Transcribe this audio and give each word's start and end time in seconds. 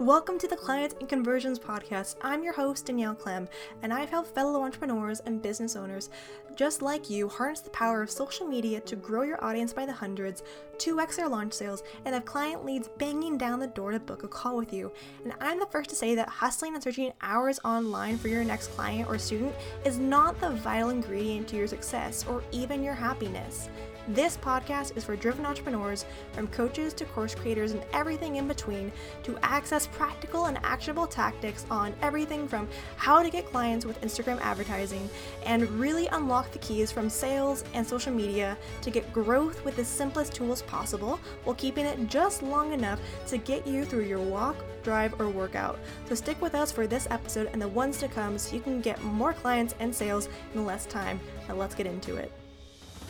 Welcome 0.00 0.38
to 0.40 0.46
the 0.46 0.56
Clients 0.56 0.94
and 1.00 1.08
Conversions 1.08 1.58
Podcast. 1.58 2.16
I'm 2.20 2.44
your 2.44 2.52
host, 2.52 2.84
Danielle 2.84 3.14
Clem, 3.14 3.48
and 3.80 3.94
I've 3.94 4.10
helped 4.10 4.34
fellow 4.34 4.62
entrepreneurs 4.62 5.20
and 5.20 5.40
business 5.40 5.74
owners 5.74 6.10
just 6.54 6.82
like 6.82 7.08
you 7.08 7.30
harness 7.30 7.60
the 7.60 7.70
power 7.70 8.02
of 8.02 8.10
social 8.10 8.46
media 8.46 8.80
to 8.82 8.94
grow 8.94 9.22
your 9.22 9.42
audience 9.42 9.72
by 9.72 9.86
the 9.86 9.94
hundreds, 9.94 10.42
2x 10.76 11.16
their 11.16 11.30
launch 11.30 11.54
sales, 11.54 11.82
and 12.04 12.14
have 12.14 12.26
client 12.26 12.62
leads 12.62 12.88
banging 12.98 13.38
down 13.38 13.58
the 13.58 13.68
door 13.68 13.90
to 13.90 13.98
book 13.98 14.22
a 14.22 14.28
call 14.28 14.58
with 14.58 14.70
you. 14.70 14.92
And 15.24 15.32
I'm 15.40 15.58
the 15.58 15.66
first 15.66 15.88
to 15.90 15.96
say 15.96 16.14
that 16.14 16.28
hustling 16.28 16.74
and 16.74 16.84
searching 16.84 17.14
hours 17.22 17.58
online 17.64 18.18
for 18.18 18.28
your 18.28 18.44
next 18.44 18.68
client 18.68 19.08
or 19.08 19.16
student 19.16 19.54
is 19.86 19.98
not 19.98 20.38
the 20.42 20.50
vital 20.50 20.90
ingredient 20.90 21.48
to 21.48 21.56
your 21.56 21.68
success 21.68 22.26
or 22.28 22.44
even 22.52 22.82
your 22.82 22.94
happiness. 22.94 23.70
This 24.08 24.36
podcast 24.36 24.96
is 24.96 25.04
for 25.04 25.16
driven 25.16 25.44
entrepreneurs, 25.44 26.06
from 26.30 26.46
coaches 26.46 26.94
to 26.94 27.04
course 27.06 27.34
creators 27.34 27.72
and 27.72 27.82
everything 27.92 28.36
in 28.36 28.46
between, 28.46 28.92
to 29.24 29.36
access 29.42 29.88
practical 29.88 30.44
and 30.44 30.58
actionable 30.62 31.08
tactics 31.08 31.66
on 31.70 31.92
everything 32.02 32.46
from 32.46 32.68
how 32.96 33.20
to 33.20 33.30
get 33.30 33.46
clients 33.46 33.84
with 33.84 34.00
Instagram 34.02 34.40
advertising 34.42 35.10
and 35.44 35.68
really 35.70 36.06
unlock 36.08 36.52
the 36.52 36.60
keys 36.60 36.92
from 36.92 37.10
sales 37.10 37.64
and 37.74 37.84
social 37.84 38.12
media 38.12 38.56
to 38.82 38.92
get 38.92 39.12
growth 39.12 39.64
with 39.64 39.74
the 39.74 39.84
simplest 39.84 40.34
tools 40.34 40.62
possible 40.62 41.18
while 41.42 41.56
keeping 41.56 41.84
it 41.84 42.08
just 42.08 42.44
long 42.44 42.72
enough 42.72 43.00
to 43.26 43.38
get 43.38 43.66
you 43.66 43.84
through 43.84 44.04
your 44.04 44.22
walk, 44.22 44.54
drive, 44.84 45.20
or 45.20 45.28
workout. 45.28 45.80
So 46.08 46.14
stick 46.14 46.40
with 46.40 46.54
us 46.54 46.70
for 46.70 46.86
this 46.86 47.08
episode 47.10 47.50
and 47.52 47.60
the 47.60 47.66
ones 47.66 47.98
to 47.98 48.06
come 48.06 48.38
so 48.38 48.54
you 48.54 48.62
can 48.62 48.80
get 48.80 49.02
more 49.02 49.32
clients 49.32 49.74
and 49.80 49.92
sales 49.92 50.28
in 50.54 50.64
less 50.64 50.86
time. 50.86 51.18
Now 51.48 51.56
let's 51.56 51.74
get 51.74 51.88
into 51.88 52.14
it. 52.14 52.30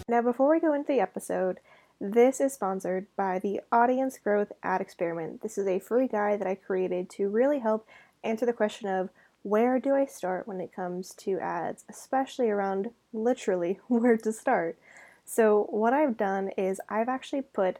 Now, 0.08 0.22
before 0.22 0.50
we 0.50 0.60
go 0.60 0.72
into 0.72 0.92
the 0.92 1.00
episode, 1.00 1.58
this 2.00 2.40
is 2.40 2.52
sponsored 2.52 3.08
by 3.16 3.40
the 3.40 3.60
Audience 3.72 4.20
Growth 4.22 4.52
Ad 4.62 4.80
Experiment. 4.80 5.42
This 5.42 5.58
is 5.58 5.66
a 5.66 5.80
free 5.80 6.06
guide 6.06 6.40
that 6.40 6.46
I 6.46 6.54
created 6.54 7.10
to 7.10 7.28
really 7.28 7.58
help 7.58 7.88
answer 8.22 8.46
the 8.46 8.52
question 8.52 8.88
of 8.88 9.10
where 9.42 9.80
do 9.80 9.96
I 9.96 10.06
start 10.06 10.46
when 10.46 10.60
it 10.60 10.72
comes 10.72 11.12
to 11.14 11.40
ads, 11.40 11.84
especially 11.88 12.50
around 12.50 12.90
literally 13.12 13.80
where 13.88 14.16
to 14.18 14.32
start. 14.32 14.78
So, 15.24 15.66
what 15.70 15.92
I've 15.92 16.16
done 16.16 16.50
is 16.56 16.80
I've 16.88 17.08
actually 17.08 17.42
put 17.42 17.78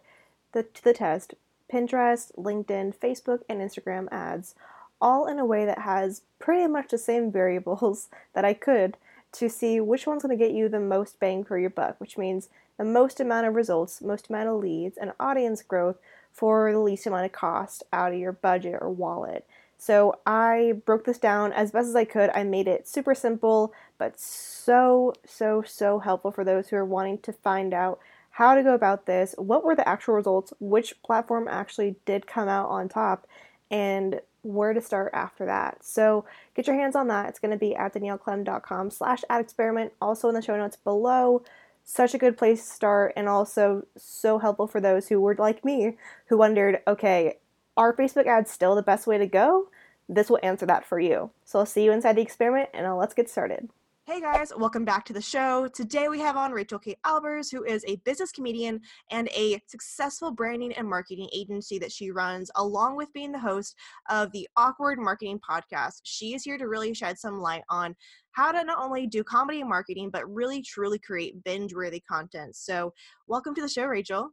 the, 0.51 0.65
to 0.65 0.83
the 0.83 0.95
test 0.95 1.35
Pinterest, 1.73 2.35
LinkedIn, 2.37 2.97
Facebook, 2.97 3.43
and 3.49 3.61
Instagram 3.61 4.09
ads 4.11 4.57
all 5.01 5.29
in 5.29 5.39
a 5.39 5.47
way 5.47 5.65
that 5.65 5.81
has 5.81 6.23
pretty 6.41 6.67
much 6.67 6.91
the 6.91 6.99
same 6.99 7.31
variables 7.41 8.09
that 8.35 8.45
I 8.45 8.53
could 8.53 8.97
to 9.33 9.49
see 9.49 9.81
which 9.81 10.07
one's 10.07 10.23
going 10.23 10.37
to 10.37 10.45
get 10.45 10.55
you 10.55 10.69
the 10.69 10.81
most 10.81 11.21
bang 11.21 11.45
for 11.45 11.59
your 11.59 11.71
buck, 11.71 11.97
which 11.99 12.17
means 12.17 12.49
the 12.79 12.85
most 12.85 13.21
amount 13.21 13.47
of 13.47 13.55
results, 13.55 14.01
most 14.01 14.29
amount 14.29 14.49
of 14.49 14.61
leads, 14.61 14.97
and 14.97 15.13
audience 15.19 15.63
growth 15.63 15.97
for 16.33 16.71
the 16.73 16.79
least 16.79 17.07
amount 17.07 17.25
of 17.25 17.33
cost 17.33 17.83
out 17.93 18.13
of 18.13 18.19
your 18.19 18.33
budget 18.33 18.79
or 18.81 18.91
wallet. 18.91 19.47
So 19.79 20.21
I 20.27 20.75
broke 20.85 21.05
this 21.05 21.19
down 21.19 21.53
as 21.53 21.71
best 21.71 21.89
as 21.89 21.97
I 21.97 22.05
could. 22.05 22.31
I 22.35 22.45
made 22.45 22.67
it 22.67 22.89
super 22.89 23.15
simple, 23.15 23.73
but 23.99 24.19
so, 24.19 25.13
so, 25.25 25.63
so 25.67 25.99
helpful 25.99 26.31
for 26.31 26.45
those 26.45 26.69
who 26.69 26.77
are 26.77 26.85
wanting 26.85 27.19
to 27.19 27.33
find 27.33 27.75
out 27.75 27.99
how 28.31 28.55
to 28.55 28.63
go 28.63 28.75
about 28.75 29.07
this, 29.07 29.35
what 29.39 29.65
were 29.65 29.75
the 29.75 29.89
actual 29.89 30.15
results, 30.15 30.53
which 30.61 31.03
platform 31.03 31.49
actually 31.49 31.97
did 32.05 32.27
come 32.27 32.49
out 32.49 32.69
on 32.69 32.89
top, 32.89 33.27
and 33.71 34.21
where 34.47 34.73
to 34.73 34.81
start 34.81 35.11
after 35.13 35.45
that. 35.47 35.85
So 35.85 36.25
get 36.55 36.67
your 36.67 36.77
hands 36.77 36.95
on 36.95 37.09
that. 37.09 37.29
It's 37.29 37.39
going 37.39 37.51
to 37.51 37.59
be 37.59 37.75
at 37.75 37.95
danielleclem.com 37.95 38.91
slash 38.91 39.23
ad 39.29 39.41
experiment. 39.41 39.93
Also 40.01 40.29
in 40.29 40.35
the 40.35 40.43
show 40.43 40.57
notes 40.57 40.77
below. 40.77 41.43
Such 41.85 42.15
a 42.15 42.19
good 42.19 42.37
place 42.37 42.67
to 42.67 42.75
start 42.75 43.13
and 43.17 43.29
also 43.29 43.87
so 43.97 44.39
helpful 44.39 44.67
for 44.67 44.81
those 44.81 45.09
who 45.09 45.21
were 45.21 45.37
like 45.37 45.65
me 45.65 45.97
who 46.27 46.37
wondered, 46.37 46.81
okay, 46.87 47.39
are 47.77 47.93
Facebook 47.93 48.27
ads 48.27 48.51
still 48.51 48.75
the 48.75 48.83
best 48.83 49.07
way 49.07 49.19
to 49.19 49.27
go? 49.27 49.69
This 50.09 50.31
will 50.31 50.41
answer 50.43 50.67
that 50.67 50.85
for 50.85 50.99
you. 50.99 51.31
So 51.45 51.61
I'll 51.61 51.67
see 51.67 51.85
you 51.85 51.93
inside 51.93 52.17
the 52.17 52.23
experiment 52.23 52.71
and 52.73 52.93
let's 52.97 53.15
get 53.15 53.29
started. 53.29 53.69
Hey 54.09 54.21
guys, 54.21 54.53
welcome 54.57 54.85
back 54.85 55.05
to 55.07 55.13
the 55.13 55.21
show. 55.21 55.67
Today 55.67 56.07
we 56.07 56.21
have 56.21 56.37
on 56.37 56.53
Rachel 56.53 56.79
K. 56.79 56.95
Albers, 57.05 57.51
who 57.51 57.65
is 57.65 57.85
a 57.89 57.97
business 58.05 58.31
comedian 58.31 58.81
and 59.11 59.29
a 59.35 59.61
successful 59.67 60.31
branding 60.31 60.73
and 60.75 60.89
marketing 60.89 61.29
agency 61.35 61.81
that 61.81 61.91
she 61.91 62.13
runs, 62.13 62.49
along 62.55 62.95
with 62.95 63.13
being 63.13 63.33
the 63.33 63.39
host 63.41 63.75
of 64.09 64.31
the 64.31 64.49
Awkward 64.57 65.01
Marketing 65.01 65.41
Podcast. 65.41 66.03
She 66.05 66.35
is 66.35 66.45
here 66.45 66.57
to 66.57 66.69
really 66.69 66.95
shed 66.95 67.19
some 67.19 67.41
light 67.41 67.65
on 67.69 67.97
how 68.31 68.53
to 68.53 68.63
not 68.63 68.79
only 68.79 69.09
do 69.09 69.25
comedy 69.25 69.59
and 69.59 69.69
marketing, 69.69 70.11
but 70.13 70.33
really 70.33 70.63
truly 70.63 71.01
create 71.01 71.43
binge 71.43 71.75
worthy 71.75 71.99
content. 72.09 72.55
So, 72.55 72.93
welcome 73.27 73.57
to 73.57 73.63
the 73.63 73.69
show, 73.69 73.87
Rachel. 73.87 74.31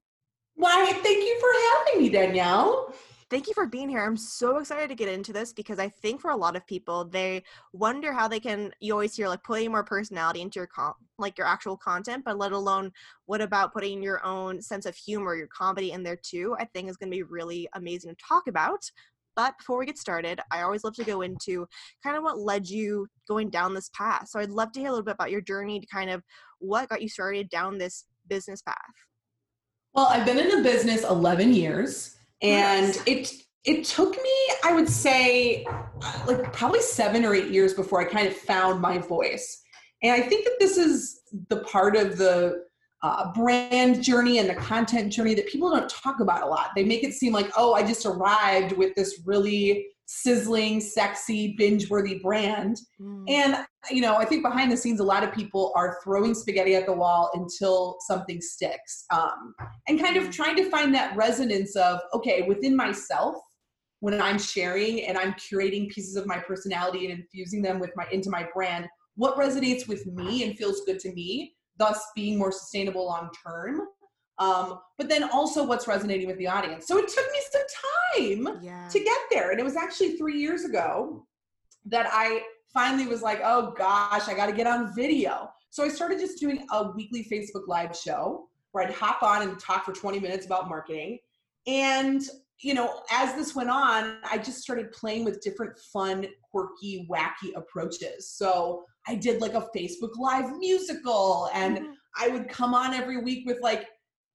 Why, 0.54 0.86
thank 0.86 1.18
you 1.18 1.40
for 1.40 1.88
having 1.88 2.04
me, 2.04 2.10
Danielle 2.12 2.94
thank 3.34 3.48
you 3.48 3.54
for 3.56 3.66
being 3.66 3.90
here. 3.90 4.06
I'm 4.06 4.16
so 4.16 4.58
excited 4.58 4.90
to 4.90 4.96
get 4.96 5.10
into 5.10 5.34
this 5.34 5.52
because 5.54 5.80
I 5.80 5.90
think 5.90 6.22
for 6.22 6.30
a 6.30 6.38
lot 6.38 6.56
of 6.56 6.68
people, 6.68 7.06
they 7.06 7.42
wonder 7.72 8.14
how 8.14 8.28
they 8.28 8.40
can. 8.40 8.72
You 8.80 8.94
always 8.94 9.16
hear 9.16 9.28
like 9.28 9.42
putting 9.42 9.72
more 9.72 9.84
personality 9.84 10.42
into 10.42 10.60
your 10.60 10.68
com- 10.68 10.94
like 11.18 11.36
your 11.40 11.48
actual 11.48 11.76
content, 11.76 12.24
but 12.26 12.38
let 12.38 12.52
alone 12.52 12.92
what 13.26 13.42
about 13.42 13.74
putting 13.74 14.04
your 14.04 14.24
own 14.24 14.62
sense 14.62 14.86
of 14.86 14.96
humor, 14.96 15.36
your 15.36 15.48
comedy 15.48 15.94
in 15.94 16.04
there 16.04 16.16
too? 16.16 16.56
I 16.60 16.66
think 16.66 16.88
is 16.88 16.98
going 16.98 17.12
to 17.12 17.18
be 17.18 17.24
really 17.24 17.68
amazing 17.74 18.12
to 18.12 18.24
talk 18.24 18.46
about. 18.48 18.84
But 19.36 19.58
before 19.58 19.80
we 19.80 19.88
get 19.88 19.98
started, 19.98 20.40
I 20.52 20.62
always 20.62 20.84
love 20.84 20.94
to 20.98 21.04
go 21.04 21.22
into 21.22 21.68
kind 22.04 22.16
of 22.16 22.22
what 22.22 22.38
led 22.38 22.70
you 22.70 23.08
going 23.28 23.50
down 23.50 23.74
this 23.74 23.90
path. 23.98 24.30
So 24.30 24.40
I'd 24.40 24.52
love 24.52 24.72
to 24.74 24.80
hear 24.80 24.90
a 24.90 24.92
little 24.92 25.06
bit 25.06 25.16
about 25.16 25.32
your 25.32 25.42
journey 25.42 25.80
to 25.80 25.88
kind 25.88 26.12
of 26.12 26.22
what 26.60 26.88
got 26.88 27.02
you 27.02 27.10
started 27.10 27.50
down 27.50 27.80
this 27.80 28.06
business 28.28 28.62
path. 28.62 28.76
Well, 29.96 30.06
I've 30.06 30.24
been 30.24 30.38
in 30.38 30.50
the 30.50 30.62
business 30.62 31.04
11 31.04 31.54
years 31.54 32.16
and 32.44 33.02
it 33.08 33.34
it 33.66 33.86
took 33.86 34.12
me 34.12 34.54
i 34.64 34.74
would 34.74 34.90
say 34.90 35.66
like 36.28 36.52
probably 36.52 36.82
seven 36.82 37.26
or 37.26 37.34
eight 37.34 37.50
years 37.50 37.74
before 37.74 38.02
i 38.02 38.06
kind 38.06 38.28
of 38.28 38.36
found 38.36 38.80
my 38.80 38.98
voice. 38.98 39.62
And 40.04 40.12
i 40.12 40.22
think 40.22 40.46
that 40.46 40.58
this 40.60 40.78
is 40.78 41.22
the 41.50 41.62
part 41.62 41.96
of 41.96 42.18
the 42.18 42.64
uh, 43.02 43.34
brand 43.34 44.02
journey 44.02 44.38
and 44.40 44.50
the 44.50 44.56
content 44.56 45.12
journey 45.12 45.34
that 45.34 45.46
people 45.48 45.70
don't 45.70 45.90
talk 45.90 46.22
about 46.22 46.42
a 46.42 46.46
lot. 46.46 46.70
They 46.74 46.86
make 46.86 47.04
it 47.04 47.14
seem 47.14 47.34
like 47.34 47.52
oh 47.58 47.74
i 47.74 47.86
just 47.86 48.06
arrived 48.06 48.74
with 48.74 48.94
this 48.96 49.22
really 49.26 49.88
sizzling, 50.06 50.82
sexy, 50.82 51.56
binge 51.58 51.90
worthy 51.90 52.20
brand. 52.20 52.78
Mm. 53.00 53.30
And, 53.30 53.58
you 53.90 54.02
know, 54.02 54.16
I 54.16 54.26
think 54.26 54.44
behind 54.44 54.72
the 54.72 54.78
scenes, 54.78 55.00
a 55.00 55.04
lot 55.04 55.24
of 55.24 55.34
people 55.34 55.72
are 55.76 55.98
throwing 56.04 56.34
spaghetti 56.34 56.76
at 56.76 56.86
the 56.86 56.94
wall 56.94 57.32
until 57.34 57.98
something 58.02 58.42
sticks 58.42 59.06
um, 59.12 59.54
and 59.88 60.00
kind 60.00 60.18
of 60.18 60.26
mm. 60.26 60.32
trying 60.32 60.56
to 60.58 60.70
find 60.70 60.94
that 60.94 61.16
resonance 61.16 61.76
of, 61.76 62.00
okay, 62.14 62.44
within 62.44 62.76
myself, 62.76 63.36
when 64.02 64.22
I'm 64.22 64.38
sharing 64.38 65.06
and 65.06 65.18
I'm 65.18 65.34
curating 65.34 65.90
pieces 65.90 66.18
of 66.18 66.28
my 66.28 66.38
personality 66.38 67.10
and 67.10 67.20
infusing 67.20 67.62
them 67.62 67.80
with 67.80 67.92
my 67.96 68.06
into 68.12 68.30
my 68.30 68.46
brand, 68.54 68.86
what 69.16 69.38
resonates 69.38 69.88
with 69.88 70.06
me 70.06 70.44
and 70.44 70.58
feels 70.58 70.82
good 70.86 71.00
to 71.00 71.14
me, 71.14 71.54
thus 71.78 72.04
being 72.14 72.38
more 72.38 72.52
sustainable 72.52 73.06
long 73.06 73.30
term 73.48 73.80
um, 74.40 74.80
but 74.98 75.10
then 75.10 75.24
also 75.30 75.66
what's 75.66 75.88
resonating 75.88 76.28
with 76.28 76.38
the 76.38 76.48
audience. 76.48 76.88
So 76.88 76.98
it 76.98 77.08
took 77.08 77.26
me 77.32 77.40
some 77.52 77.62
time 78.46 78.60
yeah. 78.64 78.88
to 78.88 79.00
get 79.00 79.20
there. 79.32 79.52
And 79.52 79.60
it 79.60 79.64
was 79.64 79.76
actually 79.76 80.18
three 80.18 80.40
years 80.40 80.66
ago 80.66 81.26
that 81.86 82.08
I 82.12 82.42
finally 82.74 83.08
was 83.08 83.22
like, 83.22 83.42
oh 83.44 83.74
gosh, 83.78 84.28
I 84.28 84.34
got 84.34 84.48
to 84.48 84.54
get 84.54 84.68
on 84.68 84.94
video. 84.96 85.50
So 85.70 85.84
I 85.84 85.88
started 85.88 86.20
just 86.20 86.40
doing 86.40 86.66
a 86.72 86.92
weekly 86.92 87.28
Facebook 87.32 87.68
Live 87.68 87.96
show 87.96 88.48
where 88.72 88.86
I'd 88.86 88.94
hop 88.94 89.22
on 89.22 89.44
and 89.44 89.60
talk 89.60 89.86
for 89.86 89.94
20 89.94 90.20
minutes 90.20 90.46
about 90.46 90.68
marketing. 90.68 91.20
And, 91.68 92.22
you 92.60 92.74
know, 92.74 93.02
as 93.12 93.36
this 93.36 93.56
went 93.56 93.70
on, 93.70 94.18
I 94.30 94.38
just 94.40 94.62
started 94.62 94.92
playing 94.92 95.26
with 95.26 95.42
different 95.42 95.78
fun, 95.78 96.26
quirky, 96.52 97.08
wacky 97.10 97.56
approaches. 97.56 98.30
So 98.30 98.86
I 99.08 99.16
did 99.16 99.42
like 99.42 99.54
a 99.54 99.68
Facebook 99.76 100.18
Live 100.18 100.58
musical 100.58 101.50
and 101.54 101.78
mm-hmm. 101.78 101.92
I 102.20 102.30
would 102.30 102.50
come 102.50 102.74
on 102.74 102.94
every 102.94 103.18
week 103.18 103.46
with 103.46 103.60
like 103.62 103.88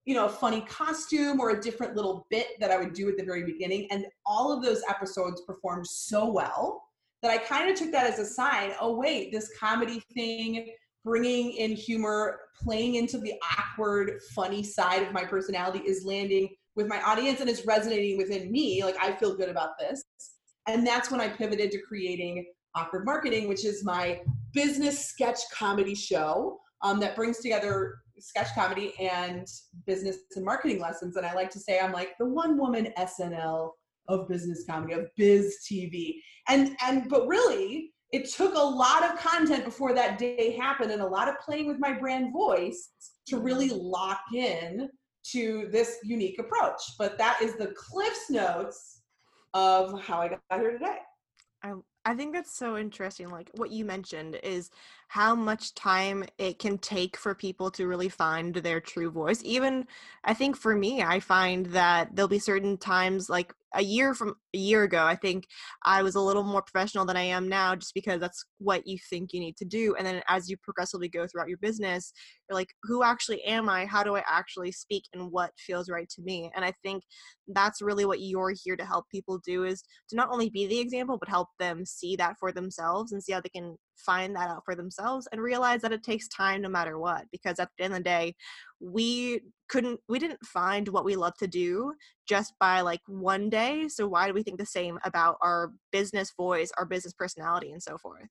you 0.08 0.14
know, 0.14 0.24
a 0.24 0.30
funny 0.30 0.62
costume 0.62 1.38
or 1.38 1.50
a 1.50 1.60
different 1.60 1.94
little 1.94 2.26
bit 2.30 2.58
that 2.60 2.70
I 2.70 2.78
would 2.78 2.94
do 2.94 3.10
at 3.10 3.18
the 3.18 3.22
very 3.22 3.44
beginning. 3.44 3.86
And 3.90 4.06
all 4.24 4.50
of 4.50 4.64
those 4.64 4.80
episodes 4.88 5.42
performed 5.42 5.86
so 5.86 6.32
well 6.32 6.82
that 7.20 7.30
I 7.30 7.36
kind 7.36 7.70
of 7.70 7.76
took 7.76 7.92
that 7.92 8.10
as 8.10 8.18
a 8.18 8.24
sign 8.24 8.72
oh, 8.80 8.96
wait, 8.96 9.30
this 9.32 9.50
comedy 9.60 10.02
thing, 10.14 10.70
bringing 11.04 11.50
in 11.50 11.72
humor, 11.72 12.40
playing 12.58 12.94
into 12.94 13.18
the 13.18 13.34
awkward, 13.58 14.18
funny 14.34 14.62
side 14.62 15.02
of 15.02 15.12
my 15.12 15.26
personality 15.26 15.80
is 15.80 16.06
landing 16.06 16.48
with 16.74 16.86
my 16.86 17.02
audience 17.02 17.40
and 17.42 17.50
is 17.50 17.66
resonating 17.66 18.16
within 18.16 18.50
me. 18.50 18.82
Like, 18.82 18.96
I 18.98 19.12
feel 19.12 19.36
good 19.36 19.50
about 19.50 19.72
this. 19.78 20.02
And 20.66 20.86
that's 20.86 21.10
when 21.10 21.20
I 21.20 21.28
pivoted 21.28 21.70
to 21.72 21.82
creating 21.82 22.46
Awkward 22.74 23.04
Marketing, 23.04 23.46
which 23.46 23.66
is 23.66 23.84
my 23.84 24.22
business 24.54 25.04
sketch 25.04 25.40
comedy 25.52 25.94
show 25.94 26.60
um, 26.80 26.98
that 27.00 27.14
brings 27.14 27.40
together 27.40 27.98
sketch 28.20 28.48
comedy 28.54 28.94
and 28.98 29.46
business 29.86 30.18
and 30.36 30.44
marketing 30.44 30.80
lessons. 30.80 31.16
And 31.16 31.26
I 31.26 31.34
like 31.34 31.50
to 31.50 31.60
say 31.60 31.78
I'm 31.78 31.92
like 31.92 32.10
the 32.18 32.26
one 32.26 32.58
woman 32.58 32.92
SNL 32.98 33.70
of 34.08 34.28
business 34.28 34.64
comedy, 34.68 34.94
of 34.94 35.06
biz 35.16 35.58
TV. 35.70 36.14
And 36.48 36.76
and 36.82 37.08
but 37.08 37.26
really, 37.26 37.92
it 38.12 38.28
took 38.30 38.54
a 38.54 38.58
lot 38.58 39.04
of 39.04 39.18
content 39.18 39.64
before 39.64 39.94
that 39.94 40.18
day 40.18 40.56
happened 40.58 40.90
and 40.90 41.02
a 41.02 41.06
lot 41.06 41.28
of 41.28 41.38
playing 41.38 41.66
with 41.66 41.78
my 41.78 41.92
brand 41.92 42.32
voice 42.32 42.90
to 43.26 43.38
really 43.38 43.68
lock 43.68 44.20
in 44.34 44.88
to 45.32 45.68
this 45.70 45.98
unique 46.04 46.38
approach. 46.38 46.80
But 46.98 47.18
that 47.18 47.40
is 47.42 47.56
the 47.56 47.74
Cliff's 47.76 48.30
Notes 48.30 49.02
of 49.54 50.00
how 50.00 50.20
I 50.20 50.28
got 50.28 50.40
here 50.60 50.72
today. 50.72 50.98
I 51.62 51.74
I 52.04 52.14
think 52.14 52.32
that's 52.32 52.56
so 52.56 52.78
interesting. 52.78 53.28
Like 53.28 53.50
what 53.56 53.70
you 53.70 53.84
mentioned 53.84 54.40
is 54.42 54.70
how 55.08 55.34
much 55.34 55.74
time 55.74 56.22
it 56.36 56.58
can 56.58 56.76
take 56.78 57.16
for 57.16 57.34
people 57.34 57.70
to 57.70 57.86
really 57.86 58.10
find 58.10 58.54
their 58.54 58.78
true 58.78 59.10
voice. 59.10 59.40
Even 59.42 59.86
I 60.24 60.34
think 60.34 60.54
for 60.54 60.76
me, 60.76 61.02
I 61.02 61.18
find 61.18 61.66
that 61.66 62.14
there'll 62.14 62.28
be 62.28 62.38
certain 62.38 62.76
times 62.76 63.30
like 63.30 63.54
a 63.74 63.82
year 63.82 64.14
from 64.14 64.34
a 64.54 64.58
year 64.58 64.82
ago, 64.84 65.04
I 65.04 65.14
think 65.14 65.46
I 65.82 66.02
was 66.02 66.14
a 66.14 66.20
little 66.20 66.42
more 66.42 66.62
professional 66.62 67.04
than 67.04 67.16
I 67.16 67.22
am 67.22 67.48
now 67.48 67.74
just 67.74 67.94
because 67.94 68.20
that's 68.20 68.44
what 68.58 68.86
you 68.86 68.98
think 69.10 69.32
you 69.32 69.40
need 69.40 69.56
to 69.58 69.64
do. 69.64 69.94
And 69.96 70.06
then 70.06 70.22
as 70.28 70.48
you 70.48 70.56
progressively 70.62 71.08
go 71.08 71.26
throughout 71.26 71.48
your 71.48 71.58
business, 71.58 72.12
you're 72.48 72.56
like, 72.56 72.70
who 72.84 73.02
actually 73.02 73.42
am 73.44 73.68
I? 73.68 73.84
How 73.86 74.02
do 74.02 74.16
I 74.16 74.22
actually 74.28 74.72
speak 74.72 75.04
and 75.12 75.30
what 75.30 75.52
feels 75.58 75.90
right 75.90 76.08
to 76.10 76.22
me? 76.22 76.50
And 76.54 76.64
I 76.64 76.72
think 76.82 77.02
that's 77.48 77.82
really 77.82 78.04
what 78.04 78.20
you're 78.20 78.54
here 78.62 78.76
to 78.76 78.86
help 78.86 79.06
people 79.10 79.38
do 79.44 79.64
is 79.64 79.82
to 80.08 80.16
not 80.16 80.28
only 80.30 80.48
be 80.48 80.66
the 80.66 80.80
example, 80.80 81.18
but 81.18 81.28
help 81.28 81.48
them 81.58 81.84
see 81.84 82.16
that 82.16 82.36
for 82.38 82.52
themselves 82.52 83.12
and 83.12 83.22
see 83.22 83.32
how 83.32 83.40
they 83.40 83.50
can 83.50 83.76
find 83.98 84.34
that 84.34 84.48
out 84.48 84.64
for 84.64 84.74
themselves 84.74 85.28
and 85.32 85.40
realize 85.40 85.80
that 85.82 85.92
it 85.92 86.02
takes 86.02 86.28
time 86.28 86.62
no 86.62 86.68
matter 86.68 86.98
what 86.98 87.24
because 87.32 87.58
at 87.58 87.68
the 87.76 87.84
end 87.84 87.92
of 87.92 87.98
the 87.98 88.04
day 88.04 88.34
we 88.80 89.40
couldn't 89.68 90.00
we 90.08 90.18
didn't 90.18 90.44
find 90.44 90.88
what 90.88 91.04
we 91.04 91.16
love 91.16 91.34
to 91.36 91.46
do 91.46 91.92
just 92.26 92.54
by 92.60 92.80
like 92.80 93.00
one 93.06 93.50
day 93.50 93.88
so 93.88 94.06
why 94.06 94.26
do 94.26 94.32
we 94.32 94.42
think 94.42 94.58
the 94.58 94.66
same 94.66 94.98
about 95.04 95.36
our 95.42 95.72
business 95.92 96.32
voice 96.36 96.70
our 96.78 96.86
business 96.86 97.12
personality 97.12 97.72
and 97.72 97.82
so 97.82 97.98
forth. 97.98 98.28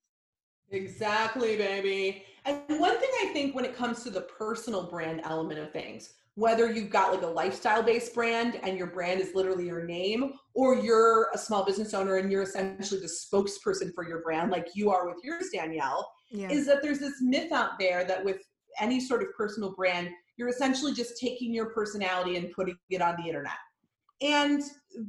Exactly 0.69 1.55
baby. 1.55 2.23
And 2.45 2.61
one 2.79 2.99
thing 2.99 3.09
i 3.23 3.29
think 3.33 3.55
when 3.55 3.65
it 3.65 3.75
comes 3.75 4.03
to 4.03 4.09
the 4.09 4.21
personal 4.21 4.83
brand 4.83 5.21
element 5.23 5.59
of 5.59 5.71
things 5.71 6.13
whether 6.37 6.71
you've 6.71 6.91
got 6.91 7.11
like 7.11 7.23
a 7.23 7.27
lifestyle 7.27 7.81
based 7.81 8.13
brand 8.13 8.59
and 8.61 8.77
your 8.77 8.85
brand 8.85 9.19
is 9.19 9.33
literally 9.33 9.65
your 9.65 9.83
name, 9.83 10.33
or 10.53 10.75
you're 10.75 11.29
a 11.33 11.37
small 11.37 11.65
business 11.65 11.95
owner 11.95 12.17
and 12.17 12.31
you're 12.31 12.43
essentially 12.43 13.01
the 13.01 13.07
spokesperson 13.07 13.91
for 13.95 14.07
your 14.07 14.21
brand, 14.21 14.51
like 14.51 14.67
you 14.75 14.91
are 14.91 15.07
with 15.07 15.17
yours, 15.23 15.47
Danielle, 15.51 16.07
yeah. 16.29 16.47
is 16.51 16.67
that 16.67 16.83
there's 16.83 16.99
this 16.99 17.15
myth 17.21 17.51
out 17.51 17.79
there 17.79 18.03
that 18.03 18.23
with 18.23 18.37
any 18.79 18.99
sort 18.99 19.23
of 19.23 19.29
personal 19.35 19.73
brand, 19.73 20.09
you're 20.37 20.47
essentially 20.47 20.93
just 20.93 21.19
taking 21.19 21.51
your 21.51 21.71
personality 21.71 22.37
and 22.37 22.51
putting 22.51 22.77
it 22.91 23.01
on 23.01 23.15
the 23.17 23.27
internet. 23.27 23.57
And, 24.21 24.61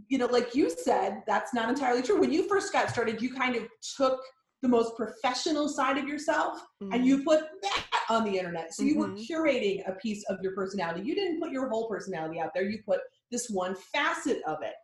you 0.08 0.16
know, 0.16 0.26
like 0.26 0.54
you 0.54 0.70
said, 0.70 1.22
that's 1.26 1.52
not 1.52 1.68
entirely 1.68 2.00
true. 2.00 2.18
When 2.18 2.32
you 2.32 2.48
first 2.48 2.72
got 2.72 2.88
started, 2.88 3.20
you 3.20 3.34
kind 3.34 3.54
of 3.54 3.64
took 3.98 4.20
the 4.62 4.68
most 4.68 4.96
professional 4.96 5.68
side 5.68 5.98
of 5.98 6.08
yourself 6.08 6.60
mm-hmm. 6.82 6.92
and 6.92 7.06
you 7.06 7.22
put 7.22 7.42
that 7.62 7.84
on 8.10 8.24
the 8.24 8.36
internet. 8.36 8.74
So 8.74 8.82
mm-hmm. 8.82 8.88
you 8.88 8.98
were 8.98 9.08
mm-hmm. 9.08 9.32
curating 9.32 9.88
a 9.88 9.92
piece 9.92 10.24
of 10.28 10.38
your 10.42 10.52
personality. 10.54 11.02
You 11.02 11.14
didn't 11.14 11.40
put 11.40 11.52
your 11.52 11.68
whole 11.68 11.88
personality 11.88 12.40
out 12.40 12.50
there. 12.54 12.64
You 12.64 12.80
put 12.84 13.00
this 13.30 13.48
one 13.48 13.76
facet 13.92 14.42
of 14.46 14.58
it. 14.62 14.74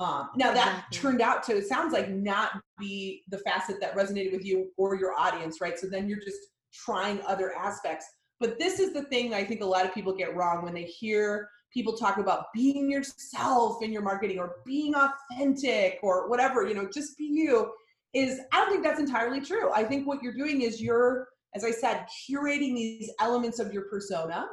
Um, 0.00 0.30
now 0.36 0.52
that 0.52 0.68
exactly. 0.68 0.98
turned 0.98 1.20
out 1.20 1.42
to, 1.44 1.56
it 1.56 1.66
sounds 1.66 1.92
like 1.92 2.10
not 2.10 2.60
be 2.78 3.22
the 3.28 3.38
facet 3.38 3.80
that 3.80 3.96
resonated 3.96 4.32
with 4.32 4.44
you 4.44 4.70
or 4.76 4.96
your 4.96 5.14
audience, 5.16 5.60
right? 5.60 5.78
So 5.78 5.88
then 5.88 6.08
you're 6.08 6.20
just 6.20 6.40
trying 6.72 7.20
other 7.22 7.54
aspects. 7.54 8.06
But 8.40 8.58
this 8.58 8.80
is 8.80 8.92
the 8.92 9.04
thing 9.04 9.34
I 9.34 9.44
think 9.44 9.62
a 9.62 9.66
lot 9.66 9.86
of 9.86 9.94
people 9.94 10.12
get 10.14 10.34
wrong 10.34 10.64
when 10.64 10.74
they 10.74 10.82
hear 10.82 11.48
people 11.72 11.96
talk 11.96 12.18
about 12.18 12.46
being 12.54 12.90
yourself 12.90 13.82
in 13.82 13.92
your 13.92 14.02
marketing 14.02 14.38
or 14.38 14.56
being 14.64 14.94
authentic 14.94 15.98
or 16.02 16.28
whatever, 16.28 16.66
you 16.66 16.74
know, 16.74 16.88
just 16.92 17.18
be 17.18 17.24
you 17.24 17.72
is 18.14 18.40
I 18.52 18.60
don't 18.60 18.70
think 18.70 18.84
that's 18.84 19.00
entirely 19.00 19.40
true. 19.40 19.72
I 19.72 19.84
think 19.84 20.06
what 20.06 20.22
you're 20.22 20.34
doing 20.34 20.62
is 20.62 20.80
you're, 20.80 21.28
as 21.54 21.64
I 21.64 21.70
said, 21.70 22.06
curating 22.28 22.74
these 22.74 23.10
elements 23.20 23.58
of 23.58 23.72
your 23.72 23.82
persona 23.82 24.46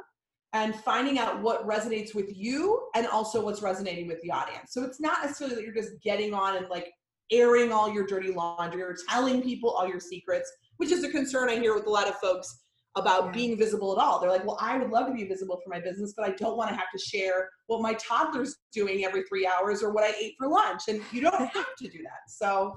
and 0.52 0.74
finding 0.74 1.18
out 1.18 1.40
what 1.40 1.66
resonates 1.66 2.14
with 2.14 2.36
you 2.36 2.88
and 2.94 3.06
also 3.06 3.42
what's 3.42 3.62
resonating 3.62 4.06
with 4.06 4.20
the 4.22 4.30
audience. 4.30 4.72
So 4.72 4.82
it's 4.82 5.00
not 5.00 5.22
necessarily 5.22 5.56
that 5.56 5.64
you're 5.64 5.74
just 5.74 5.92
getting 6.02 6.34
on 6.34 6.56
and 6.56 6.68
like 6.68 6.92
airing 7.30 7.72
all 7.72 7.92
your 7.92 8.06
dirty 8.06 8.32
laundry 8.32 8.82
or 8.82 8.94
telling 9.08 9.42
people 9.42 9.70
all 9.70 9.88
your 9.88 10.00
secrets, 10.00 10.52
which 10.76 10.92
is 10.92 11.04
a 11.04 11.08
concern 11.08 11.48
I 11.48 11.56
hear 11.56 11.74
with 11.74 11.86
a 11.86 11.90
lot 11.90 12.08
of 12.08 12.16
folks 12.16 12.58
about 12.94 13.26
yeah. 13.26 13.32
being 13.32 13.56
visible 13.56 13.98
at 13.98 14.02
all. 14.04 14.20
They're 14.20 14.30
like, 14.30 14.44
well, 14.44 14.58
I 14.60 14.76
would 14.76 14.90
love 14.90 15.06
to 15.06 15.14
be 15.14 15.24
visible 15.24 15.58
for 15.64 15.70
my 15.70 15.80
business, 15.80 16.12
but 16.14 16.28
I 16.28 16.32
don't 16.32 16.58
want 16.58 16.68
to 16.68 16.76
have 16.76 16.90
to 16.94 16.98
share 16.98 17.48
what 17.66 17.80
my 17.80 17.94
toddler's 17.94 18.56
doing 18.74 19.06
every 19.06 19.22
three 19.22 19.46
hours 19.46 19.82
or 19.82 19.92
what 19.92 20.04
I 20.04 20.14
ate 20.20 20.34
for 20.38 20.48
lunch. 20.48 20.82
And 20.88 21.00
you 21.10 21.22
don't 21.22 21.34
have 21.54 21.74
to 21.78 21.88
do 21.88 22.02
that. 22.02 22.28
So 22.28 22.74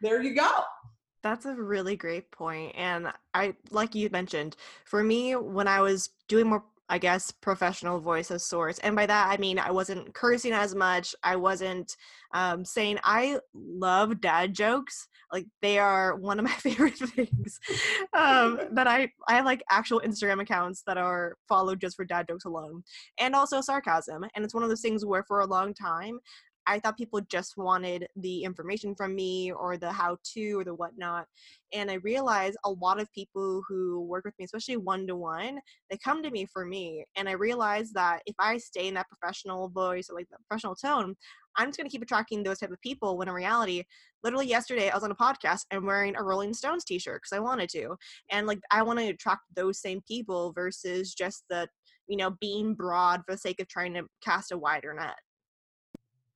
there 0.00 0.22
you 0.22 0.34
go. 0.34 0.50
That's 1.22 1.46
a 1.46 1.54
really 1.54 1.96
great 1.96 2.30
point. 2.30 2.72
And 2.76 3.08
I, 3.34 3.54
like 3.70 3.94
you 3.94 4.08
mentioned, 4.10 4.56
for 4.84 5.02
me, 5.02 5.34
when 5.34 5.66
I 5.66 5.80
was 5.80 6.10
doing 6.28 6.46
more, 6.48 6.64
I 6.88 6.98
guess, 6.98 7.30
professional 7.30 8.00
voice 8.00 8.30
of 8.30 8.40
sorts, 8.40 8.78
and 8.78 8.96
by 8.96 9.04
that 9.06 9.28
I 9.30 9.36
mean 9.36 9.58
I 9.58 9.70
wasn't 9.70 10.14
cursing 10.14 10.52
as 10.52 10.74
much. 10.74 11.14
I 11.22 11.36
wasn't 11.36 11.96
um, 12.32 12.64
saying 12.64 12.98
I 13.04 13.40
love 13.52 14.20
dad 14.20 14.54
jokes. 14.54 15.08
Like 15.30 15.46
they 15.60 15.78
are 15.78 16.16
one 16.16 16.38
of 16.38 16.46
my 16.46 16.52
favorite 16.52 16.96
things. 16.96 17.60
um, 18.14 18.60
that 18.72 18.86
I 18.86 19.10
I 19.28 19.34
have 19.34 19.44
like 19.44 19.62
actual 19.70 20.00
Instagram 20.00 20.40
accounts 20.40 20.82
that 20.86 20.96
are 20.96 21.36
followed 21.48 21.80
just 21.80 21.96
for 21.96 22.04
dad 22.06 22.26
jokes 22.28 22.46
alone, 22.46 22.82
and 23.18 23.34
also 23.34 23.60
sarcasm. 23.60 24.24
And 24.34 24.44
it's 24.44 24.54
one 24.54 24.62
of 24.62 24.70
those 24.70 24.80
things 24.80 25.04
where 25.04 25.24
for 25.24 25.40
a 25.40 25.46
long 25.46 25.74
time 25.74 26.20
I 26.68 26.78
thought 26.78 26.98
people 26.98 27.20
just 27.22 27.56
wanted 27.56 28.06
the 28.14 28.44
information 28.44 28.94
from 28.94 29.14
me 29.14 29.50
or 29.50 29.78
the 29.78 29.90
how 29.90 30.18
to 30.34 30.60
or 30.60 30.64
the 30.64 30.74
whatnot. 30.74 31.24
And 31.72 31.90
I 31.90 31.94
realized 31.94 32.58
a 32.64 32.70
lot 32.70 33.00
of 33.00 33.10
people 33.12 33.62
who 33.66 34.02
work 34.02 34.26
with 34.26 34.34
me, 34.38 34.44
especially 34.44 34.76
one 34.76 35.06
to 35.06 35.16
one, 35.16 35.60
they 35.88 35.96
come 35.96 36.22
to 36.22 36.30
me 36.30 36.44
for 36.44 36.66
me. 36.66 37.06
And 37.16 37.26
I 37.26 37.32
realized 37.32 37.94
that 37.94 38.20
if 38.26 38.34
I 38.38 38.58
stay 38.58 38.86
in 38.86 38.94
that 38.94 39.08
professional 39.08 39.70
voice 39.70 40.10
or 40.10 40.16
like 40.16 40.28
the 40.30 40.36
professional 40.46 40.76
tone, 40.76 41.16
I'm 41.56 41.68
just 41.68 41.78
going 41.78 41.88
to 41.88 41.90
keep 41.90 42.02
attracting 42.02 42.42
those 42.42 42.58
type 42.58 42.70
of 42.70 42.80
people 42.82 43.16
when 43.16 43.28
in 43.28 43.34
reality, 43.34 43.84
literally 44.22 44.46
yesterday 44.46 44.90
I 44.90 44.94
was 44.94 45.04
on 45.04 45.10
a 45.10 45.14
podcast 45.14 45.62
and 45.70 45.86
wearing 45.86 46.16
a 46.16 46.22
Rolling 46.22 46.52
Stones 46.52 46.84
t-shirt 46.84 47.22
because 47.22 47.36
I 47.36 47.40
wanted 47.40 47.70
to. 47.70 47.96
And 48.30 48.46
like 48.46 48.60
I 48.70 48.82
want 48.82 48.98
to 48.98 49.06
attract 49.06 49.42
those 49.56 49.80
same 49.80 50.02
people 50.06 50.52
versus 50.52 51.14
just 51.14 51.44
the, 51.48 51.66
you 52.08 52.18
know, 52.18 52.36
being 52.42 52.74
broad 52.74 53.22
for 53.24 53.32
the 53.32 53.38
sake 53.38 53.58
of 53.58 53.68
trying 53.68 53.94
to 53.94 54.04
cast 54.22 54.52
a 54.52 54.58
wider 54.58 54.92
net. 54.92 55.16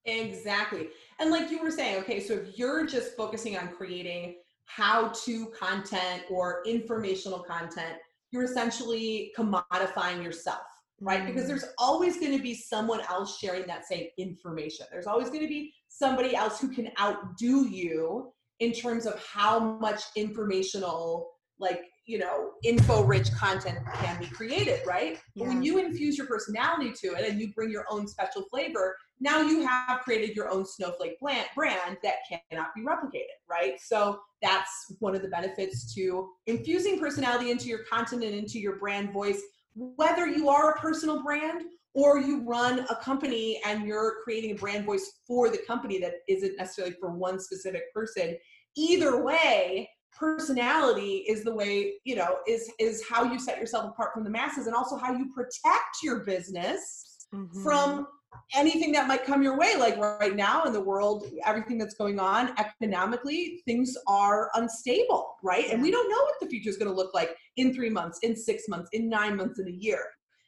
Exactly. 0.05 0.89
And 1.21 1.31
like 1.31 1.51
you 1.51 1.63
were 1.63 1.71
saying, 1.71 2.01
okay, 2.03 2.21
so 2.21 2.35
if 2.35 2.59
you're 2.59 2.87
just 2.87 3.17
focusing 3.17 3.57
on 3.57 3.69
creating 3.69 4.37
how 4.65 5.09
to 5.25 5.47
content 5.59 6.23
or 6.31 6.63
informational 6.67 7.41
content, 7.41 7.97
you're 8.31 8.45
essentially 8.45 9.33
commodifying 9.39 10.25
yourself, 10.25 10.63
right? 11.01 11.27
Because 11.27 11.45
mm. 11.45 11.49
there's 11.49 11.67
always 11.79 12.19
going 12.19 12.37
to 12.37 12.43
be 12.43 12.55
someone 12.55 13.01
else 13.11 13.39
sharing 13.39 13.67
that 13.67 13.85
same 13.87 14.07
information. 14.19 14.87
There's 14.91 15.07
always 15.07 15.29
going 15.29 15.43
to 15.43 15.49
be 15.49 15.73
somebody 15.89 16.35
else 16.35 16.59
who 16.59 16.69
can 16.69 16.91
outdo 16.99 17.69
you 17.69 18.33
in 18.61 18.73
terms 18.73 19.07
of 19.07 19.23
how 19.25 19.61
much 19.79 20.01
informational, 20.17 21.29
like, 21.59 21.83
you 22.07 22.19
know, 22.19 22.53
info 22.65 23.05
rich 23.05 23.31
content 23.33 23.79
can 23.95 24.19
be 24.19 24.27
created, 24.27 24.81
right? 24.87 25.19
Yeah. 25.35 25.45
But 25.45 25.49
when 25.49 25.63
you 25.63 25.79
infuse 25.79 26.17
your 26.17 26.27
personality 26.27 26.93
to 27.03 27.15
it 27.15 27.29
and 27.29 27.41
you 27.41 27.53
bring 27.53 27.71
your 27.71 27.85
own 27.91 28.09
special 28.09 28.45
flavor, 28.51 28.97
now 29.21 29.41
you 29.41 29.67
have 29.67 30.01
created 30.01 30.35
your 30.37 30.51
own 30.51 30.65
snowflake 30.67 31.19
brand 31.21 31.97
that 32.03 32.17
cannot 32.29 32.69
be 32.75 32.83
replicated 32.83 33.37
right 33.49 33.81
so 33.81 34.19
that's 34.43 34.93
one 34.99 35.15
of 35.15 35.23
the 35.23 35.29
benefits 35.29 35.95
to 35.95 36.29
infusing 36.47 36.99
personality 36.99 37.51
into 37.51 37.69
your 37.69 37.85
content 37.91 38.23
and 38.25 38.35
into 38.35 38.59
your 38.59 38.77
brand 38.77 39.13
voice 39.13 39.41
whether 39.75 40.27
you 40.27 40.49
are 40.49 40.73
a 40.73 40.81
personal 40.81 41.23
brand 41.23 41.63
or 41.95 42.19
you 42.19 42.43
run 42.43 42.87
a 42.91 42.97
company 42.97 43.61
and 43.67 43.87
you're 43.87 44.17
creating 44.25 44.53
a 44.53 44.55
brand 44.55 44.85
voice 44.85 45.21
for 45.27 45.51
the 45.51 45.59
company 45.67 45.99
that 45.99 46.15
isn't 46.29 46.57
necessarily 46.57 46.95
for 46.99 47.11
one 47.11 47.39
specific 47.39 47.93
person 47.95 48.37
either 48.77 49.23
way 49.23 49.89
personality 50.19 51.25
is 51.29 51.43
the 51.43 51.55
way 51.55 51.95
you 52.05 52.15
know 52.15 52.39
is 52.47 52.71
is 52.79 53.03
how 53.09 53.25
you 53.25 53.39
set 53.39 53.59
yourself 53.59 53.91
apart 53.91 54.13
from 54.13 54.25
the 54.25 54.31
masses 54.31 54.67
and 54.67 54.75
also 54.75 54.97
how 54.97 55.13
you 55.13 55.33
protect 55.35 55.97
your 56.03 56.21
business 56.21 57.27
mm-hmm. 57.35 57.63
from 57.63 58.07
anything 58.55 58.93
that 58.93 59.09
might 59.09 59.25
come 59.25 59.43
your 59.43 59.57
way. 59.57 59.75
Like 59.77 59.97
right 59.97 60.37
now 60.37 60.65
in 60.65 60.73
the 60.73 60.81
world 60.81 61.27
everything 61.45 61.79
that's 61.79 61.95
going 61.95 62.19
on 62.19 62.55
economically 62.59 63.63
things 63.67 63.97
are 64.07 64.51
unstable 64.55 65.37
right? 65.43 65.71
And 65.71 65.83
we 65.83 65.91
don't 65.91 66.09
know 66.09 66.23
what 66.23 66.35
the 66.41 66.47
future 66.47 66.71
is 66.71 66.77
going 66.77 66.91
to 66.91 66.97
look 66.97 67.15
like 67.15 67.37
in 67.57 67.75
three 67.75 67.91
months 67.91 68.19
in 68.23 68.37
six 68.37 68.69
months 68.69 68.89
in 68.93 69.09
nine 69.09 69.37
months 69.37 69.59
in 69.59 69.69
a 69.69 69.73
year. 69.73 70.05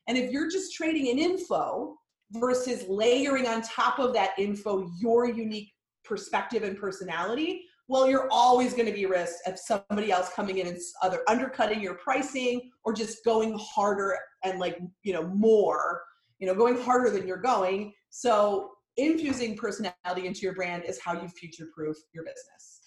And 0.06 0.18
if 0.18 0.30
you're 0.30 0.50
just 0.50 0.74
trading 0.74 1.06
in 1.06 1.18
info 1.18 1.96
versus 2.32 2.84
layering 2.88 3.46
on 3.46 3.62
top 3.62 3.98
of 3.98 4.12
that 4.14 4.30
info 4.38 4.88
your 5.00 5.28
unique 5.28 5.72
perspective 6.04 6.62
and 6.62 6.78
personality 6.78 7.62
well 7.88 8.08
you're 8.08 8.28
always 8.30 8.72
going 8.72 8.86
to 8.86 8.92
be 8.92 9.06
risk 9.06 9.34
of 9.46 9.58
somebody 9.58 10.10
else 10.10 10.30
coming 10.34 10.58
in 10.58 10.66
and 10.66 10.78
either 11.02 11.20
undercutting 11.28 11.80
your 11.80 11.94
pricing 11.94 12.70
or 12.84 12.92
just 12.92 13.24
going 13.24 13.56
harder 13.60 14.16
and 14.42 14.58
like 14.58 14.78
you 15.02 15.12
know 15.12 15.26
more 15.28 16.02
you 16.38 16.46
know, 16.46 16.54
going 16.54 16.80
harder 16.80 17.10
than 17.10 17.26
you're 17.26 17.36
going. 17.36 17.92
So 18.10 18.70
infusing 18.96 19.56
personality 19.56 20.26
into 20.26 20.40
your 20.40 20.54
brand 20.54 20.84
is 20.84 21.00
how 21.00 21.20
you 21.20 21.28
future 21.28 21.66
proof 21.74 21.96
your 22.12 22.24
business. 22.24 22.80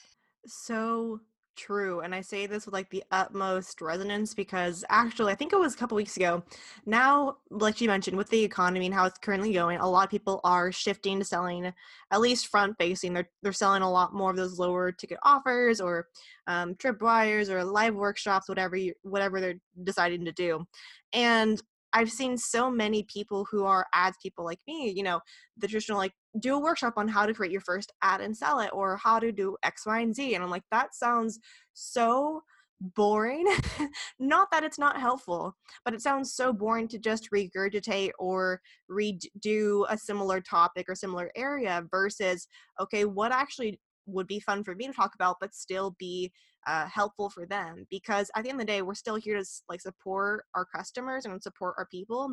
So 0.46 1.20
true. 1.58 2.02
And 2.02 2.14
I 2.14 2.22
say 2.22 2.46
this 2.46 2.66
with 2.66 2.74
like 2.74 2.90
the 2.92 3.04
utmost 3.12 3.82
resonance 3.82 4.34
because 4.34 4.86
actually, 4.90 5.34
I 5.34 5.36
think 5.36 5.52
it 5.52 5.60
was 5.60 5.74
a 5.74 5.78
couple 5.78 5.96
weeks 5.96 6.16
ago. 6.16 6.44
Now, 6.86 7.38
like 7.50 7.82
you 7.82 7.88
mentioned, 7.88 8.16
with 8.16 8.30
the 8.30 8.44
economy 8.44 8.86
and 8.86 8.94
how 8.94 9.06
it's 9.06 9.18
currently 9.18 9.52
going, 9.52 9.80
a 9.80 9.90
lot 9.90 10.06
of 10.06 10.12
people 10.12 10.40
are 10.44 10.72
shifting 10.72 11.20
to 11.20 11.26
selling 11.26 11.74
at 12.12 12.22
least 12.22 12.48
front 12.48 12.78
facing. 12.78 13.14
They're, 13.14 13.30
they're 13.42 13.52
selling 13.52 13.82
a 13.82 13.92
lot 13.92 14.14
more 14.14 14.30
of 14.30 14.38
those 14.38 14.60
lower 14.60 14.92
ticket 14.92 15.18
offers 15.24 15.82
or 15.82 16.08
um, 16.46 16.76
tripwires 16.76 17.50
or 17.50 17.64
live 17.64 17.96
workshops, 17.96 18.48
whatever 18.48 18.76
you, 18.76 18.94
whatever 19.02 19.42
they're 19.42 19.60
deciding 19.84 20.24
to 20.26 20.32
do. 20.32 20.66
And 21.12 21.62
I've 21.94 22.12
seen 22.12 22.38
so 22.38 22.70
many 22.70 23.04
people 23.04 23.46
who 23.50 23.64
are 23.66 23.88
ads 23.94 24.18
people 24.22 24.46
like 24.46 24.60
me, 24.68 24.92
you 24.96 25.04
know, 25.04 25.20
the 25.58 25.68
traditional 25.68 25.98
like 25.98 26.14
do 26.40 26.56
a 26.56 26.60
workshop 26.60 26.94
on 26.98 27.08
how 27.08 27.26
to 27.26 27.34
create 27.34 27.52
your 27.52 27.62
first 27.62 27.92
ad 28.02 28.22
and 28.22 28.36
sell 28.36 28.60
it 28.60 28.70
or 28.74 28.98
how 28.98 29.20
to 29.20 29.32
do 29.32 29.58
X, 29.64 29.86
Y, 29.86 30.00
and 30.00 30.16
Z. 30.16 30.36
And 30.36 30.44
I'm 30.44 30.50
like, 30.50 30.64
that 30.72 30.94
sounds 30.94 31.40
so 31.74 32.42
boring. 32.80 33.46
not 34.20 34.50
that 34.52 34.64
it's 34.64 34.80
not 34.80 35.00
helpful, 35.00 35.56
but 35.84 35.94
it 35.94 36.02
sounds 36.02 36.34
so 36.34 36.54
boring 36.54 36.88
to 36.90 37.00
just 37.00 37.32
regurgitate 37.32 38.12
or 38.20 38.62
redo 38.92 39.86
a 39.90 39.98
similar 39.98 40.42
topic 40.42 40.88
or 40.88 40.96
similar 40.96 41.32
area 41.36 41.84
versus, 41.90 42.48
okay, 42.80 43.06
what 43.06 43.32
actually 43.32 43.80
would 44.06 44.28
be 44.28 44.40
fun 44.40 44.64
for 44.64 44.74
me 44.76 44.88
to 44.88 44.94
talk 44.94 45.14
about 45.16 45.36
but 45.42 45.54
still 45.54 45.96
be 46.00 46.32
uh, 46.68 46.86
helpful 46.88 47.30
for 47.30 47.46
them 47.46 47.86
because 47.90 48.30
at 48.36 48.44
the 48.44 48.50
end 48.50 48.60
of 48.60 48.68
the 48.68 48.72
day 48.72 48.82
we're 48.82 48.94
still 48.94 49.16
here 49.16 49.38
to 49.38 49.46
like 49.70 49.82
support 49.82 50.44
our 50.54 50.66
customers 50.66 51.26
and 51.26 51.42
support 51.42 51.74
our 51.78 51.88
people 51.88 52.30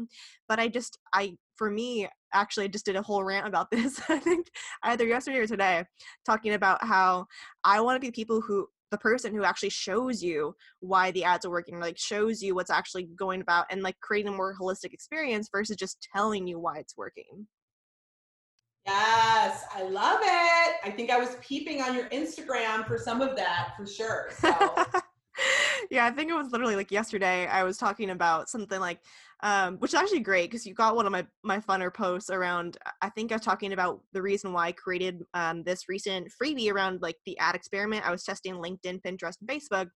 but 0.49 0.59
i 0.59 0.67
just 0.67 0.99
i 1.13 1.37
for 1.57 1.71
me 1.71 2.09
actually 2.33 2.69
just 2.69 2.85
did 2.85 2.97
a 2.97 3.03
whole 3.03 3.23
rant 3.23 3.47
about 3.47 3.71
this 3.71 4.01
i 4.09 4.19
think 4.19 4.49
either 4.83 5.07
yesterday 5.07 5.39
or 5.39 5.47
today 5.47 5.85
talking 6.27 6.55
about 6.55 6.83
how 6.85 7.25
i 7.63 7.81
want 7.81 7.97
to 7.97 8.05
be 8.05 8.11
people 8.11 8.41
who 8.41 8.67
the 8.91 8.99
person 8.99 9.35
who 9.35 9.45
actually 9.45 9.71
shows 9.71 10.23
you 10.23 10.55
why 10.81 11.11
the 11.13 11.25
ads 11.25 11.45
are 11.45 11.51
working 11.51 11.81
like 11.81 11.99
shows 11.99 12.43
you 12.43 12.55
what's 12.55 12.71
actually 12.71 13.09
going 13.17 13.41
about 13.41 13.67
and 13.71 13.83
like 13.83 13.99
creating 14.01 14.33
a 14.33 14.37
more 14.37 14.55
holistic 14.61 14.93
experience 14.93 15.49
versus 15.51 15.77
just 15.77 16.07
telling 16.15 16.47
you 16.47 16.59
why 16.59 16.79
it's 16.79 16.97
working 16.97 17.47
Yes, 18.87 19.65
I 19.75 19.83
love 19.83 20.21
it. 20.23 20.77
I 20.85 20.93
think 20.95 21.11
I 21.11 21.19
was 21.19 21.37
peeping 21.41 21.81
on 21.81 21.95
your 21.95 22.09
Instagram 22.11 22.87
for 22.87 22.99
some 22.99 23.23
of 23.23 23.35
that 23.37 23.73
for 23.77 23.87
sure. 23.87 24.29
So. 24.39 24.51
yeah, 25.91 26.05
I 26.07 26.11
think 26.11 26.31
it 26.31 26.35
was 26.35 26.53
literally 26.53 26.77
like 26.77 26.91
yesterday. 26.91 27.47
I 27.47 27.65
was 27.65 27.79
talking 27.79 28.11
about 28.11 28.49
something 28.49 28.81
like, 28.81 29.01
um, 29.43 29.77
which 29.79 29.91
is 29.91 29.95
actually 29.95 30.21
great 30.21 30.51
because 30.51 30.67
you 30.67 30.75
got 30.75 30.97
one 30.97 31.07
of 31.07 31.13
my 31.13 31.27
my 31.43 31.59
funner 31.61 31.93
posts 31.93 32.31
around. 32.31 32.77
I 33.01 33.09
think 33.11 33.33
I 33.33 33.37
was 33.37 33.45
talking 33.45 33.73
about 33.73 34.01
the 34.13 34.23
reason 34.23 34.53
why 34.53 34.69
I 34.69 34.73
created 34.73 35.23
um, 35.35 35.63
this 35.65 35.89
recent 35.89 36.31
freebie 36.41 36.73
around 36.73 37.03
like 37.03 37.17
the 37.27 37.39
ad 37.39 37.55
experiment. 37.55 38.07
I 38.07 38.11
was 38.11 38.25
testing 38.25 38.55
LinkedIn, 38.55 39.01
Pinterest, 39.03 39.37
and 39.41 39.49
Facebook, 39.49 39.89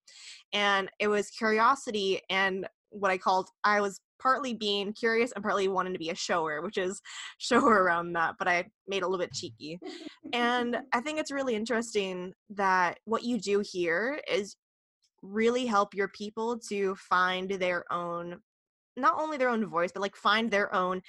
and 0.52 0.90
it 0.98 1.08
was 1.08 1.30
curiosity 1.30 2.20
and 2.30 2.66
what 2.90 3.10
I 3.10 3.18
called 3.18 3.48
I 3.64 3.80
was 3.80 4.00
partly 4.20 4.52
being 4.54 4.92
curious 4.92 5.32
and 5.32 5.42
partly 5.42 5.68
wanting 5.68 5.92
to 5.92 5.98
be 5.98 6.10
a 6.10 6.14
shower, 6.14 6.60
which 6.60 6.78
is 6.78 7.00
shower 7.38 7.82
around 7.82 8.12
that, 8.14 8.34
but 8.38 8.48
I 8.48 8.64
made 8.86 9.02
a 9.02 9.06
little 9.06 9.24
bit 9.24 9.32
cheeky. 9.32 9.78
and 10.32 10.76
I 10.92 11.00
think 11.00 11.18
it's 11.18 11.30
really 11.30 11.54
interesting 11.54 12.32
that 12.50 12.98
what 13.04 13.22
you 13.22 13.38
do 13.38 13.62
here 13.64 14.20
is 14.30 14.56
really 15.22 15.66
help 15.66 15.94
your 15.94 16.08
people 16.08 16.58
to 16.68 16.94
find 16.96 17.50
their 17.50 17.84
own 17.92 18.38
not 18.96 19.20
only 19.20 19.36
their 19.36 19.48
own 19.48 19.64
voice, 19.64 19.92
but 19.92 20.02
like 20.02 20.16
find 20.16 20.50
their 20.50 20.74
own 20.74 21.00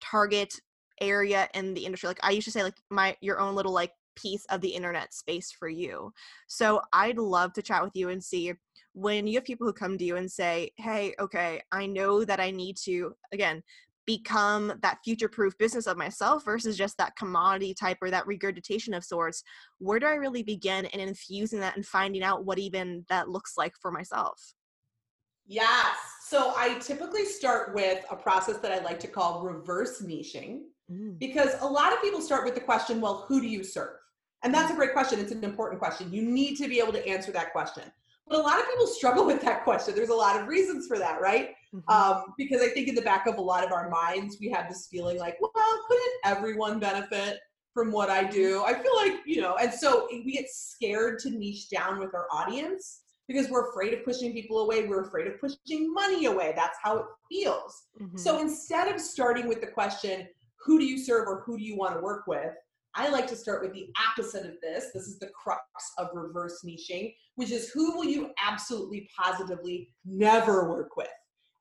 target 0.00 0.52
area 1.00 1.48
in 1.54 1.72
the 1.74 1.84
industry. 1.84 2.08
Like 2.08 2.18
I 2.22 2.30
used 2.32 2.46
to 2.46 2.50
say 2.50 2.62
like 2.64 2.74
my 2.90 3.16
your 3.20 3.38
own 3.38 3.54
little 3.54 3.72
like 3.72 3.92
piece 4.16 4.44
of 4.46 4.60
the 4.60 4.68
internet 4.68 5.12
space 5.14 5.52
for 5.52 5.68
you. 5.68 6.12
So 6.46 6.80
I'd 6.92 7.18
love 7.18 7.52
to 7.54 7.62
chat 7.62 7.82
with 7.82 7.94
you 7.94 8.08
and 8.08 8.22
see 8.22 8.52
when 8.94 9.26
you 9.26 9.38
have 9.38 9.44
people 9.44 9.66
who 9.66 9.72
come 9.72 9.96
to 9.98 10.04
you 10.04 10.16
and 10.16 10.30
say, 10.30 10.70
hey, 10.76 11.14
okay, 11.18 11.62
I 11.72 11.86
know 11.86 12.24
that 12.24 12.40
I 12.40 12.50
need 12.50 12.76
to, 12.84 13.14
again, 13.32 13.62
become 14.06 14.72
that 14.82 14.98
future 15.04 15.28
proof 15.28 15.56
business 15.58 15.86
of 15.86 15.96
myself 15.96 16.44
versus 16.44 16.76
just 16.76 16.96
that 16.98 17.16
commodity 17.16 17.74
type 17.74 17.98
or 18.02 18.10
that 18.10 18.26
regurgitation 18.26 18.94
of 18.94 19.04
sorts 19.04 19.42
where 19.78 19.98
do 19.98 20.06
i 20.06 20.14
really 20.14 20.42
begin 20.42 20.86
in 20.86 21.00
infusing 21.00 21.60
that 21.60 21.76
and 21.76 21.86
finding 21.86 22.22
out 22.22 22.44
what 22.44 22.58
even 22.58 23.04
that 23.08 23.28
looks 23.28 23.54
like 23.56 23.72
for 23.80 23.90
myself 23.90 24.54
yes 25.46 25.96
so 26.26 26.52
i 26.56 26.78
typically 26.80 27.24
start 27.24 27.74
with 27.74 28.04
a 28.10 28.16
process 28.16 28.58
that 28.58 28.72
i 28.72 28.82
like 28.82 28.98
to 28.98 29.08
call 29.08 29.42
reverse 29.42 30.02
niching 30.02 30.62
mm. 30.90 31.16
because 31.18 31.54
a 31.60 31.66
lot 31.66 31.92
of 31.92 32.02
people 32.02 32.20
start 32.20 32.44
with 32.44 32.54
the 32.54 32.60
question 32.60 33.00
well 33.00 33.24
who 33.28 33.40
do 33.40 33.46
you 33.46 33.62
serve 33.62 34.01
and 34.42 34.52
that's 34.52 34.70
a 34.70 34.74
great 34.74 34.92
question 34.92 35.18
it's 35.18 35.32
an 35.32 35.44
important 35.44 35.80
question 35.80 36.12
you 36.12 36.22
need 36.22 36.56
to 36.56 36.68
be 36.68 36.78
able 36.78 36.92
to 36.92 37.06
answer 37.06 37.32
that 37.32 37.52
question 37.52 37.84
but 38.28 38.38
a 38.38 38.42
lot 38.42 38.58
of 38.58 38.66
people 38.66 38.86
struggle 38.86 39.26
with 39.26 39.42
that 39.42 39.64
question. 39.64 39.94
There's 39.94 40.08
a 40.08 40.14
lot 40.14 40.40
of 40.40 40.48
reasons 40.48 40.86
for 40.86 40.98
that, 40.98 41.20
right? 41.20 41.50
Mm-hmm. 41.74 41.90
Um, 41.90 42.34
because 42.38 42.62
I 42.62 42.68
think 42.68 42.88
in 42.88 42.94
the 42.94 43.02
back 43.02 43.26
of 43.26 43.36
a 43.36 43.40
lot 43.40 43.64
of 43.64 43.72
our 43.72 43.88
minds, 43.88 44.38
we 44.40 44.48
have 44.50 44.68
this 44.68 44.88
feeling 44.90 45.18
like, 45.18 45.36
well, 45.40 45.52
couldn't 45.88 46.14
everyone 46.24 46.78
benefit 46.78 47.38
from 47.74 47.90
what 47.90 48.10
I 48.10 48.24
do? 48.24 48.62
I 48.64 48.74
feel 48.74 48.94
like, 48.96 49.20
you 49.24 49.40
know, 49.40 49.56
and 49.56 49.72
so 49.72 50.08
we 50.10 50.32
get 50.32 50.48
scared 50.50 51.18
to 51.20 51.30
niche 51.30 51.70
down 51.70 51.98
with 51.98 52.14
our 52.14 52.26
audience 52.30 53.00
because 53.28 53.48
we're 53.48 53.70
afraid 53.70 53.94
of 53.94 54.04
pushing 54.04 54.32
people 54.32 54.60
away. 54.60 54.86
We're 54.86 55.06
afraid 55.06 55.26
of 55.26 55.40
pushing 55.40 55.92
money 55.92 56.26
away. 56.26 56.52
That's 56.54 56.76
how 56.82 56.98
it 56.98 57.04
feels. 57.30 57.84
Mm-hmm. 58.00 58.18
So 58.18 58.40
instead 58.40 58.92
of 58.92 59.00
starting 59.00 59.48
with 59.48 59.60
the 59.62 59.68
question, 59.68 60.28
who 60.64 60.78
do 60.78 60.84
you 60.84 60.98
serve 60.98 61.26
or 61.26 61.42
who 61.46 61.56
do 61.56 61.64
you 61.64 61.76
want 61.76 61.94
to 61.94 62.00
work 62.00 62.26
with? 62.26 62.52
I 62.94 63.08
like 63.08 63.26
to 63.28 63.36
start 63.36 63.62
with 63.62 63.72
the 63.72 63.88
opposite 64.08 64.44
of 64.44 64.60
this. 64.60 64.86
This 64.92 65.04
is 65.04 65.18
the 65.18 65.28
crux 65.28 65.62
of 65.98 66.08
reverse 66.12 66.62
niching, 66.64 67.14
which 67.36 67.50
is 67.50 67.70
who 67.70 67.96
will 67.96 68.04
you 68.04 68.30
absolutely 68.42 69.08
positively 69.18 69.88
never 70.04 70.68
work 70.68 70.96
with? 70.96 71.08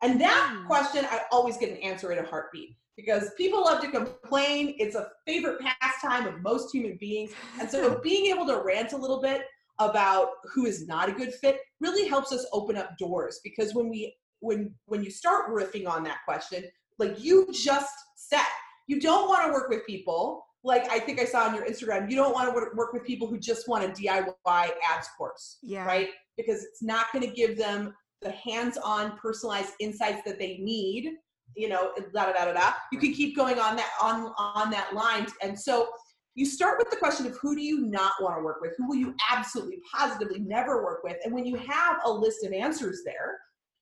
And 0.02 0.20
that 0.20 0.56
mm. 0.56 0.68
question, 0.68 1.06
I 1.10 1.22
always 1.32 1.58
get 1.58 1.70
an 1.70 1.78
answer 1.78 2.12
in 2.12 2.24
a 2.24 2.28
heartbeat 2.28 2.76
because 2.98 3.32
people 3.38 3.64
love 3.64 3.82
to 3.82 3.90
complain. 3.90 4.76
It's 4.78 4.96
a 4.96 5.10
favorite 5.26 5.60
pastime 5.62 6.28
of 6.28 6.42
most 6.42 6.74
human 6.74 6.98
beings. 7.00 7.32
And 7.60 7.70
so 7.70 8.00
being 8.04 8.26
able 8.26 8.46
to 8.48 8.62
rant 8.66 8.94
a 8.94 8.98
little 8.98 9.22
bit 9.22 9.44
about 9.80 10.30
who 10.54 10.66
is 10.66 10.88
not 10.88 11.10
a 11.10 11.14
good 11.14 11.34
fit 11.34 11.60
really 11.80 12.08
helps 12.08 12.32
us 12.32 12.46
open 12.52 12.78
up 12.78 12.98
doors 12.98 13.40
because 13.44 13.74
when 13.74 13.90
we 13.90 14.14
when 14.40 14.74
when 14.86 15.04
you 15.04 15.10
start 15.10 15.50
riffing 15.50 15.88
on 15.88 16.04
that 16.04 16.18
question, 16.26 16.64
like 17.00 17.24
you 17.24 17.48
just 17.54 17.94
said, 18.16 18.42
you 18.88 19.00
don't 19.00 19.30
want 19.30 19.46
to 19.46 19.54
work 19.54 19.70
with 19.70 19.86
people 19.88 20.44
like 20.64 20.90
I 20.90 21.00
think 21.00 21.20
I 21.20 21.26
saw 21.26 21.48
on 21.48 21.56
your 21.56 21.66
Instagram, 21.66 22.10
you 22.10 22.16
don't 22.16 22.34
want 22.34 22.50
to 22.50 22.76
work 22.76 22.94
with 22.94 23.04
people 23.04 23.28
who 23.28 23.40
just 23.40 23.68
want 23.68 23.84
a 23.84 23.88
DIY 23.88 24.34
ads 24.46 25.08
course, 25.18 25.58
yeah. 25.64 25.86
right? 25.86 26.10
Because 26.38 26.64
it's 26.64 26.84
not 26.84 27.08
going 27.14 27.28
to 27.28 27.34
give 27.34 27.58
them 27.58 27.94
the 28.22 28.32
hands-on 28.32 29.18
personalized 29.18 29.74
insights 29.80 30.22
that 30.26 30.38
they 30.38 30.58
need. 30.58 31.14
You 31.56 31.68
know, 31.68 31.92
da 32.14 32.26
da 32.26 32.32
da 32.32 32.46
da 32.46 32.54
da. 32.54 32.72
You 32.94 33.00
can 33.00 33.14
keep 33.14 33.36
going 33.36 33.60
on 33.60 33.76
that 33.76 33.90
on 34.02 34.32
on 34.38 34.72
that 34.72 34.94
line, 34.94 35.28
and 35.42 35.60
so 35.60 35.90
you 36.36 36.46
start 36.46 36.78
with 36.78 36.90
the 36.90 36.96
question 36.96 37.26
of 37.26 37.38
who 37.38 37.56
do 37.56 37.62
you 37.62 37.82
not 37.88 38.14
want 38.22 38.38
to 38.38 38.44
work 38.44 38.62
with? 38.62 38.74
Who 38.78 38.88
will 38.88 38.96
you 38.96 39.14
absolutely 39.30 39.80
positively 39.94 40.40
never 40.40 40.82
work 40.84 41.04
with? 41.04 41.18
And 41.26 41.34
when 41.34 41.46
you 41.46 41.58
have 41.58 41.98
a 42.06 42.12
list 42.12 42.46
of 42.46 42.54
answers 42.54 43.02
there, 43.06 43.38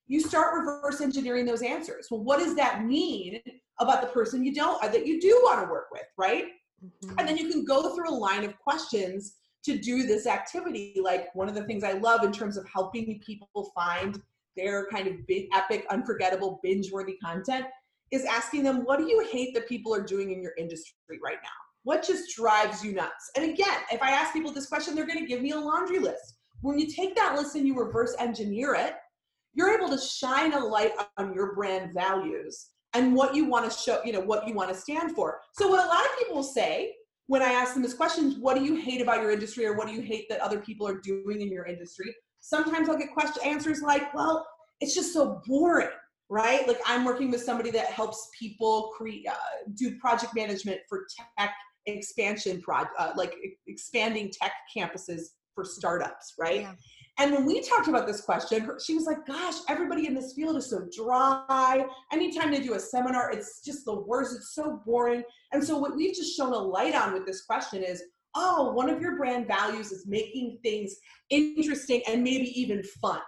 you 0.08 0.20
start 0.20 0.56
reverse 0.58 1.00
engineering 1.02 1.46
those 1.46 1.62
answers. 1.62 2.08
Well, 2.10 2.24
what 2.24 2.40
does 2.40 2.56
that 2.56 2.86
mean 2.86 3.40
about 3.80 4.02
the 4.02 4.08
person 4.08 4.44
you 4.44 4.54
don't 4.54 4.84
uh, 4.84 4.88
that 4.88 5.06
you 5.06 5.22
do 5.22 5.40
want 5.44 5.64
to 5.64 5.72
work 5.72 5.86
with, 5.92 6.06
right? 6.18 6.46
Mm-hmm. 6.84 7.20
And 7.20 7.28
then 7.28 7.38
you 7.38 7.50
can 7.50 7.66
go 7.66 7.96
through 7.96 8.10
a 8.10 8.16
line 8.16 8.44
of 8.44 8.58
questions 8.60 9.36
to 9.66 9.78
do 9.78 10.08
this 10.08 10.26
activity. 10.26 10.96
Like 11.04 11.34
one 11.36 11.50
of 11.50 11.56
the 11.56 11.64
things 11.64 11.84
I 11.84 11.94
love 11.94 12.24
in 12.24 12.32
terms 12.32 12.58
of 12.58 12.68
helping 12.68 13.20
people 13.26 13.72
find 13.76 14.22
their 14.56 14.88
kind 14.88 15.08
of 15.08 15.26
big, 15.28 15.48
epic, 15.54 15.86
unforgettable, 15.90 16.60
binge 16.64 16.92
worthy 16.92 17.18
content 17.24 17.66
is 18.12 18.26
asking 18.26 18.64
them, 18.64 18.84
what 18.86 19.00
do 19.00 19.08
you 19.08 19.28
hate 19.32 19.54
that 19.54 19.68
people 19.68 19.94
are 19.94 20.02
doing 20.02 20.32
in 20.32 20.42
your 20.42 20.54
industry 20.58 21.20
right 21.24 21.38
now? 21.44 21.50
What 21.84 22.06
just 22.06 22.36
drives 22.36 22.84
you 22.84 22.94
nuts? 22.94 23.32
And 23.36 23.46
again, 23.46 23.78
if 23.92 24.02
I 24.02 24.12
ask 24.12 24.34
people 24.34 24.52
this 24.52 24.66
question, 24.66 24.96
they're 24.96 25.08
going 25.08 25.20
to 25.20 25.26
give 25.26 25.42
me 25.42 25.52
a 25.52 25.60
laundry 25.60 26.00
list. 26.00 26.36
When 26.62 26.78
you 26.78 26.88
take 26.88 27.16
that 27.16 27.36
list 27.36 27.56
and 27.56 27.66
you 27.66 27.78
reverse 27.78 28.16
engineer 28.20 28.74
it, 28.76 28.96
you're 29.54 29.74
able 29.74 29.90
to 29.90 29.98
shine 29.98 30.54
a 30.54 30.60
light 30.60 30.92
on 31.18 31.34
your 31.34 31.56
brand 31.56 31.94
values 31.94 32.70
and 32.94 33.16
what 33.16 33.36
you 33.36 33.46
want 33.46 33.70
to 33.70 33.78
show, 33.78 34.02
you 34.04 34.14
know, 34.14 34.22
what 34.22 34.48
you 34.48 34.54
want 34.54 34.70
to 34.70 34.76
stand 34.76 35.16
for. 35.16 35.40
So 35.54 35.68
what 35.68 35.84
a 35.84 35.88
lot 35.88 36.04
of 36.06 36.18
people 36.18 36.44
say 36.44 36.94
when 37.28 37.44
I 37.44 37.52
ask 37.52 37.74
them 37.76 37.84
this 37.84 37.94
question, 37.94 38.38
what 38.40 38.58
do 38.58 38.64
you 38.64 38.76
hate 38.76 39.02
about 39.02 39.22
your 39.22 39.30
industry 39.30 39.66
or 39.66 39.76
what 39.76 39.88
do 39.88 39.94
you 39.94 40.02
hate 40.02 40.28
that 40.30 40.40
other 40.42 40.60
people 40.60 40.88
are 40.88 41.00
doing 41.00 41.42
in 41.42 41.52
your 41.52 41.66
industry? 41.66 42.16
Sometimes 42.40 42.90
I'll 42.90 42.98
get 42.98 43.14
question 43.14 43.44
answers 43.46 43.84
like, 43.84 44.12
well, 44.16 44.48
it's 44.82 44.96
just 44.96 45.14
so 45.14 45.40
boring, 45.46 45.90
right? 46.30 46.68
Like 46.68 46.80
I'm 46.88 47.06
working 47.06 47.30
with 47.30 47.44
somebody 47.44 47.70
that 47.72 47.88
helps 47.88 48.30
people 48.38 48.92
create, 48.98 49.28
uh, 49.30 49.36
do 49.76 50.00
project 50.00 50.34
management 50.36 50.80
for 50.90 51.06
tech 51.38 51.54
expansion, 51.86 52.62
pro- 52.62 52.86
uh, 52.98 53.12
like 53.16 53.36
expanding 53.68 54.32
tech 54.32 54.54
campuses 54.76 55.22
for 55.54 55.64
startups, 55.64 56.34
right? 56.40 56.62
Yeah. 56.62 56.74
And 57.20 57.34
when 57.34 57.46
we 57.46 57.62
talked 57.62 57.90
about 57.90 58.08
this 58.08 58.22
question, 58.22 58.70
she 58.84 58.96
was 58.96 59.06
like, 59.06 59.28
gosh, 59.28 59.56
everybody 59.68 60.08
in 60.08 60.16
this 60.16 60.34
field 60.34 60.56
is 60.56 60.70
so 60.70 60.88
dry. 60.96 61.86
Anytime 62.14 62.50
they 62.50 62.62
do 62.62 62.76
a 62.76 62.80
seminar, 62.80 63.30
it's 63.32 63.62
just 63.62 63.84
the 63.84 63.94
worst. 63.94 64.36
It's 64.36 64.56
so 64.56 64.82
boring. 64.86 65.24
And 65.52 65.62
so, 65.62 65.78
what 65.78 65.98
we've 65.98 66.16
just 66.16 66.36
shown 66.38 66.54
a 66.54 66.58
light 66.58 66.96
on 66.96 67.14
with 67.14 67.26
this 67.26 67.44
question 67.44 67.84
is 67.84 68.02
oh, 68.36 68.72
one 68.72 68.90
of 68.90 69.02
your 69.02 69.18
brand 69.18 69.48
values 69.48 69.92
is 69.92 70.06
making 70.08 70.60
things 70.64 70.96
interesting 71.30 72.02
and 72.08 72.24
maybe 72.24 72.48
even 72.60 72.84
fun 73.02 73.20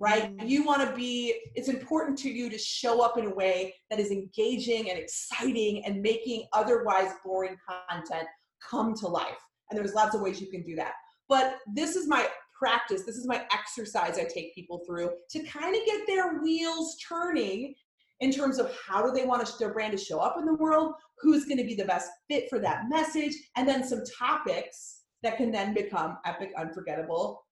right? 0.00 0.34
Mm-hmm. 0.34 0.48
You 0.48 0.64
want 0.64 0.88
to 0.88 0.96
be, 0.96 1.34
it's 1.54 1.68
important 1.68 2.18
to 2.20 2.30
you 2.30 2.48
to 2.48 2.56
show 2.56 3.04
up 3.04 3.18
in 3.18 3.26
a 3.26 3.34
way 3.34 3.74
that 3.90 4.00
is 4.00 4.10
engaging 4.10 4.88
and 4.88 4.98
exciting 4.98 5.84
and 5.84 6.00
making 6.00 6.46
otherwise 6.54 7.10
boring 7.22 7.56
content 7.68 8.26
come 8.66 8.94
to 8.94 9.06
life. 9.06 9.36
And 9.70 9.78
there's 9.78 9.92
lots 9.92 10.14
of 10.14 10.22
ways 10.22 10.40
you 10.40 10.50
can 10.50 10.62
do 10.62 10.74
that. 10.76 10.94
But 11.28 11.58
this 11.74 11.96
is 11.96 12.08
my 12.08 12.26
practice, 12.60 13.02
this 13.04 13.16
is 13.16 13.26
my 13.26 13.44
exercise 13.52 14.18
I 14.18 14.24
take 14.24 14.54
people 14.54 14.82
through 14.86 15.10
to 15.30 15.42
kind 15.44 15.74
of 15.74 15.80
get 15.86 16.06
their 16.06 16.40
wheels 16.40 16.96
turning 17.08 17.74
in 18.20 18.30
terms 18.30 18.58
of 18.58 18.70
how 18.86 19.02
do 19.02 19.12
they 19.12 19.24
want 19.24 19.50
their 19.58 19.72
brand 19.72 19.96
to 19.96 20.04
show 20.04 20.18
up 20.20 20.36
in 20.38 20.44
the 20.44 20.54
world, 20.54 20.92
who's 21.18 21.46
going 21.46 21.56
to 21.56 21.64
be 21.64 21.74
the 21.74 21.86
best 21.86 22.10
fit 22.28 22.50
for 22.50 22.58
that 22.58 22.82
message, 22.90 23.32
and 23.56 23.66
then 23.66 23.82
some 23.82 24.02
topics 24.18 25.04
that 25.22 25.38
can 25.38 25.50
then 25.50 25.72
become 25.72 26.18
epic, 26.26 26.52
unforgettable 26.58 27.42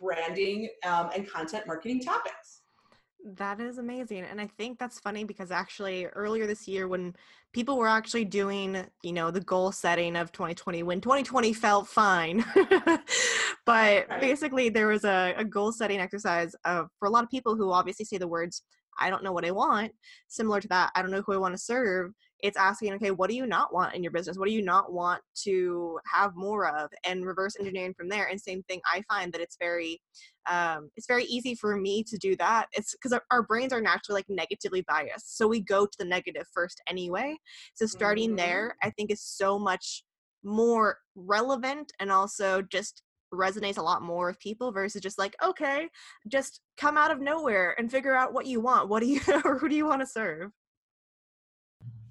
branding 0.00 0.70
um, 0.86 1.10
and 1.14 1.30
content 1.30 1.66
marketing 1.66 2.00
topics. 2.00 2.62
That 3.36 3.60
is 3.60 3.76
amazing. 3.76 4.24
And 4.24 4.40
I 4.40 4.46
think 4.46 4.78
that's 4.78 4.98
funny 4.98 5.24
because 5.24 5.50
actually 5.50 6.06
earlier 6.06 6.46
this 6.46 6.66
year 6.66 6.88
when 6.88 7.14
people 7.52 7.76
were 7.76 7.88
actually 7.88 8.24
doing, 8.24 8.86
you 9.02 9.12
know, 9.12 9.30
the 9.30 9.40
goal 9.40 9.72
setting 9.72 10.16
of 10.16 10.32
2020 10.32 10.82
when 10.82 11.00
2020 11.02 11.52
felt 11.52 11.86
fine. 11.86 12.44
but 13.70 14.20
basically 14.20 14.68
there 14.68 14.88
was 14.88 15.04
a, 15.04 15.34
a 15.36 15.44
goal 15.44 15.72
setting 15.72 16.00
exercise 16.00 16.54
uh, 16.64 16.84
for 16.98 17.06
a 17.06 17.10
lot 17.10 17.24
of 17.24 17.30
people 17.30 17.56
who 17.56 17.70
obviously 17.72 18.04
say 18.04 18.18
the 18.18 18.26
words, 18.26 18.62
I 19.00 19.10
don't 19.10 19.22
know 19.22 19.32
what 19.32 19.44
I 19.44 19.50
want. 19.50 19.92
Similar 20.28 20.60
to 20.60 20.68
that, 20.68 20.90
I 20.94 21.02
don't 21.02 21.10
know 21.10 21.22
who 21.24 21.32
I 21.32 21.38
want 21.38 21.54
to 21.54 21.62
serve 21.62 22.12
it's 22.42 22.56
asking 22.56 22.92
okay 22.94 23.10
what 23.10 23.28
do 23.28 23.36
you 23.36 23.46
not 23.46 23.72
want 23.72 23.94
in 23.94 24.02
your 24.02 24.12
business 24.12 24.38
what 24.38 24.48
do 24.48 24.54
you 24.54 24.62
not 24.62 24.92
want 24.92 25.20
to 25.34 25.98
have 26.12 26.34
more 26.34 26.66
of 26.66 26.90
and 27.04 27.26
reverse 27.26 27.56
engineering 27.58 27.94
from 27.96 28.08
there 28.08 28.26
and 28.26 28.40
same 28.40 28.62
thing 28.64 28.80
i 28.92 29.02
find 29.08 29.32
that 29.32 29.40
it's 29.40 29.56
very 29.60 30.00
um, 30.48 30.90
it's 30.96 31.06
very 31.06 31.24
easy 31.24 31.54
for 31.54 31.76
me 31.76 32.02
to 32.02 32.16
do 32.16 32.34
that 32.36 32.66
it's 32.72 32.94
because 32.94 33.12
our, 33.12 33.22
our, 33.30 33.42
brains 33.42 33.72
are 33.72 33.80
naturally 33.80 34.18
like 34.18 34.26
negatively 34.28 34.82
biased 34.88 35.36
so 35.36 35.46
we 35.46 35.60
go 35.60 35.84
to 35.84 35.98
the 35.98 36.04
negative 36.04 36.46
first 36.52 36.80
anyway 36.88 37.36
so 37.74 37.86
starting 37.86 38.30
mm-hmm. 38.30 38.36
there 38.36 38.76
i 38.82 38.90
think 38.90 39.10
is 39.10 39.22
so 39.22 39.58
much 39.58 40.02
more 40.42 40.96
relevant 41.14 41.92
and 42.00 42.10
also 42.10 42.62
just 42.62 43.02
resonates 43.32 43.78
a 43.78 43.82
lot 43.82 44.02
more 44.02 44.28
with 44.28 44.40
people 44.40 44.72
versus 44.72 45.00
just 45.00 45.18
like 45.18 45.36
okay 45.42 45.88
just 46.28 46.60
come 46.76 46.96
out 46.96 47.10
of 47.10 47.20
nowhere 47.20 47.74
and 47.78 47.90
figure 47.90 48.14
out 48.14 48.32
what 48.32 48.46
you 48.46 48.60
want 48.60 48.88
what 48.88 49.00
do 49.00 49.06
you 49.06 49.20
or 49.44 49.58
who 49.60 49.68
do 49.68 49.76
you 49.76 49.86
want 49.86 50.00
to 50.00 50.06
serve 50.06 50.50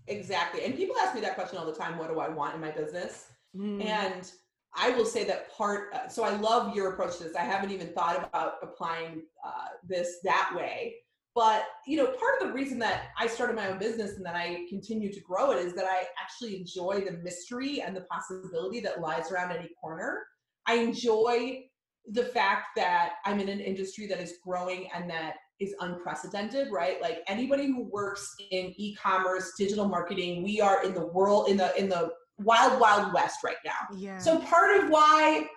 Exactly. 0.09 0.65
And 0.65 0.75
people 0.75 0.95
ask 0.97 1.15
me 1.15 1.21
that 1.21 1.35
question 1.35 1.57
all 1.57 1.65
the 1.65 1.73
time 1.73 1.97
what 1.97 2.09
do 2.09 2.19
I 2.19 2.27
want 2.27 2.55
in 2.55 2.61
my 2.61 2.71
business? 2.71 3.27
Mm. 3.55 3.85
And 3.85 4.29
I 4.75 4.89
will 4.91 5.05
say 5.05 5.23
that 5.25 5.55
part, 5.55 5.93
uh, 5.93 6.07
so 6.07 6.23
I 6.23 6.35
love 6.35 6.75
your 6.75 6.93
approach 6.93 7.17
to 7.17 7.23
this. 7.23 7.35
I 7.35 7.43
haven't 7.43 7.71
even 7.71 7.88
thought 7.89 8.17
about 8.17 8.55
applying 8.61 9.23
uh, 9.45 9.67
this 9.88 10.17
that 10.23 10.51
way. 10.55 10.95
But, 11.35 11.65
you 11.88 11.95
know, 11.95 12.05
part 12.05 12.41
of 12.41 12.47
the 12.47 12.53
reason 12.53 12.79
that 12.79 13.09
I 13.17 13.27
started 13.27 13.55
my 13.55 13.67
own 13.67 13.77
business 13.77 14.17
and 14.17 14.25
that 14.25 14.35
I 14.35 14.65
continue 14.67 15.13
to 15.13 15.21
grow 15.21 15.51
it 15.51 15.63
is 15.63 15.73
that 15.75 15.85
I 15.85 16.07
actually 16.21 16.57
enjoy 16.57 17.01
the 17.01 17.17
mystery 17.23 17.81
and 17.81 17.95
the 17.95 18.01
possibility 18.01 18.79
that 18.81 18.99
lies 18.99 19.31
around 19.31 19.51
any 19.51 19.69
corner. 19.79 20.23
I 20.69 20.75
enjoy 20.75 21.63
the 22.11 22.23
fact 22.23 22.67
that 22.75 23.13
I'm 23.25 23.39
in 23.39 23.49
an 23.49 23.59
industry 23.59 24.05
that 24.07 24.19
is 24.19 24.35
growing 24.45 24.88
and 24.93 25.09
that 25.09 25.35
is 25.59 25.73
unprecedented, 25.79 26.71
right? 26.71 27.01
Like 27.01 27.23
anybody 27.27 27.65
who 27.65 27.89
works 27.91 28.35
in 28.51 28.73
e-commerce, 28.77 29.53
digital 29.57 29.88
marketing, 29.88 30.43
we 30.43 30.61
are 30.61 30.83
in 30.83 30.93
the 30.93 31.07
world 31.07 31.49
in 31.49 31.57
the 31.57 31.75
in 31.77 31.89
the 31.89 32.11
wild 32.38 32.79
wild 32.79 33.13
west 33.13 33.39
right 33.43 33.57
now. 33.65 33.97
Yeah. 33.97 34.19
So 34.19 34.39
part 34.39 34.79
of 34.79 34.89
why 34.89 35.47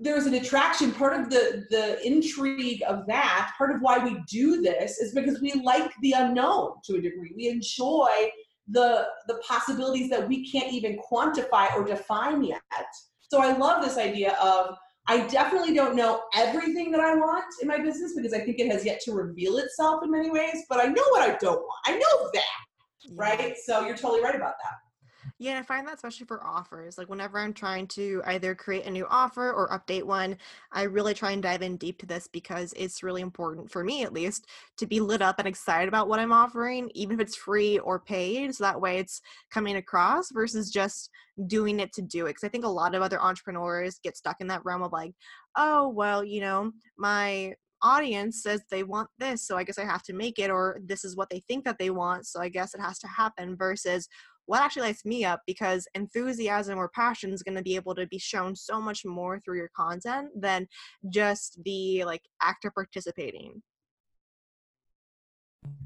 there's 0.00 0.24
an 0.24 0.34
attraction, 0.34 0.92
part 0.92 1.20
of 1.20 1.28
the 1.28 1.66
the 1.68 2.04
intrigue 2.04 2.82
of 2.88 3.06
that, 3.06 3.52
part 3.58 3.70
of 3.70 3.82
why 3.82 3.98
we 4.02 4.18
do 4.30 4.62
this 4.62 4.98
is 4.98 5.14
because 5.14 5.42
we 5.42 5.52
like 5.52 5.92
the 6.00 6.12
unknown 6.12 6.72
to 6.86 6.96
a 6.96 7.00
degree. 7.02 7.34
We 7.36 7.48
enjoy 7.48 8.30
the 8.68 9.06
the 9.28 9.40
possibilities 9.46 10.08
that 10.08 10.26
we 10.26 10.50
can't 10.50 10.72
even 10.72 10.98
quantify 11.10 11.74
or 11.76 11.84
define 11.84 12.42
yet. 12.42 12.62
So 13.34 13.42
I 13.42 13.56
love 13.56 13.82
this 13.82 13.98
idea 13.98 14.36
of 14.40 14.76
I 15.08 15.26
definitely 15.26 15.74
don't 15.74 15.96
know 15.96 16.22
everything 16.36 16.92
that 16.92 17.00
I 17.00 17.16
want 17.16 17.52
in 17.60 17.66
my 17.66 17.78
business 17.78 18.12
because 18.14 18.32
I 18.32 18.38
think 18.38 18.60
it 18.60 18.70
has 18.70 18.84
yet 18.84 19.00
to 19.06 19.12
reveal 19.12 19.58
itself 19.58 20.04
in 20.04 20.12
many 20.12 20.30
ways, 20.30 20.62
but 20.68 20.78
I 20.78 20.84
know 20.84 21.02
what 21.08 21.28
I 21.28 21.36
don't 21.38 21.58
want. 21.58 21.80
I 21.84 21.98
know 21.98 22.30
that, 22.32 23.10
right? 23.16 23.56
So 23.64 23.84
you're 23.88 23.96
totally 23.96 24.22
right 24.22 24.36
about 24.36 24.54
that. 24.62 24.74
Yeah, 25.40 25.50
and 25.52 25.58
I 25.58 25.62
find 25.62 25.86
that 25.88 25.96
especially 25.96 26.26
for 26.26 26.46
offers. 26.46 26.96
Like 26.96 27.08
whenever 27.08 27.40
I'm 27.40 27.52
trying 27.52 27.88
to 27.88 28.22
either 28.24 28.54
create 28.54 28.86
a 28.86 28.90
new 28.90 29.04
offer 29.10 29.52
or 29.52 29.68
update 29.68 30.04
one, 30.04 30.36
I 30.70 30.82
really 30.84 31.12
try 31.12 31.32
and 31.32 31.42
dive 31.42 31.60
in 31.60 31.76
deep 31.76 31.98
to 31.98 32.06
this 32.06 32.28
because 32.28 32.72
it's 32.76 33.02
really 33.02 33.20
important 33.20 33.68
for 33.68 33.82
me 33.82 34.04
at 34.04 34.12
least 34.12 34.46
to 34.76 34.86
be 34.86 35.00
lit 35.00 35.22
up 35.22 35.40
and 35.40 35.48
excited 35.48 35.88
about 35.88 36.08
what 36.08 36.20
I'm 36.20 36.32
offering, 36.32 36.88
even 36.94 37.18
if 37.18 37.20
it's 37.20 37.36
free 37.36 37.80
or 37.80 37.98
paid. 37.98 38.54
So 38.54 38.62
that 38.62 38.80
way 38.80 38.98
it's 38.98 39.20
coming 39.50 39.74
across 39.74 40.30
versus 40.30 40.70
just 40.70 41.10
doing 41.48 41.80
it 41.80 41.92
to 41.94 42.02
do 42.02 42.26
it. 42.26 42.30
Because 42.30 42.44
I 42.44 42.48
think 42.48 42.64
a 42.64 42.68
lot 42.68 42.94
of 42.94 43.02
other 43.02 43.20
entrepreneurs 43.20 43.98
get 44.04 44.16
stuck 44.16 44.36
in 44.40 44.46
that 44.46 44.64
realm 44.64 44.84
of 44.84 44.92
like, 44.92 45.14
oh, 45.56 45.88
well, 45.88 46.22
you 46.22 46.42
know, 46.42 46.70
my 46.96 47.54
audience 47.82 48.42
says 48.42 48.62
they 48.70 48.82
want 48.82 49.08
this 49.18 49.46
so 49.46 49.58
i 49.58 49.62
guess 49.62 49.78
i 49.78 49.84
have 49.84 50.02
to 50.02 50.14
make 50.14 50.38
it 50.38 50.50
or 50.50 50.80
this 50.86 51.04
is 51.04 51.16
what 51.16 51.28
they 51.28 51.40
think 51.40 51.64
that 51.64 51.76
they 51.78 51.90
want 51.90 52.26
so 52.26 52.40
i 52.40 52.48
guess 52.48 52.72
it 52.72 52.80
has 52.80 52.98
to 52.98 53.06
happen 53.06 53.54
versus 53.56 54.08
what 54.46 54.60
actually 54.60 54.82
lights 54.82 55.04
me 55.04 55.24
up 55.24 55.40
because 55.46 55.86
enthusiasm 55.94 56.78
or 56.78 56.90
passion 56.94 57.32
is 57.32 57.42
going 57.42 57.56
to 57.56 57.62
be 57.62 57.76
able 57.76 57.94
to 57.94 58.06
be 58.06 58.18
shown 58.18 58.54
so 58.54 58.80
much 58.80 59.04
more 59.04 59.40
through 59.40 59.56
your 59.56 59.70
content 59.76 60.28
than 60.36 60.66
just 61.10 61.58
the 61.64 62.04
like 62.04 62.22
actor 62.42 62.70
participating. 62.70 63.62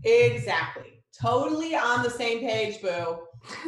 Exactly 0.03 0.98
totally 1.21 1.75
on 1.75 2.03
the 2.03 2.11
same 2.11 2.40
page 2.40 2.81
boo 2.81 3.18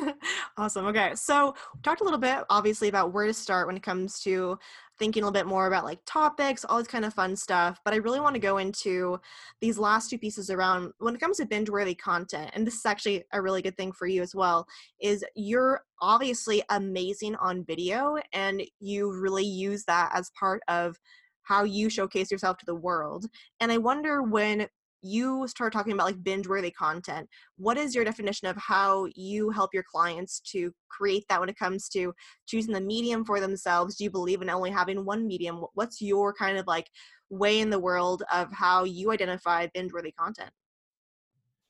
awesome 0.57 0.87
okay 0.87 1.12
so 1.14 1.55
talked 1.83 2.00
a 2.00 2.05
little 2.05 2.18
bit 2.18 2.44
obviously 2.50 2.88
about 2.88 3.12
where 3.12 3.26
to 3.26 3.35
start 3.35 3.66
when 3.66 3.76
it 3.76 3.83
comes 3.83 4.20
to 4.20 4.59
thinking 5.00 5.22
a 5.22 5.26
little 5.26 5.33
bit 5.33 5.48
more 5.48 5.66
about 5.66 5.85
like 5.85 5.98
topics, 6.05 6.64
all 6.64 6.79
this 6.79 6.87
kind 6.87 7.07
of 7.07 7.14
fun 7.14 7.35
stuff. 7.35 7.81
But 7.85 7.94
I 7.94 7.96
really 7.96 8.20
want 8.20 8.35
to 8.35 8.40
go 8.40 8.59
into 8.59 9.18
these 9.61 9.79
last 9.79 10.11
two 10.11 10.18
pieces 10.18 10.50
around 10.50 10.92
when 10.98 11.14
it 11.14 11.20
comes 11.20 11.38
to 11.38 11.46
binge 11.46 11.70
worthy 11.70 11.94
content. 11.94 12.50
And 12.55 12.64
this 12.64 12.74
is 12.74 12.87
actually 12.87 13.24
a 13.33 13.40
really 13.42 13.62
good 13.62 13.76
thing 13.79 13.92
for 13.92 14.07
you 14.07 14.20
as 14.20 14.35
well, 14.35 14.66
is 15.00 15.24
you're 15.35 15.81
obviously 16.03 16.62
amazing 16.68 17.35
on 17.37 17.64
video 17.64 18.18
and 18.35 18.62
you 18.79 19.18
really 19.18 19.44
use 19.44 19.85
that 19.87 20.11
as 20.14 20.31
part 20.38 20.62
of 20.68 20.98
how 21.44 21.64
you 21.64 21.88
showcase 21.88 22.31
yourself 22.31 22.59
to 22.59 22.66
the 22.66 22.74
world. 22.74 23.24
And 23.59 23.72
I 23.72 23.79
wonder 23.79 24.22
when 24.22 24.68
you 25.03 25.47
start 25.49 25.73
talking 25.73 25.93
about 25.93 26.07
like 26.07 26.23
binge 26.23 26.47
worthy 26.47 26.71
content 26.71 27.29
what 27.57 27.77
is 27.77 27.95
your 27.95 28.05
definition 28.05 28.49
of 28.49 28.57
how 28.57 29.07
you 29.15 29.51
help 29.51 29.75
your 29.75 29.85
clients 29.91 30.41
to 30.41 30.73
create 30.89 31.25
that 31.29 31.41
when 31.41 31.49
it 31.49 31.59
comes 31.59 31.89
to 31.91 32.13
choosing 32.47 32.73
the 32.73 32.81
medium 32.81 33.25
for 33.25 33.41
themselves? 33.41 33.97
Do 33.97 34.05
you 34.05 34.11
believe 34.11 34.43
in 34.43 34.51
only 34.51 34.71
having 34.71 35.05
one 35.05 35.27
medium? 35.27 35.65
What's 35.75 36.01
your 36.01 36.33
kind 36.33 36.59
of 36.59 36.67
like 36.67 36.89
way 37.29 37.61
in 37.61 37.71
the 37.71 37.79
world 37.79 38.23
of 38.33 38.53
how 38.53 38.85
you 38.85 39.13
identify 39.13 39.67
binge 39.73 39.93
worthy 39.93 40.13
content? 40.13 40.51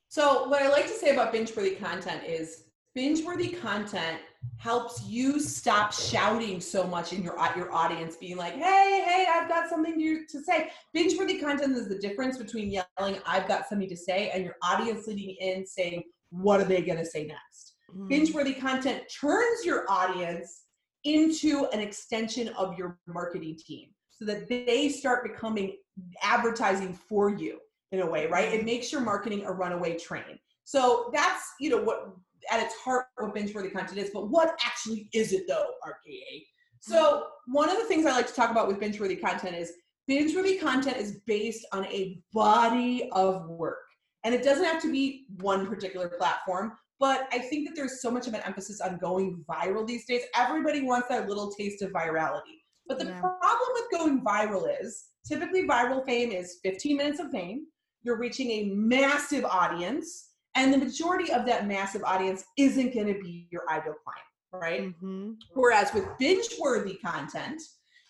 So 0.09 0.47
what 0.49 0.61
i 0.61 0.67
like 0.67 0.87
to 0.87 0.93
say 0.93 1.11
about 1.11 1.31
binge 1.31 1.55
worthy 1.55 1.75
content 1.75 2.23
is 2.25 2.65
binge 2.93 3.23
worthy 3.25 3.49
content 3.49 4.19
helps 4.57 5.03
you 5.05 5.39
stop 5.39 5.93
shouting 5.93 6.59
so 6.59 6.85
much 6.85 7.13
in 7.13 7.23
your 7.23 7.35
your 7.55 7.71
audience 7.71 8.15
being 8.15 8.37
like 8.37 8.53
hey 8.53 9.03
hey 9.05 9.27
i've 9.33 9.47
got 9.47 9.69
something 9.69 9.97
to, 9.97 10.25
to 10.25 10.43
say. 10.43 10.69
Binge 10.93 11.17
worthy 11.17 11.37
content 11.37 11.75
is 11.77 11.87
the 11.87 11.97
difference 11.97 12.37
between 12.37 12.69
yelling 12.69 13.19
i've 13.25 13.47
got 13.47 13.67
something 13.67 13.89
to 13.89 13.97
say 13.97 14.29
and 14.33 14.43
your 14.43 14.55
audience 14.63 15.07
leading 15.07 15.35
in 15.39 15.65
saying 15.65 16.03
what 16.29 16.59
are 16.59 16.65
they 16.65 16.81
going 16.81 16.97
to 16.97 17.05
say 17.05 17.25
next? 17.25 17.75
Mm. 17.95 18.09
binge 18.09 18.33
worthy 18.33 18.53
content 18.53 19.03
turns 19.19 19.65
your 19.65 19.85
audience 19.89 20.63
into 21.03 21.65
an 21.73 21.79
extension 21.79 22.49
of 22.49 22.77
your 22.77 22.99
marketing 23.07 23.57
team 23.57 23.89
so 24.09 24.25
that 24.25 24.47
they 24.47 24.89
start 24.89 25.23
becoming 25.23 25.75
advertising 26.21 26.93
for 26.93 27.29
you 27.29 27.59
in 27.91 28.01
a 28.01 28.05
way 28.05 28.27
right? 28.27 28.53
It 28.53 28.65
makes 28.65 28.91
your 28.91 29.01
marketing 29.01 29.45
a 29.45 29.51
runaway 29.51 29.97
train. 29.97 30.39
So 30.63 31.09
that's 31.13 31.43
you 31.59 31.69
know 31.69 31.81
what 31.81 32.15
at 32.49 32.63
its 32.63 32.75
heart 32.75 33.05
what 33.17 33.33
binge-worthy 33.33 33.69
content 33.69 33.97
is, 33.97 34.09
but 34.13 34.29
what 34.29 34.57
actually 34.65 35.09
is 35.13 35.33
it 35.33 35.43
though, 35.47 35.67
RKA? 35.85 36.45
So 36.79 36.95
mm-hmm. 36.95 37.53
one 37.53 37.69
of 37.69 37.77
the 37.77 37.85
things 37.85 38.05
I 38.05 38.11
like 38.11 38.27
to 38.27 38.33
talk 38.33 38.51
about 38.51 38.67
with 38.67 38.79
binge-worthy 38.79 39.17
content 39.17 39.55
is 39.55 39.73
binge-worthy 40.07 40.57
content 40.57 40.97
is 40.97 41.19
based 41.27 41.65
on 41.71 41.85
a 41.85 42.19
body 42.33 43.09
of 43.11 43.47
work. 43.49 43.77
And 44.23 44.35
it 44.35 44.43
doesn't 44.43 44.65
have 44.65 44.81
to 44.83 44.91
be 44.91 45.25
one 45.39 45.67
particular 45.67 46.09
platform, 46.09 46.73
but 46.99 47.27
I 47.31 47.39
think 47.39 47.67
that 47.67 47.75
there's 47.75 48.01
so 48.01 48.11
much 48.11 48.27
of 48.27 48.33
an 48.33 48.41
emphasis 48.45 48.81
on 48.81 48.97
going 48.97 49.43
viral 49.49 49.85
these 49.87 50.05
days. 50.05 50.21
Everybody 50.35 50.81
wants 50.83 51.07
that 51.09 51.27
little 51.27 51.51
taste 51.51 51.81
of 51.81 51.91
virality. 51.91 52.61
But 52.87 52.99
the 52.99 53.05
yeah. 53.05 53.19
problem 53.19 53.69
with 53.73 53.99
going 53.99 54.21
viral 54.21 54.67
is 54.81 55.05
typically 55.27 55.67
viral 55.67 56.05
fame 56.05 56.31
is 56.31 56.59
15 56.63 56.97
minutes 56.97 57.19
of 57.19 57.31
fame. 57.31 57.65
You're 58.03 58.17
reaching 58.17 58.49
a 58.51 58.63
massive 58.75 59.45
audience 59.45 60.30
and 60.55 60.73
the 60.73 60.77
majority 60.77 61.31
of 61.31 61.45
that 61.45 61.67
massive 61.67 62.03
audience 62.03 62.43
isn't 62.57 62.93
going 62.93 63.07
to 63.07 63.19
be 63.19 63.47
your 63.51 63.63
ideal 63.69 63.95
client. 64.03 64.25
right? 64.53 64.81
Mm-hmm. 64.81 65.33
Whereas 65.53 65.93
with 65.93 66.05
binge 66.19 66.47
worthy 66.59 66.95
content, 66.95 67.61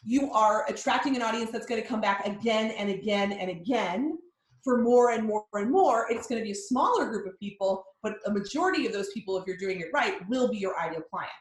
you 0.03 0.31
are 0.31 0.65
attracting 0.67 1.15
an 1.15 1.21
audience 1.21 1.51
that's 1.51 1.67
going 1.67 1.81
to 1.81 1.87
come 1.87 2.01
back 2.01 2.25
again 2.25 2.71
and 2.71 2.89
again 2.89 3.31
and 3.33 3.51
again 3.51 4.17
for 4.63 4.79
more 4.79 5.11
and 5.11 5.23
more 5.23 5.45
and 5.53 5.69
more. 5.69 6.07
It's 6.09 6.27
going 6.27 6.39
to 6.39 6.43
be 6.45 6.51
a 6.51 6.55
smaller 6.55 7.07
group 7.09 7.27
of 7.27 7.39
people, 7.39 7.83
but 8.01 8.15
a 8.25 8.31
majority 8.31 8.87
of 8.87 8.93
those 8.93 9.11
people, 9.13 9.37
if 9.37 9.45
you're 9.45 9.57
doing 9.57 9.79
it 9.79 9.87
right, 9.93 10.27
will 10.27 10.49
be 10.49 10.57
your 10.57 10.79
ideal 10.79 11.01
client. 11.09 11.31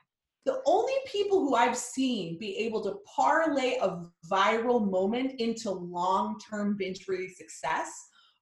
The 0.46 0.60
only 0.66 0.94
people 1.06 1.40
who 1.40 1.54
I've 1.54 1.76
seen 1.76 2.38
be 2.38 2.56
able 2.58 2.82
to 2.84 2.96
parlay 3.04 3.76
a 3.80 4.04
viral 4.30 4.90
moment 4.90 5.38
into 5.38 5.70
long 5.70 6.38
term 6.50 6.76
binge 6.78 7.06
worthy 7.08 7.28
success 7.28 7.90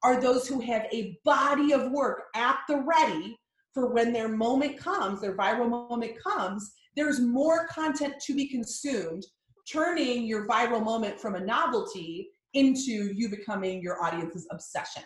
are 0.03 0.21
those 0.21 0.47
who 0.47 0.61
have 0.61 0.87
a 0.93 1.19
body 1.25 1.73
of 1.73 1.91
work 1.91 2.25
at 2.35 2.59
the 2.69 2.77
ready 2.77 3.37
for 3.75 3.93
when 3.93 4.13
their 4.13 4.29
moment 4.29 4.79
comes, 4.79 5.21
their 5.21 5.37
viral 5.37 5.69
moment 5.69 6.13
comes, 6.23 6.73
there's 6.97 7.21
more 7.21 7.67
content 7.67 8.15
to 8.27 8.35
be 8.35 8.49
consumed, 8.49 9.25
turning 9.71 10.25
your 10.25 10.47
viral 10.49 10.83
moment 10.83 11.21
from 11.21 11.35
a 11.35 11.41
novelty 11.41 12.29
into 12.55 13.13
you 13.15 13.29
becoming 13.29 13.83
your 13.83 14.03
audience's 14.03 14.47
obsession 14.51 15.03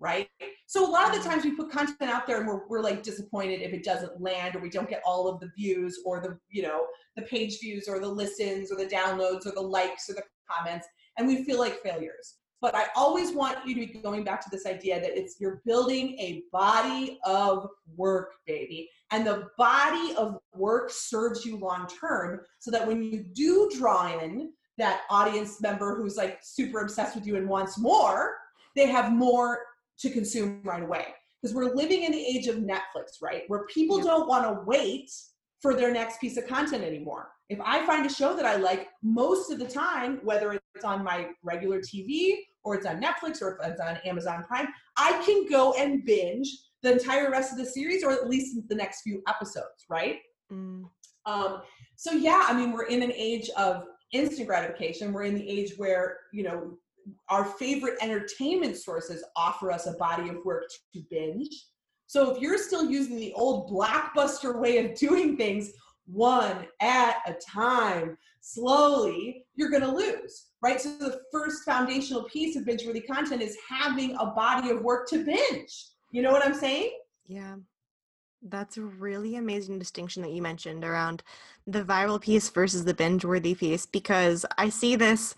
right? 0.00 0.28
So 0.66 0.84
a 0.84 0.90
lot 0.90 1.08
of 1.08 1.22
the 1.22 1.28
mm. 1.28 1.30
times 1.30 1.44
we 1.44 1.54
put 1.54 1.70
content 1.70 2.10
out 2.10 2.26
there 2.26 2.38
and 2.38 2.48
we're, 2.48 2.66
we're 2.68 2.80
like 2.80 3.02
disappointed 3.02 3.60
if 3.60 3.72
it 3.72 3.84
doesn't 3.84 4.20
land 4.20 4.56
or 4.56 4.60
we 4.60 4.70
don't 4.70 4.88
get 4.88 5.02
all 5.04 5.28
of 5.28 5.40
the 5.40 5.50
views 5.56 6.00
or 6.04 6.20
the 6.20 6.38
you 6.48 6.62
know 6.62 6.86
the 7.16 7.22
page 7.22 7.60
views 7.60 7.86
or 7.86 8.00
the 8.00 8.08
listens 8.08 8.72
or 8.72 8.76
the 8.76 8.86
downloads 8.86 9.46
or 9.46 9.52
the 9.52 9.60
likes 9.60 10.08
or 10.08 10.14
the 10.14 10.22
comments 10.50 10.86
and 11.18 11.28
we 11.28 11.44
feel 11.44 11.58
like 11.58 11.82
failures 11.82 12.36
but 12.60 12.74
i 12.74 12.86
always 12.94 13.32
want 13.32 13.58
you 13.66 13.74
to 13.74 13.80
be 13.80 13.98
going 14.00 14.24
back 14.24 14.42
to 14.42 14.50
this 14.50 14.66
idea 14.66 15.00
that 15.00 15.18
it's 15.18 15.36
you're 15.40 15.62
building 15.64 16.18
a 16.18 16.44
body 16.52 17.18
of 17.24 17.68
work 17.96 18.34
baby 18.46 18.88
and 19.10 19.26
the 19.26 19.48
body 19.58 20.14
of 20.16 20.38
work 20.54 20.90
serves 20.90 21.44
you 21.44 21.56
long 21.56 21.86
term 21.88 22.40
so 22.58 22.70
that 22.70 22.86
when 22.86 23.02
you 23.02 23.24
do 23.32 23.68
draw 23.76 24.18
in 24.20 24.52
that 24.78 25.02
audience 25.10 25.60
member 25.60 25.96
who's 25.96 26.16
like 26.16 26.38
super 26.42 26.80
obsessed 26.80 27.14
with 27.14 27.26
you 27.26 27.36
and 27.36 27.48
wants 27.48 27.78
more, 27.78 28.36
they 28.74 28.86
have 28.86 29.12
more 29.12 29.60
to 29.98 30.10
consume 30.10 30.60
right 30.64 30.82
away. 30.82 31.06
Because 31.40 31.54
we're 31.54 31.74
living 31.74 32.04
in 32.04 32.12
the 32.12 32.24
age 32.24 32.48
of 32.48 32.56
Netflix, 32.56 33.22
right? 33.22 33.42
Where 33.48 33.64
people 33.66 33.98
yeah. 33.98 34.04
don't 34.04 34.28
want 34.28 34.44
to 34.44 34.62
wait 34.64 35.10
for 35.60 35.74
their 35.74 35.92
next 35.92 36.20
piece 36.20 36.36
of 36.36 36.46
content 36.46 36.84
anymore. 36.84 37.30
If 37.48 37.60
I 37.64 37.84
find 37.86 38.06
a 38.06 38.12
show 38.12 38.34
that 38.34 38.46
I 38.46 38.56
like, 38.56 38.88
most 39.02 39.50
of 39.50 39.58
the 39.58 39.66
time, 39.66 40.20
whether 40.22 40.52
it's 40.52 40.84
on 40.84 41.02
my 41.04 41.28
regular 41.42 41.80
TV 41.80 42.38
or 42.64 42.74
it's 42.74 42.86
on 42.86 43.00
Netflix 43.00 43.42
or 43.42 43.58
if 43.60 43.66
it's 43.66 43.80
on 43.80 43.98
Amazon 44.04 44.44
Prime, 44.46 44.68
I 44.96 45.22
can 45.24 45.46
go 45.48 45.72
and 45.74 46.04
binge 46.04 46.48
the 46.82 46.92
entire 46.92 47.30
rest 47.30 47.52
of 47.52 47.58
the 47.58 47.66
series 47.66 48.02
or 48.02 48.12
at 48.12 48.28
least 48.28 48.56
the 48.68 48.74
next 48.74 49.02
few 49.02 49.22
episodes, 49.28 49.84
right? 49.88 50.16
Mm. 50.52 50.84
Um, 51.26 51.62
so 51.96 52.12
yeah, 52.12 52.46
I 52.48 52.52
mean, 52.52 52.72
we're 52.72 52.86
in 52.86 53.02
an 53.02 53.12
age 53.12 53.50
of 53.56 53.84
instant 54.12 54.48
gratification. 54.48 55.12
We're 55.12 55.24
in 55.24 55.34
the 55.34 55.48
age 55.48 55.72
where, 55.76 56.18
you 56.32 56.42
know, 56.42 56.78
our 57.28 57.44
favorite 57.44 57.98
entertainment 58.00 58.76
sources 58.76 59.24
offer 59.36 59.70
us 59.70 59.86
a 59.86 59.92
body 59.92 60.28
of 60.28 60.36
work 60.44 60.64
to 60.94 61.02
binge. 61.10 61.66
So 62.06 62.34
if 62.34 62.40
you're 62.40 62.58
still 62.58 62.90
using 62.90 63.16
the 63.16 63.32
old 63.34 63.70
blockbuster 63.70 64.58
way 64.58 64.78
of 64.78 64.94
doing 64.96 65.36
things, 65.36 65.70
one 66.06 66.66
at 66.80 67.18
a 67.26 67.34
time, 67.34 68.16
slowly, 68.40 69.44
you're 69.54 69.70
going 69.70 69.82
to 69.82 69.94
lose, 69.94 70.48
right? 70.62 70.80
So 70.80 70.96
the 70.98 71.20
first 71.32 71.64
foundational 71.64 72.24
piece 72.24 72.56
of 72.56 72.64
binge 72.64 72.84
worthy 72.86 73.00
content 73.00 73.42
is 73.42 73.56
having 73.68 74.16
a 74.16 74.26
body 74.26 74.70
of 74.70 74.82
work 74.82 75.08
to 75.10 75.24
binge. 75.24 75.86
You 76.12 76.22
know 76.22 76.32
what 76.32 76.44
I'm 76.44 76.54
saying? 76.54 76.90
Yeah. 77.26 77.56
That's 78.42 78.78
a 78.78 78.82
really 78.82 79.36
amazing 79.36 79.78
distinction 79.78 80.22
that 80.22 80.32
you 80.32 80.40
mentioned 80.40 80.84
around 80.84 81.22
the 81.66 81.84
viral 81.84 82.20
piece 82.20 82.48
versus 82.48 82.84
the 82.84 82.94
binge 82.94 83.24
worthy 83.24 83.54
piece 83.54 83.84
because 83.84 84.46
I 84.56 84.70
see 84.70 84.96
this. 84.96 85.34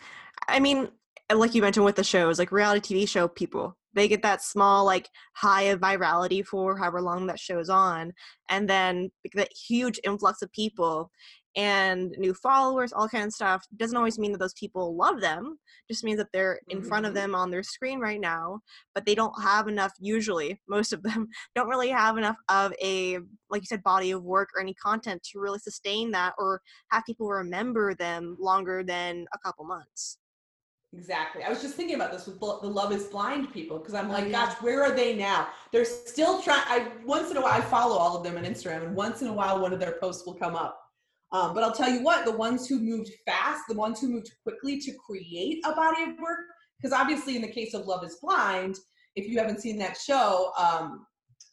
I 0.49 0.61
mean, 0.61 0.89
like 1.33 1.55
you 1.55 1.63
mentioned 1.63 1.85
with 1.85 1.97
the 1.97 2.05
shows, 2.05 2.39
like 2.39 2.53
reality 2.53 2.95
TV 2.95 3.09
show 3.09 3.27
people, 3.27 3.77
they 3.95 4.09
get 4.09 4.23
that 4.23 4.43
small 4.43 4.85
like 4.85 5.09
high 5.35 5.63
of 5.63 5.81
virality 5.81 6.47
for 6.47 6.77
however 6.77 7.01
long 7.03 7.27
that 7.27 7.41
show's 7.41 7.69
on, 7.69 8.13
and 8.49 8.69
then 8.69 9.11
that 9.35 9.51
huge 9.53 10.01
influx 10.05 10.41
of 10.43 10.53
people 10.53 11.11
and 11.57 12.15
new 12.19 12.33
followers, 12.33 12.93
all 12.93 13.09
kind 13.09 13.25
of 13.25 13.33
stuff. 13.33 13.65
Doesn't 13.77 13.97
always 13.97 14.19
mean 14.19 14.33
that 14.33 14.39
those 14.39 14.55
people 14.55 14.97
love 14.97 15.21
them. 15.21 15.59
Just 15.89 16.05
means 16.05 16.19
that 16.19 16.29
they're 16.33 16.61
in 16.69 16.79
mm-hmm. 16.79 16.89
front 16.89 17.07
of 17.07 17.11
mm-hmm. 17.11 17.21
them 17.21 17.35
on 17.35 17.51
their 17.51 17.63
screen 17.63 18.01
right 18.01 18.21
now, 18.21 18.61
but 18.95 19.05
they 19.05 19.15
don't 19.15 19.41
have 19.43 19.69
enough. 19.69 19.93
Usually, 19.99 20.61
most 20.69 20.93
of 20.93 21.03
them 21.03 21.29
don't 21.55 21.69
really 21.69 21.91
have 21.91 22.17
enough 22.17 22.37
of 22.49 22.73
a, 22.83 23.19
like 23.51 23.63
you 23.63 23.67
said, 23.67 23.83
body 23.83 24.11
of 24.13 24.23
work 24.23 24.49
or 24.55 24.61
any 24.61 24.75
content 24.75 25.23
to 25.25 25.41
really 25.41 25.59
sustain 25.59 26.11
that 26.13 26.35
or 26.39 26.61
have 26.91 27.05
people 27.05 27.29
remember 27.29 27.95
them 27.95 28.37
longer 28.41 28.83
than 28.83 29.27
a 29.35 29.39
couple 29.39 29.65
months. 29.65 30.19
Exactly. 30.95 31.43
I 31.43 31.49
was 31.49 31.63
just 31.63 31.75
thinking 31.75 31.97
about 31.97 32.13
this 32.13 32.27
with 32.27 32.39
the 32.39 32.47
Love 32.47 32.93
Is 32.93 33.05
Blind 33.05 33.51
people 33.51 33.79
because 33.79 33.95
I'm 33.95 34.11
oh, 34.11 34.13
like, 34.13 34.25
oh, 34.25 34.27
yeah. 34.27 34.47
gosh, 34.47 34.61
where 34.61 34.83
are 34.83 34.95
they 34.95 35.17
now? 35.17 35.49
They're 35.73 35.87
still 35.87 36.43
trying. 36.43 36.63
I 36.67 36.89
once 37.07 37.31
in 37.31 37.39
a 37.39 37.41
while 37.41 37.53
I 37.53 37.63
follow 37.63 37.97
all 37.97 38.15
of 38.15 38.23
them 38.23 38.37
on 38.37 38.45
Instagram, 38.45 38.85
and 38.85 38.95
once 38.95 39.23
in 39.23 39.29
a 39.29 39.33
while 39.33 39.59
one 39.59 39.73
of 39.73 39.81
their 39.81 39.93
posts 39.93 40.27
will 40.27 40.35
come 40.35 40.55
up 40.55 40.82
um, 41.33 41.55
but 41.55 41.63
I'll 41.63 41.73
tell 41.73 41.91
you 41.91 42.03
what, 42.03 42.25
the 42.25 42.33
ones 42.33 42.69
who 42.69 42.79
moved 42.79 43.11
fast, 43.27 43.63
the 43.69 43.75
ones 43.75 44.01
who 44.01 44.09
moved 44.09 44.31
quickly 44.43 44.79
to 44.81 44.93
create 45.07 45.65
a 45.65 45.75
body 45.75 46.03
of 46.03 46.19
work, 46.19 46.41
because 46.79 46.93
obviously 46.93 47.37
in 47.37 47.43
the 47.43 47.49
case 47.49 47.73
of 47.75 47.87
Love 47.87 48.05
is 48.05 48.19
Blind, 48.23 48.77
if 49.17 49.27
you 49.29 49.39
haven't 49.39 49.61
seen 49.61 49.79
that 49.79 49.97
show, 49.97 50.53
um, 50.59 51.07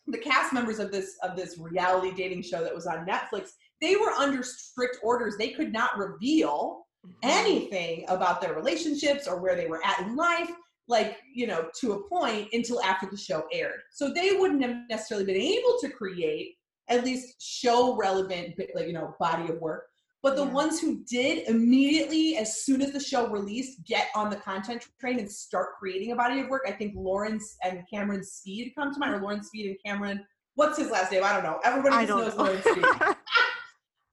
the 0.08 0.18
cast 0.18 0.54
members 0.54 0.80
of 0.80 0.92
this 0.92 1.18
of 1.24 1.36
this 1.36 1.58
reality 1.60 2.12
dating 2.16 2.42
show 2.42 2.64
that 2.64 2.74
was 2.74 2.88
on 2.88 3.06
Netflix, 3.06 3.50
they 3.80 3.96
were 3.96 4.12
under 4.12 4.44
strict 4.44 4.98
orders. 5.04 5.36
They 5.38 5.50
could 5.50 5.72
not 5.72 5.98
reveal 5.98 6.86
mm-hmm. 7.06 7.18
anything 7.22 8.06
about 8.08 8.42
their 8.42 8.56
relationships 8.56 9.28
or 9.28 9.40
where 9.40 9.56
they 9.56 9.68
were 9.68 9.82
at 9.86 10.00
in 10.02 10.16
life 10.16 10.50
like 10.90 11.18
you 11.34 11.48
know 11.48 11.70
to 11.80 11.94
a 11.94 12.10
point 12.10 12.50
until 12.52 12.82
after 12.82 13.08
the 13.10 13.16
show 13.16 13.44
aired 13.54 13.80
so 13.92 14.12
they 14.12 14.32
wouldn't 14.32 14.64
have 14.64 14.76
necessarily 14.90 15.26
been 15.26 15.40
able 15.40 15.78
to 15.80 15.88
create 15.90 16.56
at 16.90 17.04
least 17.04 17.42
show 17.42 17.96
relevant 17.96 18.56
like 18.76 18.88
you 18.88 18.94
know 18.94 19.16
body 19.20 19.52
of 19.52 19.60
work 19.60 19.86
but 20.22 20.36
the 20.36 20.44
yeah. 20.44 20.52
ones 20.52 20.82
who 20.82 21.02
did 21.06 21.48
immediately 21.48 22.36
as 22.36 22.64
soon 22.64 22.82
as 22.82 22.92
the 22.92 23.00
show 23.00 23.28
released 23.30 23.84
get 23.86 24.08
on 24.16 24.30
the 24.30 24.36
content 24.36 24.86
train 25.00 25.20
and 25.20 25.32
start 25.32 25.70
creating 25.80 26.12
a 26.12 26.16
body 26.16 26.42
of 26.42 26.50
work 26.50 26.64
i 26.68 26.72
think 26.72 26.94
lauren 26.96 27.40
and 27.64 27.84
cameron 27.92 28.24
speed 28.24 28.74
come 28.78 28.94
to 28.94 29.00
mind 29.00 29.14
or 29.14 29.22
lauren 29.22 29.44
speed 29.44 29.68
and 29.68 29.78
cameron 29.86 30.24
what's 30.56 30.78
his 30.78 30.90
last 30.90 31.12
name 31.12 31.24
i 31.24 31.34
don't 31.34 31.44
know 31.44 31.60
everybody 31.64 32.06
just 32.06 32.10
knows 32.10 32.36
know. 32.36 32.44
lauren 32.44 32.62
speed 32.62 32.84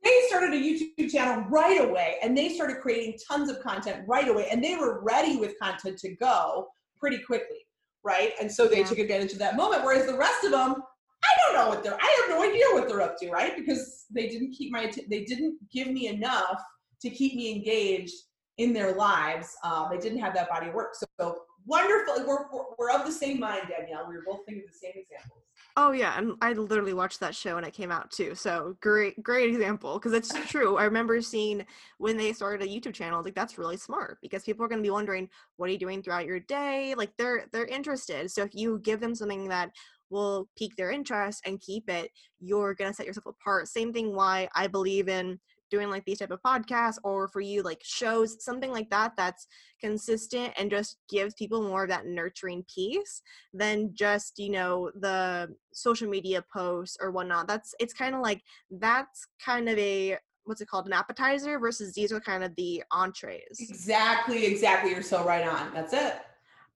they 0.05 0.23
started 0.29 0.53
a 0.53 0.57
youtube 0.57 1.11
channel 1.11 1.45
right 1.49 1.81
away 1.81 2.17
and 2.23 2.37
they 2.37 2.51
started 2.51 2.81
creating 2.81 3.19
tons 3.29 3.51
of 3.51 3.61
content 3.61 4.05
right 4.07 4.29
away 4.29 4.49
and 4.51 4.63
they 4.63 4.77
were 4.77 5.03
ready 5.03 5.37
with 5.37 5.59
content 5.59 5.99
to 5.99 6.15
go 6.17 6.69
pretty 6.99 7.19
quickly 7.19 7.67
right 8.05 8.33
and 8.41 8.51
so 8.51 8.69
they 8.69 8.79
yeah. 8.79 8.85
took 8.85 8.99
advantage 8.99 9.33
of 9.33 9.39
that 9.39 9.57
moment 9.57 9.83
whereas 9.85 10.07
the 10.07 10.17
rest 10.17 10.45
of 10.45 10.53
them 10.53 10.77
I 11.25 11.29
don't 11.45 11.55
know 11.55 11.69
what 11.69 11.83
they're. 11.83 11.99
I 12.01 12.17
have 12.21 12.39
no 12.39 12.43
idea 12.43 12.65
what 12.73 12.89
they're 12.89 13.03
up 13.03 13.19
to, 13.19 13.31
right? 13.31 13.57
Because 13.57 14.05
they 14.11 14.29
didn't 14.29 14.53
keep 14.53 14.73
my. 14.73 14.93
They 15.09 15.25
didn't 15.25 15.59
give 15.73 15.89
me 15.89 16.09
enough 16.09 16.63
to 17.03 17.11
keep 17.11 17.35
me 17.35 17.53
engaged 17.55 18.15
in 18.59 18.73
their 18.73 18.95
lives. 18.95 19.55
Uh, 19.63 19.89
they 19.89 19.99
didn't 19.99 20.19
have 20.19 20.35
that 20.35 20.49
body 20.49 20.69
of 20.69 20.75
work. 20.75 20.95
So, 20.95 21.07
so 21.21 21.39
wonderful. 21.67 22.27
We're, 22.27 22.47
we're, 22.53 22.65
we're 22.79 22.91
of 22.91 23.05
the 23.05 23.13
same 23.13 23.41
mind, 23.41 23.69
Danielle. 23.69 24.07
We 24.09 24.17
were 24.17 24.25
both 24.27 24.41
thinking 24.47 24.65
the 24.67 24.79
same 24.79 24.93
examples. 24.95 25.43
Oh 25.79 25.93
yeah, 25.93 26.17
and 26.17 26.37
I 26.41 26.55
literally 26.55 26.95
watched 26.95 27.21
that 27.21 27.35
show 27.35 27.57
when 27.57 27.65
it 27.65 27.75
came 27.75 27.93
out 27.93 28.11
too. 28.11 28.35
So 28.35 28.79
great, 28.81 29.23
great 29.23 29.51
example 29.51 29.99
because 29.99 30.15
it's 30.15 30.33
true. 30.51 30.79
I 30.79 30.85
remember 30.85 31.21
seeing 31.21 31.67
when 31.99 32.17
they 32.17 32.33
started 32.33 32.67
a 32.67 32.71
YouTube 32.71 32.95
channel. 32.95 33.23
Like 33.23 33.35
that's 33.35 33.59
really 33.59 33.77
smart 33.77 34.19
because 34.23 34.43
people 34.43 34.65
are 34.65 34.69
going 34.69 34.79
to 34.79 34.87
be 34.87 34.91
wondering 34.91 35.29
what 35.57 35.69
are 35.69 35.73
you 35.73 35.79
doing 35.79 36.03
throughout 36.03 36.25
your 36.25 36.41
day. 36.41 36.95
Like 36.97 37.11
they're 37.19 37.45
they're 37.53 37.67
interested. 37.67 38.31
So 38.31 38.43
if 38.43 38.55
you 38.55 38.79
give 38.79 39.01
them 39.01 39.15
something 39.15 39.49
that 39.49 39.71
will 40.11 40.49
pique 40.57 40.77
their 40.77 40.91
interest 40.91 41.43
and 41.45 41.61
keep 41.61 41.89
it, 41.89 42.11
you're 42.41 42.75
gonna 42.75 42.95
set 42.95 43.07
yourself 43.07 43.27
apart. 43.27 43.69
Same 43.69 43.93
thing 43.93 44.15
why 44.15 44.49
I 44.55 44.67
believe 44.67 45.09
in 45.09 45.39
doing 45.71 45.91
like 45.91 46.05
these 46.05 46.19
type 46.19 46.31
of 46.31 46.43
podcasts 46.43 46.99
or 47.03 47.29
for 47.29 47.41
you 47.41 47.63
like 47.63 47.81
shows 47.83 48.43
something 48.45 48.71
like 48.71 48.89
that 48.91 49.13
that's 49.17 49.47
consistent 49.81 50.53
and 50.57 50.71
just 50.71 50.99
gives 51.09 51.35
people 51.35 51.63
more 51.63 51.85
of 51.85 51.89
that 51.89 52.07
nurturing 52.07 52.65
piece 52.73 53.23
than 53.53 53.91
just 53.95 54.39
you 54.39 54.51
know 54.51 54.91
the 55.01 55.55
social 55.73 56.09
media 56.09 56.45
posts 56.53 56.97
or 57.01 57.11
whatnot. 57.11 57.49
That's 57.49 57.75
it's 57.81 57.95
kind 57.95 58.15
of 58.15 58.21
like 58.21 58.43
that's 58.71 59.27
kind 59.45 59.69
of 59.69 59.79
a 59.79 60.19
what's 60.45 60.61
it 60.61 60.69
called 60.69 60.87
an 60.87 60.93
appetizer 60.93 61.59
versus 61.59 61.93
these 61.95 62.13
are 62.13 62.21
kind 62.21 62.45
of 62.45 62.55
the 62.57 62.83
entrees. 62.93 63.59
Exactly 63.59 64.47
exactly 64.47 64.91
you're 64.91 65.03
so 65.03 65.25
right 65.25 65.47
on. 65.47 65.73
That's 65.75 65.93
it. 65.93 66.17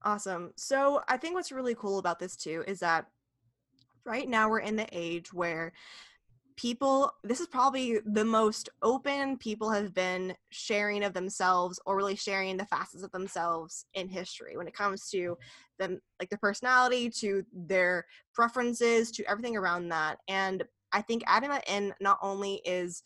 Awesome. 0.03 0.53
So 0.57 1.03
i 1.09 1.17
think 1.17 1.35
what's 1.35 1.53
really 1.53 1.75
cool 1.75 1.99
about 1.99 2.19
this 2.19 2.37
too 2.37 2.65
is 2.67 2.81
that 2.81 3.07
right 4.05 4.29
now 4.29 4.49
we're 4.49 4.61
in 4.61 4.77
the 4.77 4.89
age 4.93 5.33
where 5.33 5.73
people 6.57 7.11
this 7.25 7.41
is 7.41 7.47
probably 7.47 7.99
the 8.05 8.25
most 8.25 8.69
open 8.83 9.39
people 9.39 9.71
have 9.71 9.95
been 9.95 10.35
sharing 10.51 11.03
of 11.03 11.15
themselves 11.15 11.81
or 11.87 11.97
really 11.97 12.17
sharing 12.17 12.57
the 12.57 12.67
facets 12.67 13.03
of 13.03 13.11
themselves 13.13 13.87
in 13.95 14.09
history 14.09 14.57
when 14.57 14.69
it 14.69 14.75
comes 14.75 15.09
to 15.09 15.39
them 15.79 15.99
like 16.19 16.29
their 16.29 16.39
personality 16.39 17.09
to 17.09 17.43
their 17.53 18.05
preferences 18.35 19.11
to 19.11 19.25
everything 19.29 19.57
around 19.57 19.89
that 19.89 20.19
and 20.29 20.65
I 20.93 21.03
think 21.03 21.23
adding 21.27 21.51
that 21.51 21.69
in 21.69 21.95
not 22.01 22.19
only 22.23 22.61
is 22.65 23.03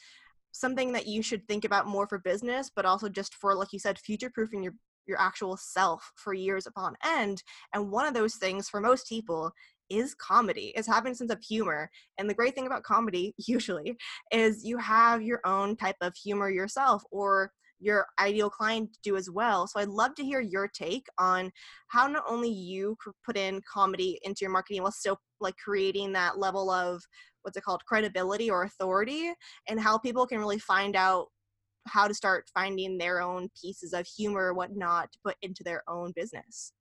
something 0.52 0.92
that 0.92 1.06
you 1.06 1.22
should 1.22 1.46
think 1.46 1.64
about 1.64 1.86
more 1.86 2.06
for 2.06 2.18
business, 2.18 2.70
but 2.74 2.86
also 2.86 3.08
just 3.08 3.34
for, 3.34 3.54
like 3.54 3.72
you 3.72 3.78
said, 3.78 3.98
future 3.98 4.30
proofing 4.30 4.62
your 4.62 4.74
your 5.06 5.20
actual 5.20 5.54
self 5.58 6.12
for 6.16 6.32
years 6.32 6.66
upon 6.66 6.96
end. 7.04 7.42
And 7.74 7.90
one 7.90 8.06
of 8.06 8.14
those 8.14 8.36
things 8.36 8.70
for 8.70 8.80
most 8.80 9.06
people 9.06 9.52
is 9.90 10.14
comedy, 10.14 10.72
is 10.76 10.86
having 10.86 11.12
a 11.12 11.14
sense 11.14 11.32
of 11.32 11.42
humor. 11.42 11.90
And 12.18 12.28
the 12.28 12.34
great 12.34 12.54
thing 12.54 12.66
about 12.66 12.82
comedy, 12.82 13.34
usually, 13.46 13.96
is 14.32 14.64
you 14.64 14.78
have 14.78 15.22
your 15.22 15.40
own 15.44 15.76
type 15.76 15.96
of 16.00 16.14
humor 16.14 16.50
yourself, 16.50 17.02
or 17.10 17.50
your 17.80 18.06
ideal 18.18 18.50
client 18.50 18.96
do 19.02 19.16
as 19.16 19.30
well. 19.30 19.66
So 19.66 19.78
I'd 19.78 19.88
love 19.88 20.14
to 20.16 20.24
hear 20.24 20.40
your 20.40 20.68
take 20.68 21.06
on 21.18 21.50
how 21.88 22.06
not 22.06 22.24
only 22.26 22.48
you 22.48 22.96
put 23.24 23.36
in 23.36 23.60
comedy 23.70 24.18
into 24.22 24.40
your 24.42 24.50
marketing 24.50 24.82
while 24.82 24.92
still 24.92 25.18
like 25.40 25.56
creating 25.62 26.12
that 26.12 26.38
level 26.38 26.70
of 26.70 27.02
what's 27.42 27.56
it 27.56 27.64
called 27.64 27.84
credibility 27.86 28.50
or 28.50 28.62
authority 28.62 29.32
and 29.68 29.78
how 29.78 29.98
people 29.98 30.26
can 30.26 30.38
really 30.38 30.58
find 30.58 30.96
out 30.96 31.26
how 31.86 32.08
to 32.08 32.14
start 32.14 32.48
finding 32.54 32.96
their 32.96 33.20
own 33.20 33.48
pieces 33.60 33.92
of 33.92 34.06
humor 34.06 34.46
or 34.46 34.54
whatnot 34.54 35.12
to 35.12 35.18
put 35.22 35.36
into 35.42 35.62
their 35.62 35.82
own 35.86 36.12
business 36.16 36.72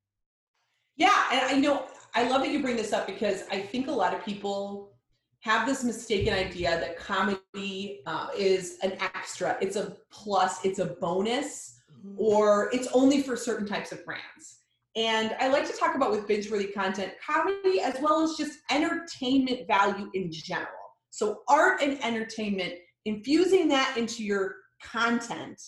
yeah 0.97 1.25
and 1.31 1.41
i 1.41 1.53
you 1.53 1.61
know 1.61 1.85
i 2.15 2.27
love 2.27 2.41
that 2.41 2.51
you 2.51 2.61
bring 2.61 2.75
this 2.75 2.93
up 2.93 3.07
because 3.07 3.43
i 3.51 3.59
think 3.59 3.87
a 3.87 3.91
lot 3.91 4.13
of 4.13 4.23
people 4.23 4.91
have 5.39 5.67
this 5.67 5.83
mistaken 5.83 6.33
idea 6.33 6.79
that 6.79 6.97
comedy 6.97 8.01
uh, 8.05 8.27
is 8.37 8.77
an 8.81 8.93
extra 8.99 9.57
it's 9.61 9.75
a 9.75 9.97
plus 10.11 10.63
it's 10.63 10.79
a 10.79 10.85
bonus 10.85 11.81
mm-hmm. 11.91 12.15
or 12.17 12.69
it's 12.73 12.87
only 12.93 13.21
for 13.21 13.35
certain 13.35 13.67
types 13.67 13.91
of 13.91 14.03
brands 14.05 14.59
and 14.95 15.35
I 15.39 15.47
like 15.47 15.65
to 15.67 15.73
talk 15.73 15.95
about 15.95 16.11
with 16.11 16.27
binge 16.27 16.51
worthy 16.51 16.67
content 16.67 17.13
comedy 17.25 17.81
as 17.81 17.95
well 17.99 18.21
as 18.21 18.35
just 18.37 18.59
entertainment 18.69 19.67
value 19.67 20.09
in 20.13 20.31
general. 20.31 20.67
So, 21.09 21.41
art 21.47 21.81
and 21.81 22.03
entertainment, 22.03 22.73
infusing 23.05 23.67
that 23.69 23.97
into 23.97 24.23
your 24.23 24.55
content. 24.83 25.59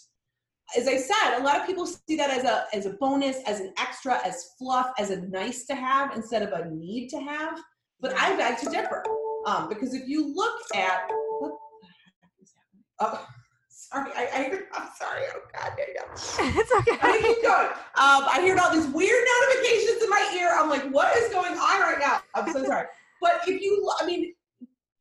As 0.77 0.87
I 0.87 0.97
said, 0.97 1.37
a 1.37 1.43
lot 1.43 1.59
of 1.59 1.67
people 1.67 1.85
see 1.85 2.15
that 2.17 2.29
as 2.29 2.43
a, 2.43 2.65
as 2.73 2.85
a 2.85 2.91
bonus, 2.93 3.37
as 3.45 3.59
an 3.59 3.73
extra, 3.77 4.19
as 4.25 4.51
fluff, 4.57 4.91
as 4.97 5.11
a 5.11 5.21
nice 5.27 5.65
to 5.65 5.75
have 5.75 6.15
instead 6.15 6.41
of 6.41 6.51
a 6.53 6.69
need 6.71 7.09
to 7.09 7.19
have. 7.19 7.59
But 8.01 8.13
I 8.17 8.35
beg 8.35 8.57
to 8.59 8.69
differ. 8.69 9.03
Um, 9.45 9.69
because 9.69 9.93
if 9.93 10.07
you 10.07 10.33
look 10.33 10.59
at 10.73 11.07
what 11.39 11.51
the 11.81 11.87
heck 11.87 12.31
is 12.41 12.53
happening? 12.57 12.85
Oh, 12.99 13.27
sorry, 13.69 14.11
I, 14.15 14.27
I 14.33 14.79
I'm 14.81 14.89
sorry. 14.97 15.21
Oh 15.33 15.39
God, 15.53 15.73
there 15.77 15.87
you 15.87 15.99
go. 15.99 16.05
it's 16.59 16.71
okay. 16.71 16.97
I 17.01 17.21
keep 17.21 17.43
going. 17.43 17.67
Um, 17.67 18.27
I 18.27 18.41
hear 18.41 18.57
all 18.57 18.73
these 18.73 18.87
weird 18.87 19.23
notifications 19.41 20.03
in 20.03 20.09
my 20.09 20.35
ear. 20.35 20.51
I'm 20.55 20.69
like, 20.69 20.89
what 20.91 21.15
is 21.17 21.31
going 21.31 21.53
on 21.53 21.81
right 21.81 21.99
now? 21.99 22.21
I'm 22.33 22.51
so 22.51 22.65
sorry. 22.65 22.87
But 23.21 23.41
if 23.47 23.61
you, 23.61 23.91
I 24.01 24.05
mean, 24.05 24.33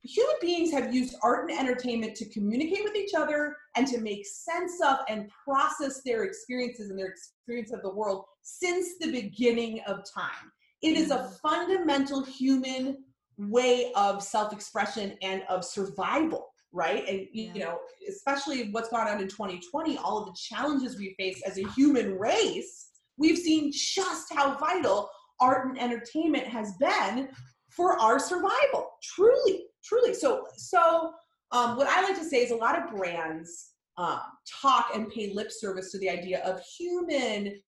human 0.03 0.37
beings 0.41 0.71
have 0.73 0.95
used 0.95 1.17
art 1.23 1.51
and 1.51 1.59
entertainment 1.59 2.15
to 2.17 2.27
communicate 2.27 2.85
with 2.85 2.95
each 2.95 3.15
other 3.15 3.57
and 3.77 3.87
to 3.89 4.01
make 4.01 4.27
sense 4.27 4.81
of 4.81 4.99
and 5.09 5.31
process 5.45 6.03
their 6.05 6.25
experiences 6.25 6.91
and 6.91 6.99
their 6.99 7.09
experience 7.09 7.73
of 7.73 7.83
the 7.83 7.93
world 7.93 8.25
since 8.43 8.99
the 9.01 9.11
beginning 9.11 9.81
of 9.87 10.03
time. 10.13 10.53
It 10.83 10.97
is 10.97 11.11
a 11.11 11.31
fundamental 11.43 12.23
human 12.23 12.99
way 13.39 13.91
of 13.97 14.23
self-expression 14.23 15.17
and 15.23 15.43
of 15.49 15.65
survival 15.65 16.49
right 16.73 17.09
and 17.09 17.27
you, 17.33 17.51
yeah. 17.55 17.65
know 17.65 17.79
especially 18.09 18.71
what's 18.71 18.89
gone 18.91 19.09
on 19.09 19.21
in 19.21 19.29
2020 19.29 19.97
all 19.99 20.19
of 20.19 20.27
the 20.27 20.37
challenges 20.37 20.99
we 20.99 21.15
face 21.19 21.41
as 21.47 21.59
a 21.59 21.69
human 21.71 22.17
race 22.17 22.91
we've 23.17 23.39
seen 23.39 23.73
just 23.73 24.33
how 24.35 24.57
vital 24.59 25.09
art 25.41 25.69
and 25.69 25.81
entertainment 25.81 26.47
has 26.47 26.75
been 26.79 27.29
for 27.71 27.99
our 28.01 28.19
survival 28.19 28.91
truly 29.03 29.65
truly 29.85 30.15
so 30.15 30.47
so 30.57 31.13
um, 31.55 31.77
what 31.77 31.87
i 31.89 32.03
like 32.03 32.19
to 32.19 32.25
say 32.25 32.39
is 32.39 32.51
a 32.51 32.57
lot 32.57 32.79
of 32.79 32.95
brands 32.95 33.71
um, 33.97 34.21
talk 34.61 34.91
and 34.95 35.09
pay 35.11 35.33
lip 35.33 35.51
service 35.51 35.91
to 35.93 35.99
the 35.99 36.11
idea 36.11 36.41
of 36.45 36.61
human 36.61 37.61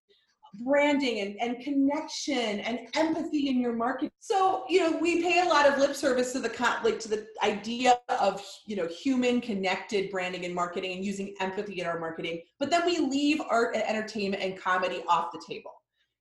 branding 0.63 1.19
and, 1.19 1.35
and 1.41 1.63
connection 1.63 2.59
and 2.59 2.79
empathy 2.95 3.49
in 3.49 3.59
your 3.59 3.73
market. 3.73 4.11
So, 4.19 4.65
you 4.69 4.79
know, 4.79 4.97
we 4.97 5.21
pay 5.21 5.41
a 5.41 5.45
lot 5.45 5.67
of 5.67 5.77
lip 5.77 5.95
service 5.95 6.33
to 6.33 6.39
the 6.39 6.49
like 6.83 6.99
to 6.99 7.09
the 7.09 7.27
idea 7.43 7.99
of, 8.19 8.43
you 8.65 8.75
know, 8.75 8.87
human 8.87 9.41
connected 9.41 10.09
branding 10.09 10.45
and 10.45 10.55
marketing 10.55 10.93
and 10.93 11.05
using 11.05 11.35
empathy 11.39 11.79
in 11.81 11.87
our 11.87 11.99
marketing, 11.99 12.41
but 12.59 12.69
then 12.69 12.85
we 12.85 12.97
leave 12.99 13.41
art 13.49 13.75
and 13.75 13.83
entertainment 13.83 14.41
and 14.41 14.57
comedy 14.57 15.03
off 15.07 15.31
the 15.31 15.41
table. 15.47 15.71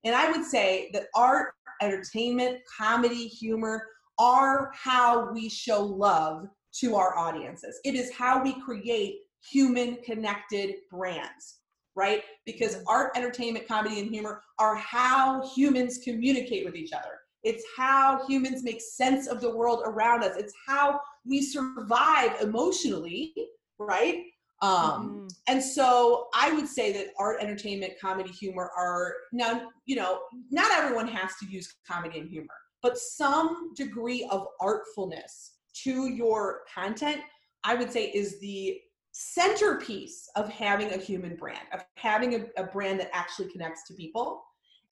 And 0.04 0.14
I 0.14 0.30
would 0.30 0.44
say 0.44 0.90
that 0.92 1.06
art, 1.14 1.52
entertainment, 1.82 2.58
comedy, 2.78 3.26
humor 3.26 3.86
are 4.18 4.70
how 4.74 5.30
we 5.32 5.48
show 5.48 5.82
love 5.82 6.46
to 6.80 6.96
our 6.96 7.16
audiences. 7.16 7.80
It 7.84 7.94
is 7.94 8.12
how 8.12 8.42
we 8.42 8.60
create 8.60 9.20
human 9.40 9.96
connected 10.04 10.76
brands 10.90 11.60
right? 11.96 12.22
Because 12.44 12.82
art, 12.86 13.12
entertainment, 13.16 13.66
comedy, 13.66 13.98
and 13.98 14.10
humor 14.10 14.42
are 14.58 14.76
how 14.76 15.48
humans 15.54 15.98
communicate 16.04 16.64
with 16.64 16.76
each 16.76 16.92
other. 16.92 17.20
It's 17.42 17.64
how 17.76 18.26
humans 18.28 18.62
make 18.62 18.80
sense 18.80 19.26
of 19.26 19.40
the 19.40 19.56
world 19.56 19.82
around 19.84 20.22
us. 20.22 20.36
It's 20.36 20.52
how 20.66 21.00
we 21.24 21.42
survive 21.42 22.40
emotionally, 22.40 23.34
right? 23.78 24.24
Um, 24.62 24.70
mm-hmm. 24.70 25.26
And 25.48 25.62
so 25.62 26.28
I 26.34 26.52
would 26.52 26.68
say 26.68 26.92
that 26.92 27.08
art, 27.18 27.38
entertainment, 27.40 27.94
comedy, 28.00 28.30
humor 28.30 28.70
are 28.76 29.14
now, 29.32 29.68
you 29.86 29.96
know, 29.96 30.20
not 30.50 30.70
everyone 30.72 31.08
has 31.08 31.32
to 31.40 31.46
use 31.46 31.76
comedy 31.88 32.18
and 32.18 32.28
humor, 32.28 32.54
but 32.82 32.98
some 32.98 33.72
degree 33.74 34.28
of 34.30 34.46
artfulness 34.60 35.55
to 35.84 36.08
your 36.08 36.60
content, 36.72 37.20
I 37.64 37.74
would 37.74 37.92
say 37.92 38.06
is 38.06 38.40
the 38.40 38.78
centerpiece 39.12 40.28
of 40.36 40.48
having 40.48 40.92
a 40.92 40.98
human 40.98 41.36
brand, 41.36 41.66
of 41.72 41.84
having 41.96 42.34
a, 42.34 42.62
a, 42.62 42.64
brand 42.64 43.00
that 43.00 43.08
actually 43.14 43.50
connects 43.50 43.86
to 43.88 43.94
people. 43.94 44.42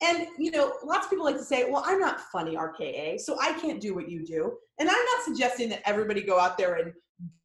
And, 0.03 0.27
you 0.39 0.49
know, 0.49 0.73
lots 0.83 1.05
of 1.05 1.11
people 1.11 1.25
like 1.25 1.37
to 1.37 1.43
say, 1.43 1.69
well, 1.69 1.83
I'm 1.85 1.99
not 1.99 2.19
funny, 2.19 2.55
RKA, 2.55 3.19
so 3.19 3.37
I 3.39 3.53
can't 3.53 3.79
do 3.79 3.93
what 3.93 4.09
you 4.09 4.25
do. 4.25 4.57
And 4.79 4.89
I'm 4.89 4.95
not 4.95 5.23
suggesting 5.23 5.69
that 5.69 5.81
everybody 5.85 6.21
go 6.21 6.39
out 6.39 6.57
there 6.57 6.75
and 6.75 6.91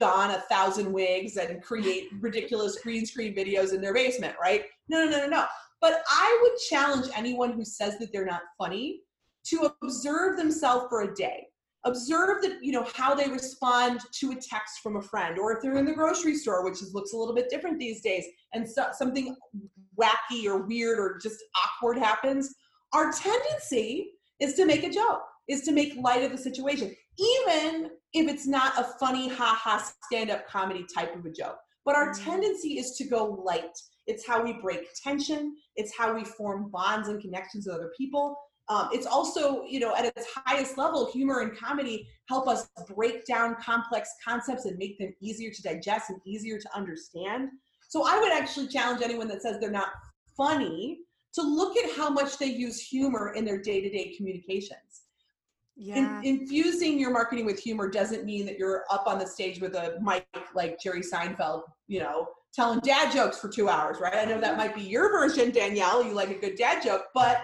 don 0.01 0.31
a 0.31 0.41
thousand 0.41 0.91
wigs 0.91 1.37
and 1.37 1.63
create 1.63 2.09
ridiculous 2.19 2.81
green 2.81 3.05
screen 3.07 3.37
videos 3.37 3.73
in 3.75 3.81
their 3.81 3.95
basement, 3.95 4.35
right? 4.41 4.65
No, 4.89 5.05
no, 5.05 5.11
no, 5.11 5.19
no, 5.19 5.27
no. 5.27 5.45
But 5.81 6.03
I 6.09 6.39
would 6.43 6.59
challenge 6.69 7.13
anyone 7.15 7.53
who 7.53 7.65
says 7.65 7.99
that 7.99 8.11
they're 8.13 8.25
not 8.25 8.43
funny 8.59 9.03
to 9.45 9.71
observe 9.83 10.37
themselves 10.37 10.87
for 10.89 11.03
a 11.03 11.15
day 11.15 11.47
observe 11.85 12.43
that 12.43 12.59
you 12.63 12.73
know 12.73 12.87
how 12.95 13.15
they 13.15 13.29
respond 13.29 14.01
to 14.13 14.33
a 14.33 14.35
text 14.35 14.81
from 14.83 14.97
a 14.97 15.03
friend 15.03 15.39
or 15.39 15.53
if 15.53 15.63
they're 15.63 15.79
in 15.79 15.87
the 15.87 15.95
grocery 15.95 16.35
store 16.35 16.65
which 16.65 16.83
is, 16.83 16.93
looks 16.95 17.13
a 17.13 17.17
little 17.17 17.35
bit 17.35 17.49
different 17.49 17.79
these 17.79 18.03
days 18.03 18.25
and 18.53 18.69
so, 18.69 18.87
something 18.93 19.35
wacky 19.99 20.47
or 20.47 20.67
weird 20.67 20.99
or 20.99 21.19
just 21.23 21.43
awkward 21.65 21.97
happens 21.97 22.55
our 22.93 23.13
tendency 23.13 24.13
is 24.41 24.55
to 24.55 24.67
make 24.67 24.85
a 24.85 24.91
joke 24.91 25.23
is 25.49 25.63
to 25.63 25.73
make 25.73 25.95
light 25.97 26.23
of 26.23 26.31
the 26.31 26.39
situation 26.39 26.95
even 27.19 27.91
if 28.13 28.29
it's 28.29 28.47
not 28.47 28.79
a 28.79 28.85
funny 28.99 29.29
ha 29.29 29.59
ha 29.61 29.93
stand-up 30.07 30.47
comedy 30.49 30.85
type 30.95 31.15
of 31.15 31.25
a 31.25 31.31
joke. 31.31 31.57
But 31.85 31.97
our 31.97 32.11
mm-hmm. 32.11 32.31
tendency 32.31 32.79
is 32.79 32.93
to 32.97 33.05
go 33.05 33.43
light. 33.45 33.77
It's 34.07 34.27
how 34.27 34.43
we 34.43 34.55
break 34.55 34.89
tension. 35.03 35.57
It's 35.77 35.97
how 35.97 36.15
we 36.15 36.25
form 36.25 36.71
bonds 36.71 37.09
and 37.09 37.21
connections 37.21 37.67
with 37.67 37.77
other 37.77 37.93
people 37.97 38.37
um, 38.71 38.89
it's 38.93 39.07
also, 39.07 39.65
you 39.65 39.81
know, 39.81 39.97
at 39.97 40.05
its 40.05 40.29
highest 40.33 40.79
level, 40.79 41.11
humor 41.11 41.41
and 41.41 41.59
comedy 41.59 42.09
help 42.29 42.47
us 42.47 42.69
break 42.95 43.27
down 43.27 43.57
complex 43.57 44.11
concepts 44.25 44.65
and 44.65 44.79
make 44.79 44.97
them 44.97 45.13
easier 45.21 45.51
to 45.51 45.61
digest 45.61 46.09
and 46.11 46.21
easier 46.25 46.57
to 46.57 46.69
understand. 46.73 47.49
So 47.89 48.07
I 48.07 48.21
would 48.21 48.33
actually 48.33 48.69
challenge 48.69 49.03
anyone 49.03 49.27
that 49.27 49.43
says 49.43 49.59
they're 49.61 49.73
not 49.73 49.91
funny 50.37 51.01
to 51.35 51.43
look 51.43 51.77
at 51.77 51.91
how 51.97 52.11
much 52.11 52.39
they 52.39 52.47
use 52.47 52.81
humor 52.81 53.35
in 53.35 53.45
their 53.45 53.61
day-to-day 53.61 54.15
communications. 54.17 55.03
Yeah. 55.75 56.21
In, 56.21 56.41
infusing 56.41 57.01
your 57.01 57.11
marketing 57.11 57.47
with 57.47 57.59
humor 57.59 57.91
doesn't 57.91 58.25
mean 58.25 58.47
that 58.47 58.57
you're 58.57 58.85
up 58.89 59.09
on 59.09 59.19
the 59.19 59.27
stage 59.27 59.61
with 59.61 59.75
a 59.75 59.99
mic 60.01 60.29
like 60.55 60.81
Jerry 60.81 61.01
Seinfeld, 61.01 61.63
you 61.89 61.99
know, 61.99 62.29
telling 62.55 62.79
dad 62.81 63.13
jokes 63.13 63.41
for 63.41 63.49
two 63.49 63.69
hours, 63.69 63.99
right? 64.01 64.15
I 64.15 64.25
know 64.27 64.41
that 64.41 64.57
might 64.57 64.77
be 64.77 64.83
your 64.83 65.11
version, 65.11 65.51
Danielle. 65.51 66.05
You 66.05 66.13
like 66.13 66.31
a 66.31 66.39
good 66.39 66.55
dad 66.57 66.85
joke, 66.85 67.07
but 67.15 67.43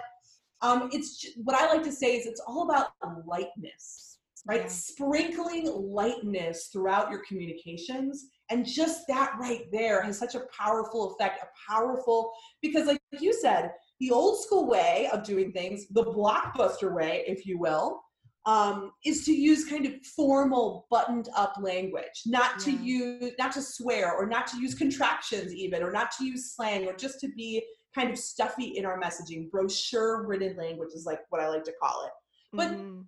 um, 0.61 0.89
it's 0.91 1.25
what 1.43 1.55
I 1.55 1.67
like 1.67 1.83
to 1.83 1.91
say 1.91 2.15
is 2.15 2.25
it's 2.25 2.41
all 2.45 2.69
about 2.69 2.89
lightness, 3.25 4.19
right? 4.47 4.61
Yeah. 4.61 4.67
Sprinkling 4.67 5.65
lightness 5.65 6.69
throughout 6.71 7.11
your 7.11 7.21
communications. 7.27 8.25
And 8.49 8.65
just 8.65 9.07
that 9.07 9.33
right 9.39 9.65
there 9.71 10.01
has 10.01 10.17
such 10.17 10.35
a 10.35 10.43
powerful 10.57 11.13
effect, 11.13 11.43
a 11.43 11.71
powerful, 11.71 12.31
because 12.61 12.87
like 12.87 13.01
you 13.19 13.33
said, 13.33 13.71
the 13.99 14.11
old 14.11 14.41
school 14.41 14.67
way 14.67 15.09
of 15.11 15.23
doing 15.23 15.51
things, 15.51 15.87
the 15.89 16.05
blockbuster 16.05 16.93
way, 16.93 17.23
if 17.27 17.45
you 17.45 17.59
will, 17.59 18.01
um, 18.45 18.93
is 19.05 19.25
to 19.25 19.33
use 19.33 19.65
kind 19.65 19.85
of 19.85 19.93
formal, 20.15 20.87
buttoned 20.89 21.27
up 21.35 21.55
language, 21.59 22.23
not 22.25 22.51
yeah. 22.59 22.63
to 22.63 22.71
use, 22.71 23.31
not 23.37 23.51
to 23.51 23.61
swear, 23.61 24.15
or 24.15 24.25
not 24.25 24.47
to 24.47 24.57
use 24.57 24.73
contractions 24.73 25.53
even, 25.53 25.83
or 25.83 25.91
not 25.91 26.11
to 26.17 26.25
use 26.25 26.53
slang, 26.55 26.87
or 26.87 26.95
just 26.95 27.19
to 27.19 27.27
be 27.35 27.61
kind 27.97 28.11
of 28.11 28.17
stuffy 28.17 28.77
in 28.77 28.85
our 28.85 28.99
messaging. 28.99 29.49
Brochure 29.49 30.25
written 30.25 30.55
language 30.55 30.93
is 30.93 31.05
like 31.05 31.21
what 31.29 31.41
I 31.41 31.49
like 31.49 31.63
to 31.65 31.73
call 31.81 32.05
it. 32.05 32.11
But 32.53 32.71
mm-hmm. 32.71 33.01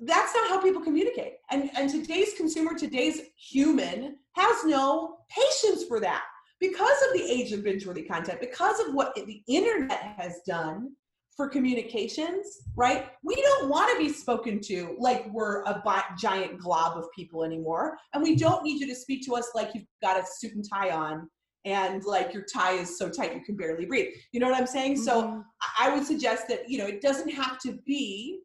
that's 0.00 0.34
not 0.34 0.48
how 0.48 0.60
people 0.60 0.82
communicate. 0.82 1.34
And, 1.50 1.70
and 1.76 1.88
today's 1.88 2.34
consumer, 2.36 2.74
today's 2.76 3.20
human 3.36 4.16
has 4.36 4.64
no 4.64 5.18
patience 5.30 5.84
for 5.84 6.00
that 6.00 6.24
because 6.60 7.02
of 7.08 7.14
the 7.14 7.24
age 7.24 7.52
of 7.52 7.64
binge-worthy 7.64 8.02
content, 8.02 8.40
because 8.40 8.80
of 8.80 8.94
what 8.94 9.14
the 9.14 9.42
internet 9.48 10.14
has 10.16 10.40
done 10.46 10.90
for 11.36 11.48
communications, 11.48 12.46
right? 12.76 13.06
We 13.24 13.34
don't 13.36 13.70
want 13.70 13.90
to 13.92 13.98
be 13.98 14.12
spoken 14.12 14.60
to 14.64 14.94
like 14.98 15.26
we're 15.32 15.62
a 15.62 15.82
giant 16.18 16.58
glob 16.58 16.98
of 16.98 17.06
people 17.16 17.42
anymore. 17.42 17.96
And 18.12 18.22
we 18.22 18.36
don't 18.36 18.62
need 18.62 18.80
you 18.80 18.86
to 18.88 18.94
speak 18.94 19.24
to 19.26 19.34
us 19.34 19.48
like 19.54 19.70
you've 19.74 19.86
got 20.02 20.20
a 20.20 20.24
suit 20.38 20.54
and 20.54 20.64
tie 20.68 20.90
on 20.90 21.28
and 21.64 22.04
like 22.04 22.34
your 22.34 22.42
tie 22.42 22.72
is 22.72 22.98
so 22.98 23.08
tight 23.08 23.34
you 23.34 23.40
can 23.40 23.56
barely 23.56 23.86
breathe. 23.86 24.12
You 24.32 24.40
know 24.40 24.48
what 24.48 24.58
I'm 24.58 24.66
saying? 24.66 24.94
Mm-hmm. 24.94 25.04
So 25.04 25.44
I 25.78 25.94
would 25.94 26.04
suggest 26.04 26.48
that, 26.48 26.68
you 26.68 26.78
know, 26.78 26.86
it 26.86 27.00
doesn't 27.00 27.30
have 27.30 27.58
to 27.60 27.78
be, 27.86 28.40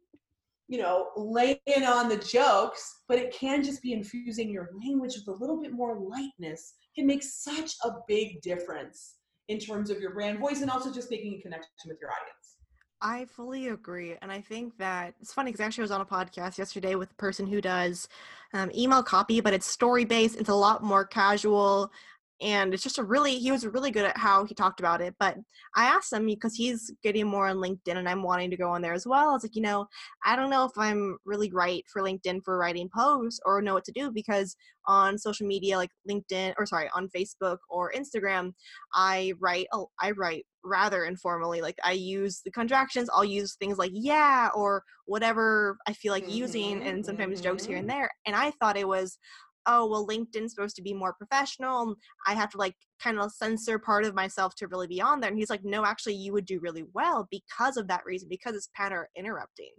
you 0.68 0.78
know, 0.78 1.08
laying 1.16 1.84
on 1.86 2.08
the 2.08 2.18
jokes, 2.18 3.02
but 3.08 3.18
it 3.18 3.32
can 3.32 3.62
just 3.62 3.82
be 3.82 3.92
infusing 3.92 4.50
your 4.50 4.70
language 4.84 5.14
with 5.16 5.34
a 5.34 5.38
little 5.40 5.60
bit 5.60 5.72
more 5.72 5.98
lightness. 5.98 6.74
Can 6.94 7.06
make 7.06 7.22
such 7.22 7.72
a 7.84 7.90
big 8.06 8.40
difference 8.42 9.16
in 9.48 9.58
terms 9.58 9.90
of 9.90 9.98
your 10.00 10.12
brand 10.12 10.38
voice 10.38 10.60
and 10.60 10.70
also 10.70 10.92
just 10.92 11.10
making 11.10 11.34
a 11.34 11.42
connection 11.42 11.70
with 11.86 11.98
your 12.00 12.10
audience. 12.10 12.56
I 13.00 13.26
fully 13.26 13.68
agree. 13.68 14.16
And 14.20 14.32
I 14.32 14.40
think 14.40 14.76
that 14.78 15.14
it's 15.20 15.32
funny 15.32 15.52
because 15.52 15.64
actually 15.64 15.82
I 15.82 15.84
was 15.84 15.90
on 15.92 16.00
a 16.00 16.04
podcast 16.04 16.58
yesterday 16.58 16.96
with 16.96 17.12
a 17.12 17.14
person 17.14 17.46
who 17.46 17.60
does 17.60 18.08
um, 18.52 18.70
email 18.76 19.02
copy, 19.02 19.40
but 19.40 19.54
it's 19.54 19.66
story 19.66 20.04
based. 20.04 20.38
It's 20.38 20.48
a 20.48 20.54
lot 20.54 20.82
more 20.82 21.04
casual 21.04 21.92
and 22.40 22.72
it's 22.72 22.82
just 22.82 22.98
a 22.98 23.04
really 23.04 23.38
he 23.38 23.50
was 23.50 23.66
really 23.66 23.90
good 23.90 24.04
at 24.04 24.16
how 24.16 24.44
he 24.44 24.54
talked 24.54 24.80
about 24.80 25.00
it 25.00 25.14
but 25.18 25.36
i 25.74 25.84
asked 25.84 26.12
him 26.12 26.26
because 26.26 26.54
he's 26.54 26.92
getting 27.02 27.26
more 27.26 27.48
on 27.48 27.56
linkedin 27.56 27.96
and 27.96 28.08
i'm 28.08 28.22
wanting 28.22 28.50
to 28.50 28.56
go 28.56 28.70
on 28.70 28.80
there 28.80 28.92
as 28.92 29.06
well 29.06 29.30
i 29.30 29.32
was 29.32 29.42
like 29.42 29.56
you 29.56 29.62
know 29.62 29.86
i 30.24 30.36
don't 30.36 30.50
know 30.50 30.64
if 30.64 30.72
i'm 30.76 31.16
really 31.24 31.50
right 31.52 31.84
for 31.92 32.02
linkedin 32.02 32.40
for 32.44 32.56
writing 32.56 32.88
posts 32.94 33.40
or 33.44 33.60
know 33.60 33.74
what 33.74 33.84
to 33.84 33.92
do 33.92 34.10
because 34.10 34.56
on 34.86 35.18
social 35.18 35.46
media 35.46 35.76
like 35.76 35.90
linkedin 36.08 36.54
or 36.58 36.64
sorry 36.64 36.88
on 36.94 37.08
facebook 37.08 37.58
or 37.68 37.92
instagram 37.92 38.52
i 38.94 39.32
write 39.40 39.66
oh, 39.72 39.88
i 40.00 40.10
write 40.12 40.44
rather 40.64 41.04
informally 41.04 41.60
like 41.60 41.76
i 41.84 41.92
use 41.92 42.40
the 42.44 42.50
contractions 42.50 43.08
i'll 43.14 43.24
use 43.24 43.54
things 43.56 43.78
like 43.78 43.90
yeah 43.94 44.48
or 44.54 44.82
whatever 45.06 45.76
i 45.86 45.92
feel 45.92 46.12
like 46.12 46.24
mm-hmm, 46.24 46.32
using 46.32 46.82
and 46.82 47.04
sometimes 47.04 47.40
mm-hmm. 47.40 47.50
jokes 47.50 47.64
here 47.64 47.76
and 47.76 47.88
mm-hmm. 47.88 47.98
there 47.98 48.10
and 48.26 48.34
i 48.34 48.50
thought 48.60 48.76
it 48.76 48.88
was 48.88 49.18
oh 49.68 49.86
well 49.86 50.06
linkedin's 50.06 50.52
supposed 50.52 50.74
to 50.74 50.82
be 50.82 50.92
more 50.92 51.14
professional 51.14 51.94
i 52.26 52.34
have 52.34 52.50
to 52.50 52.58
like 52.58 52.74
kind 53.00 53.18
of 53.18 53.30
censor 53.30 53.78
part 53.78 54.04
of 54.04 54.14
myself 54.14 54.54
to 54.56 54.66
really 54.66 54.88
be 54.88 55.00
on 55.00 55.20
there 55.20 55.30
and 55.30 55.38
he's 55.38 55.50
like 55.50 55.64
no 55.64 55.84
actually 55.84 56.14
you 56.14 56.32
would 56.32 56.46
do 56.46 56.58
really 56.60 56.84
well 56.94 57.28
because 57.30 57.76
of 57.76 57.86
that 57.86 58.04
reason 58.04 58.28
because 58.28 58.56
it's 58.56 58.70
pattern 58.74 59.06
interrupting. 59.16 59.72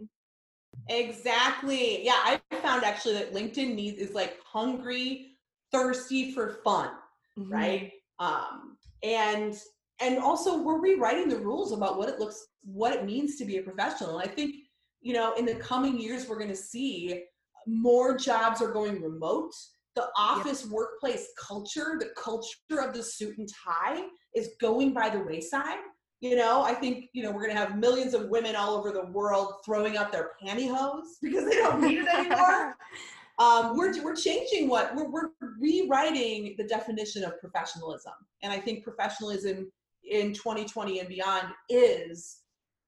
Exactly. 0.87 2.05
Yeah 2.05 2.19
i 2.23 2.39
found 2.61 2.83
actually 2.83 3.15
that 3.15 3.33
linkedin 3.33 3.75
needs 3.75 3.99
is 3.99 4.13
like 4.13 4.37
hungry 4.45 5.31
thirsty 5.71 6.31
for 6.31 6.59
fun 6.63 6.91
mm-hmm. 7.37 7.51
right? 7.51 7.91
Um 8.19 8.77
and 9.03 9.55
and 10.01 10.17
also 10.19 10.61
we're 10.61 10.79
rewriting 10.79 11.29
the 11.29 11.39
rules 11.39 11.71
about 11.71 11.97
what 11.97 12.09
it 12.09 12.19
looks 12.19 12.47
what 12.63 12.93
it 12.93 13.05
means 13.05 13.37
to 13.37 13.45
be 13.45 13.57
a 13.57 13.61
professional 13.61 14.17
and 14.17 14.29
i 14.29 14.33
think 14.33 14.55
you 15.01 15.13
know 15.13 15.33
in 15.35 15.45
the 15.45 15.55
coming 15.55 15.99
years 15.99 16.27
we're 16.27 16.37
going 16.37 16.49
to 16.49 16.55
see 16.55 17.23
more 17.65 18.17
jobs 18.17 18.61
are 18.61 18.71
going 18.71 19.01
remote 19.01 19.53
the 19.99 20.07
office 20.17 20.63
yep. 20.63 20.71
workplace 20.71 21.27
culture, 21.37 21.97
the 21.99 22.09
culture 22.17 22.79
of 22.79 22.93
the 22.93 23.03
suit 23.03 23.37
and 23.37 23.49
tie 23.65 24.03
is 24.33 24.51
going 24.61 24.93
by 24.93 25.09
the 25.09 25.19
wayside. 25.19 25.79
You 26.21 26.35
know, 26.35 26.61
I 26.61 26.73
think, 26.73 27.05
you 27.13 27.23
know, 27.23 27.31
we're 27.31 27.43
going 27.43 27.55
to 27.55 27.59
have 27.59 27.77
millions 27.77 28.13
of 28.13 28.29
women 28.29 28.55
all 28.55 28.75
over 28.75 28.91
the 28.91 29.05
world 29.05 29.53
throwing 29.65 29.97
up 29.97 30.11
their 30.11 30.31
pantyhose 30.43 31.01
because 31.21 31.49
they 31.49 31.55
don't 31.55 31.81
need 31.81 31.99
it 31.99 32.07
anymore. 32.07 32.75
um, 33.39 33.77
we're, 33.77 34.01
we're 34.03 34.15
changing 34.15 34.69
what 34.69 34.95
we're, 34.95 35.09
we're 35.09 35.29
rewriting 35.59 36.55
the 36.57 36.65
definition 36.65 37.23
of 37.23 37.39
professionalism. 37.39 38.13
And 38.41 38.51
I 38.53 38.59
think 38.59 38.83
professionalism 38.83 39.71
in 40.09 40.33
2020 40.33 40.99
and 40.99 41.09
beyond 41.09 41.47
is 41.69 42.39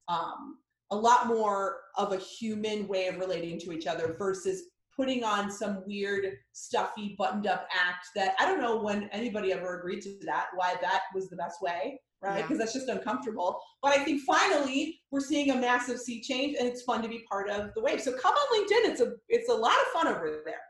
um, 0.07 0.57
a 0.91 0.95
lot 0.95 1.27
more 1.27 1.77
of 1.97 2.13
a 2.13 2.17
human 2.17 2.87
way 2.87 3.07
of 3.07 3.17
relating 3.17 3.59
to 3.59 3.71
each 3.71 3.87
other 3.87 4.15
versus 4.17 4.63
putting 5.01 5.23
on 5.23 5.49
some 5.49 5.81
weird, 5.87 6.25
stuffy, 6.53 7.15
buttoned 7.17 7.47
up 7.47 7.67
act 7.73 8.05
that 8.15 8.35
I 8.39 8.45
don't 8.45 8.61
know 8.61 8.83
when 8.83 9.09
anybody 9.11 9.51
ever 9.51 9.79
agreed 9.79 10.01
to 10.01 10.15
that, 10.27 10.49
why 10.53 10.75
that 10.79 11.01
was 11.15 11.27
the 11.27 11.35
best 11.35 11.59
way, 11.59 11.99
right? 12.21 12.43
Because 12.43 12.51
yeah. 12.51 12.57
that's 12.57 12.73
just 12.73 12.87
uncomfortable. 12.87 13.59
But 13.81 13.97
I 13.97 14.03
think 14.03 14.21
finally 14.21 15.01
we're 15.09 15.21
seeing 15.21 15.49
a 15.49 15.55
massive 15.55 15.99
sea 15.99 16.21
change 16.21 16.55
and 16.59 16.67
it's 16.67 16.83
fun 16.83 17.01
to 17.01 17.09
be 17.09 17.25
part 17.27 17.49
of 17.49 17.71
the 17.73 17.81
wave. 17.81 17.99
So 17.99 18.11
come 18.11 18.31
on 18.31 18.59
LinkedIn. 18.59 18.91
It's 18.91 19.01
a 19.01 19.13
it's 19.27 19.49
a 19.49 19.55
lot 19.55 19.73
of 19.73 19.87
fun 19.87 20.07
over 20.07 20.43
there. 20.45 20.61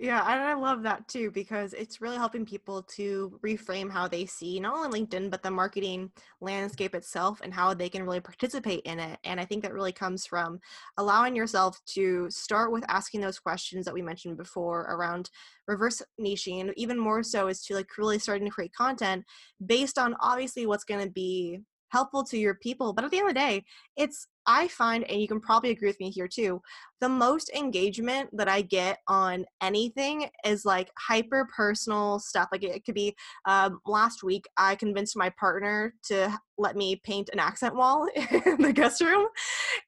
Yeah, 0.00 0.22
and 0.32 0.40
I 0.40 0.54
love 0.54 0.84
that 0.84 1.08
too 1.08 1.32
because 1.32 1.72
it's 1.72 2.00
really 2.00 2.18
helping 2.18 2.46
people 2.46 2.84
to 2.94 3.36
reframe 3.44 3.90
how 3.90 4.06
they 4.06 4.26
see 4.26 4.60
not 4.60 4.76
only 4.76 5.00
LinkedIn 5.04 5.28
but 5.28 5.42
the 5.42 5.50
marketing 5.50 6.12
landscape 6.40 6.94
itself 6.94 7.40
and 7.42 7.52
how 7.52 7.74
they 7.74 7.88
can 7.88 8.04
really 8.04 8.20
participate 8.20 8.82
in 8.84 9.00
it. 9.00 9.18
And 9.24 9.40
I 9.40 9.44
think 9.44 9.64
that 9.64 9.74
really 9.74 9.90
comes 9.90 10.24
from 10.24 10.60
allowing 10.98 11.34
yourself 11.34 11.80
to 11.94 12.30
start 12.30 12.70
with 12.70 12.84
asking 12.86 13.22
those 13.22 13.40
questions 13.40 13.84
that 13.86 13.94
we 13.94 14.00
mentioned 14.00 14.36
before 14.36 14.82
around 14.82 15.30
reverse 15.66 16.00
niching, 16.20 16.60
and 16.60 16.72
even 16.76 16.96
more 16.96 17.24
so 17.24 17.48
is 17.48 17.60
to 17.64 17.74
like 17.74 17.98
really 17.98 18.20
starting 18.20 18.46
to 18.46 18.54
create 18.54 18.72
content 18.72 19.24
based 19.66 19.98
on 19.98 20.14
obviously 20.20 20.64
what's 20.64 20.84
going 20.84 21.04
to 21.04 21.10
be 21.10 21.58
helpful 21.88 22.24
to 22.24 22.38
your 22.38 22.54
people. 22.54 22.92
But 22.92 23.04
at 23.04 23.10
the 23.10 23.18
end 23.18 23.28
of 23.28 23.34
the 23.34 23.40
day, 23.40 23.64
it's, 23.96 24.26
I 24.46 24.68
find, 24.68 25.04
and 25.04 25.20
you 25.20 25.28
can 25.28 25.40
probably 25.40 25.70
agree 25.70 25.88
with 25.88 26.00
me 26.00 26.10
here 26.10 26.28
too, 26.28 26.60
the 27.00 27.08
most 27.08 27.50
engagement 27.50 28.30
that 28.32 28.48
I 28.48 28.62
get 28.62 28.98
on 29.06 29.44
anything 29.62 30.28
is 30.44 30.64
like 30.64 30.90
hyper 30.98 31.46
personal 31.54 32.18
stuff. 32.18 32.48
Like 32.50 32.64
it 32.64 32.84
could 32.84 32.94
be 32.94 33.14
um, 33.44 33.80
last 33.86 34.22
week, 34.22 34.46
I 34.56 34.74
convinced 34.74 35.16
my 35.16 35.30
partner 35.38 35.94
to 36.04 36.36
let 36.56 36.76
me 36.76 36.96
paint 37.04 37.30
an 37.32 37.38
accent 37.38 37.76
wall 37.76 38.08
in 38.16 38.62
the 38.62 38.72
guest 38.72 39.00
room. 39.00 39.28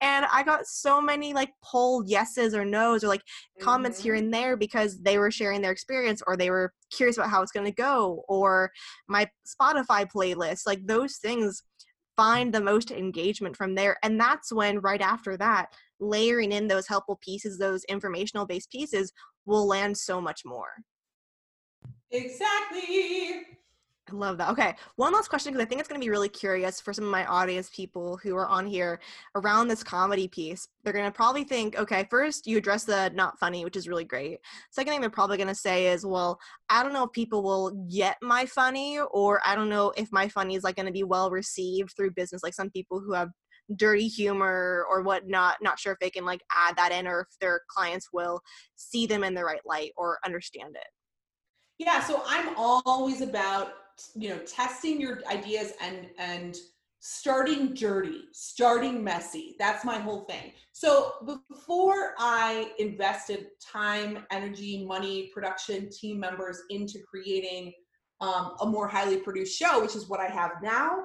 And 0.00 0.26
I 0.30 0.42
got 0.42 0.66
so 0.66 1.00
many 1.00 1.32
like 1.32 1.50
poll 1.64 2.04
yeses 2.06 2.54
or 2.54 2.64
nos 2.64 3.02
or 3.02 3.08
like 3.08 3.22
mm-hmm. 3.22 3.64
comments 3.64 4.00
here 4.00 4.14
mm-hmm. 4.14 4.24
and 4.24 4.34
there 4.34 4.56
because 4.56 5.00
they 5.00 5.18
were 5.18 5.30
sharing 5.30 5.62
their 5.62 5.72
experience 5.72 6.22
or 6.26 6.36
they 6.36 6.50
were 6.50 6.72
curious 6.92 7.16
about 7.16 7.30
how 7.30 7.42
it's 7.42 7.52
going 7.52 7.66
to 7.66 7.72
go 7.72 8.24
or 8.28 8.70
my 9.08 9.28
Spotify 9.46 10.08
playlist. 10.10 10.62
Like 10.66 10.86
those 10.86 11.16
things 11.16 11.62
find 12.20 12.52
the 12.52 12.60
most 12.60 12.90
engagement 12.90 13.56
from 13.56 13.74
there. 13.74 13.96
And 14.02 14.20
that's 14.20 14.52
when, 14.52 14.80
right 14.80 15.00
after 15.00 15.38
that, 15.38 15.72
layering 16.00 16.52
in 16.52 16.68
those 16.68 16.86
helpful 16.86 17.18
pieces, 17.22 17.56
those 17.56 17.82
informational 17.84 18.44
based 18.44 18.70
pieces, 18.70 19.10
will 19.46 19.66
land 19.66 19.96
so 19.96 20.20
much 20.20 20.42
more. 20.44 20.68
Exactly. 22.10 23.46
I 24.10 24.14
love 24.14 24.38
that. 24.38 24.50
Okay, 24.50 24.74
one 24.96 25.12
last 25.12 25.28
question 25.28 25.52
because 25.52 25.64
I 25.64 25.68
think 25.68 25.80
it's 25.80 25.88
going 25.88 26.00
to 26.00 26.04
be 26.04 26.10
really 26.10 26.28
curious 26.28 26.80
for 26.80 26.92
some 26.92 27.04
of 27.04 27.10
my 27.10 27.24
audience 27.26 27.70
people 27.70 28.18
who 28.22 28.34
are 28.36 28.48
on 28.48 28.66
here 28.66 29.00
around 29.36 29.68
this 29.68 29.84
comedy 29.84 30.26
piece. 30.26 30.66
They're 30.82 30.92
going 30.92 31.04
to 31.04 31.12
probably 31.12 31.44
think, 31.44 31.78
okay, 31.78 32.06
first 32.10 32.46
you 32.46 32.58
address 32.58 32.84
the 32.84 33.10
not 33.14 33.38
funny, 33.38 33.64
which 33.64 33.76
is 33.76 33.88
really 33.88 34.04
great. 34.04 34.38
Second 34.70 34.92
thing 34.92 35.00
they're 35.00 35.10
probably 35.10 35.36
going 35.36 35.48
to 35.48 35.54
say 35.54 35.88
is, 35.88 36.04
well, 36.04 36.38
I 36.68 36.82
don't 36.82 36.92
know 36.92 37.04
if 37.04 37.12
people 37.12 37.42
will 37.42 37.70
get 37.92 38.16
my 38.20 38.46
funny, 38.46 38.98
or 39.12 39.40
I 39.44 39.54
don't 39.54 39.68
know 39.68 39.92
if 39.96 40.10
my 40.10 40.28
funny 40.28 40.56
is 40.56 40.64
like 40.64 40.76
going 40.76 40.86
to 40.86 40.92
be 40.92 41.04
well 41.04 41.30
received 41.30 41.92
through 41.96 42.12
business. 42.12 42.42
Like 42.42 42.54
some 42.54 42.70
people 42.70 43.00
who 43.00 43.12
have 43.12 43.28
dirty 43.76 44.08
humor 44.08 44.84
or 44.90 45.02
whatnot, 45.02 45.58
not 45.60 45.78
sure 45.78 45.92
if 45.92 45.98
they 46.00 46.10
can 46.10 46.24
like 46.24 46.40
add 46.52 46.76
that 46.76 46.90
in 46.90 47.06
or 47.06 47.20
if 47.20 47.38
their 47.40 47.60
clients 47.68 48.08
will 48.12 48.40
see 48.74 49.06
them 49.06 49.22
in 49.22 49.34
the 49.34 49.44
right 49.44 49.60
light 49.64 49.92
or 49.96 50.18
understand 50.24 50.74
it. 50.74 50.86
Yeah, 51.78 52.00
so 52.00 52.22
I'm 52.26 52.54
always 52.56 53.22
about 53.22 53.72
you 54.14 54.30
know 54.30 54.38
testing 54.38 55.00
your 55.00 55.20
ideas 55.30 55.72
and 55.80 56.08
and 56.18 56.56
starting 57.00 57.72
dirty 57.74 58.24
starting 58.32 59.02
messy. 59.02 59.56
That's 59.58 59.84
my 59.84 59.98
whole 59.98 60.24
thing. 60.24 60.52
So 60.72 61.14
before 61.70 62.14
i 62.18 62.70
invested 62.78 63.46
time 63.60 64.24
energy 64.30 64.84
money 64.84 65.30
production 65.32 65.88
team 65.90 66.18
members 66.18 66.62
into 66.70 66.98
creating 67.08 67.72
um, 68.20 68.54
a 68.60 68.66
more 68.66 68.86
highly 68.86 69.18
produced 69.18 69.58
show 69.58 69.80
which 69.80 69.96
is 69.96 70.08
what 70.08 70.20
i 70.20 70.26
have 70.26 70.52
now 70.62 71.04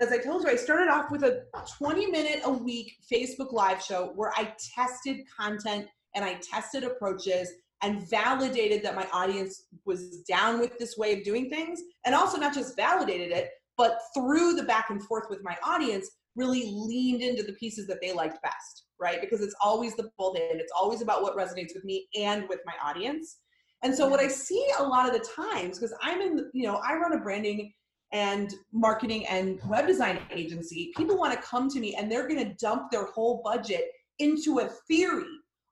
as 0.00 0.12
i 0.12 0.18
told 0.18 0.42
you 0.42 0.48
i 0.48 0.56
started 0.56 0.88
off 0.88 1.10
with 1.10 1.22
a 1.22 1.44
20 1.78 2.06
minute 2.06 2.40
a 2.44 2.50
week 2.50 2.96
facebook 3.12 3.52
live 3.52 3.82
show 3.82 4.12
where 4.14 4.32
i 4.36 4.52
tested 4.74 5.18
content 5.36 5.86
and 6.14 6.24
i 6.24 6.34
tested 6.34 6.84
approaches 6.84 7.50
and 7.82 8.08
validated 8.08 8.82
that 8.82 8.96
my 8.96 9.06
audience 9.12 9.66
was 9.84 10.22
down 10.22 10.60
with 10.60 10.78
this 10.78 10.96
way 10.96 11.12
of 11.12 11.24
doing 11.24 11.50
things 11.50 11.80
and 12.04 12.14
also 12.14 12.38
not 12.38 12.54
just 12.54 12.76
validated 12.76 13.30
it 13.30 13.50
but 13.76 13.98
through 14.14 14.54
the 14.54 14.62
back 14.62 14.88
and 14.88 15.02
forth 15.02 15.24
with 15.28 15.42
my 15.42 15.56
audience 15.62 16.08
really 16.34 16.70
leaned 16.74 17.22
into 17.22 17.42
the 17.42 17.52
pieces 17.54 17.86
that 17.86 17.98
they 18.00 18.12
liked 18.12 18.42
best 18.42 18.86
right? 19.00 19.20
Because 19.20 19.40
it's 19.40 19.54
always 19.60 19.94
the 19.94 20.10
bold 20.18 20.38
end. 20.38 20.60
It's 20.60 20.72
always 20.76 21.02
about 21.02 21.22
what 21.22 21.36
resonates 21.36 21.74
with 21.74 21.84
me 21.84 22.08
and 22.18 22.48
with 22.48 22.60
my 22.66 22.72
audience. 22.82 23.38
And 23.82 23.94
so 23.94 24.08
what 24.08 24.20
i 24.20 24.26
see 24.26 24.66
a 24.78 24.82
lot 24.82 25.06
of 25.06 25.12
the 25.12 25.28
times 25.36 25.78
because 25.78 25.94
i'm 26.02 26.20
in 26.20 26.50
you 26.54 26.66
know 26.66 26.76
i 26.76 26.94
run 26.94 27.12
a 27.12 27.18
branding 27.18 27.70
and 28.12 28.52
marketing 28.72 29.26
and 29.26 29.60
web 29.68 29.86
design 29.86 30.18
agency 30.30 30.92
people 30.96 31.16
want 31.16 31.32
to 31.32 31.46
come 31.46 31.68
to 31.68 31.78
me 31.78 31.94
and 31.94 32.10
they're 32.10 32.26
going 32.26 32.42
to 32.42 32.54
dump 32.54 32.90
their 32.90 33.04
whole 33.04 33.42
budget 33.44 33.84
into 34.18 34.60
a 34.60 34.70
theory 34.88 35.26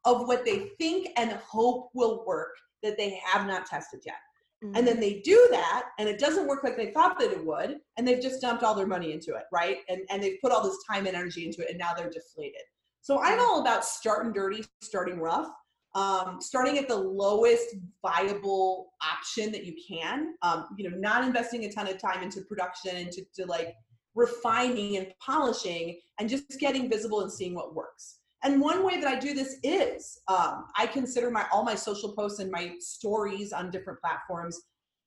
of 0.05 0.26
what 0.28 0.44
they 0.44 0.70
think 0.78 1.09
and 1.16 1.32
hope 1.32 1.90
will 1.94 2.24
work 2.26 2.55
that 2.82 2.96
they 2.96 3.20
have 3.24 3.46
not 3.46 3.66
tested 3.66 4.00
yet. 4.05 4.16
Mm-hmm. 4.62 4.76
And 4.76 4.86
then 4.86 5.00
they 5.00 5.20
do 5.20 5.48
that 5.50 5.86
and 5.98 6.09
it 6.09 6.18
doesn't 6.18 6.46
work 6.46 6.62
like 6.64 6.76
they 6.76 6.92
thought 6.92 7.18
that 7.18 7.32
it 7.32 7.44
would, 7.44 7.78
and 7.96 8.07
they've 8.07 8.22
just 8.22 8.40
dumped 8.40 8.62
all 8.62 8.74
their 8.74 8.86
money 8.86 9.12
into 9.12 9.34
it, 9.34 9.44
right? 9.52 9.78
And 9.88 10.02
and 10.11 10.22
they've 10.22 10.38
put 10.40 10.52
all 10.52 10.62
this 10.62 10.78
time 10.88 11.07
and 11.07 11.16
energy 11.16 11.46
into 11.46 11.62
it 11.62 11.70
and 11.70 11.78
now 11.78 11.92
they're 11.94 12.11
deflated. 12.11 12.62
So 13.00 13.20
I'm 13.22 13.40
all 13.40 13.61
about 13.61 13.84
starting 13.84 14.32
dirty, 14.32 14.64
starting 14.82 15.18
rough. 15.18 15.48
Um, 15.96 16.38
starting 16.40 16.76
at 16.76 16.88
the 16.88 16.96
lowest 16.96 17.76
viable 18.02 18.94
option 19.00 19.52
that 19.52 19.64
you 19.64 19.76
can 19.88 20.34
um, 20.42 20.66
you 20.76 20.90
know 20.90 20.96
not 20.96 21.22
investing 21.22 21.66
a 21.66 21.70
ton 21.70 21.86
of 21.86 21.98
time 21.98 22.20
into 22.20 22.40
production 22.40 22.96
and 22.96 23.12
to, 23.12 23.24
to 23.36 23.46
like 23.46 23.76
refining 24.16 24.96
and 24.96 25.07
polishing 25.24 26.00
and 26.18 26.28
just 26.28 26.59
getting 26.59 26.90
visible 26.90 27.20
and 27.20 27.30
seeing 27.30 27.55
what 27.55 27.76
works 27.76 28.18
and 28.45 28.61
one 28.61 28.84
way 28.84 29.01
that 29.01 29.09
I 29.09 29.18
do 29.18 29.34
this 29.34 29.57
is 29.62 30.20
um, 30.28 30.66
I 30.76 30.86
consider 30.86 31.30
my 31.30 31.47
all 31.51 31.64
my 31.64 31.74
social 31.74 32.12
posts 32.12 32.40
and 32.40 32.51
my 32.51 32.74
stories 32.78 33.53
on 33.53 33.70
different 33.70 34.01
platforms 34.01 34.61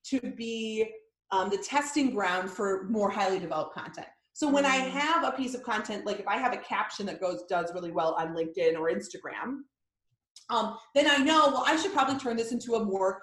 to 0.07 0.19
be 0.19 0.89
um, 1.31 1.49
the 1.49 1.57
testing 1.57 2.13
ground 2.13 2.49
for 2.49 2.88
more 2.89 3.09
highly 3.09 3.39
developed 3.39 3.75
content. 3.75 4.07
So 4.33 4.49
when 4.49 4.65
I 4.65 4.79
mm. 4.79 4.89
have 4.91 5.23
a 5.23 5.31
piece 5.31 5.53
of 5.53 5.63
content, 5.63 6.05
like 6.05 6.19
if 6.19 6.27
I 6.27 6.38
have 6.38 6.53
a 6.53 6.57
caption 6.57 7.05
that 7.07 7.21
goes 7.21 7.43
does 7.49 7.73
really 7.73 7.91
well 7.91 8.15
on 8.19 8.35
LinkedIn 8.35 8.75
or 8.77 8.89
Instagram, 8.89 9.59
um, 10.49 10.77
then 10.95 11.07
I 11.09 11.17
know 11.17 11.47
well 11.49 11.63
I 11.65 11.75
should 11.75 11.93
probably 11.93 12.17
turn 12.17 12.38
this 12.38 12.51
into 12.51 12.75
a 12.75 12.83
more 12.83 13.21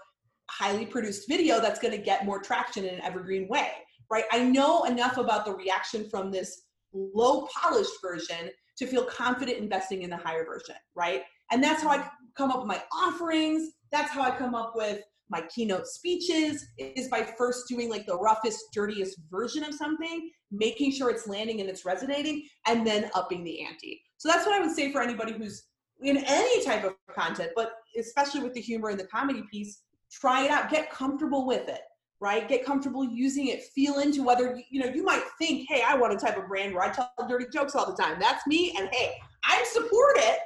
highly 0.50 0.86
produced 0.86 1.26
video 1.28 1.60
that's 1.60 1.80
going 1.80 1.96
to 1.96 2.02
get 2.02 2.24
more 2.24 2.38
traction 2.40 2.84
in 2.84 2.94
an 2.94 3.00
evergreen 3.00 3.48
way, 3.48 3.70
right? 4.10 4.24
I 4.30 4.44
know 4.44 4.84
enough 4.84 5.16
about 5.16 5.44
the 5.44 5.54
reaction 5.54 6.08
from 6.08 6.30
this 6.30 6.62
low 6.92 7.48
polished 7.52 7.94
version 8.02 8.50
to 8.78 8.86
feel 8.86 9.04
confident 9.04 9.58
investing 9.58 10.02
in 10.02 10.10
the 10.10 10.16
higher 10.16 10.44
version, 10.44 10.74
right? 10.94 11.22
And 11.50 11.62
that's 11.62 11.82
how 11.82 11.90
I 11.90 12.08
come 12.36 12.50
up 12.50 12.58
with 12.58 12.66
my 12.66 12.82
offerings. 12.92 13.70
That's 13.92 14.10
how 14.10 14.22
I 14.22 14.30
come 14.30 14.54
up 14.54 14.72
with 14.74 15.02
my 15.30 15.42
keynote 15.42 15.86
speeches 15.86 16.66
is 16.78 17.08
by 17.08 17.22
first 17.22 17.66
doing 17.68 17.88
like 17.88 18.06
the 18.06 18.16
roughest, 18.16 18.60
dirtiest 18.72 19.18
version 19.30 19.64
of 19.64 19.74
something, 19.74 20.30
making 20.50 20.92
sure 20.92 21.10
it's 21.10 21.26
landing 21.26 21.60
and 21.60 21.68
it's 21.68 21.84
resonating, 21.84 22.46
and 22.66 22.86
then 22.86 23.10
upping 23.14 23.42
the 23.44 23.64
ante. 23.64 24.00
So 24.18 24.28
that's 24.28 24.44
what 24.46 24.54
I 24.54 24.60
would 24.64 24.74
say 24.74 24.92
for 24.92 25.00
anybody 25.00 25.32
who's 25.32 25.64
in 26.02 26.18
any 26.18 26.64
type 26.64 26.84
of 26.84 26.94
content, 27.14 27.50
but 27.56 27.72
especially 27.98 28.42
with 28.42 28.52
the 28.54 28.60
humor 28.60 28.90
and 28.90 29.00
the 29.00 29.06
comedy 29.06 29.42
piece, 29.50 29.82
try 30.10 30.44
it 30.44 30.50
out, 30.50 30.70
get 30.70 30.90
comfortable 30.90 31.46
with 31.46 31.68
it 31.68 31.80
right? 32.20 32.48
Get 32.48 32.64
comfortable 32.64 33.04
using 33.04 33.48
it. 33.48 33.64
Feel 33.74 33.98
into 33.98 34.22
whether 34.22 34.60
you 34.70 34.80
know 34.80 34.86
you 34.86 35.04
might 35.04 35.22
think, 35.38 35.66
hey, 35.68 35.82
I 35.86 35.96
want 35.96 36.12
a 36.12 36.16
type 36.16 36.36
of 36.36 36.48
brand 36.48 36.74
where 36.74 36.82
I 36.82 36.90
tell 36.90 37.10
dirty 37.28 37.46
jokes 37.52 37.74
all 37.74 37.86
the 37.86 38.00
time. 38.00 38.18
That's 38.20 38.46
me, 38.46 38.74
and 38.78 38.88
hey, 38.92 39.14
I 39.44 39.64
support 39.72 40.16
it 40.18 40.38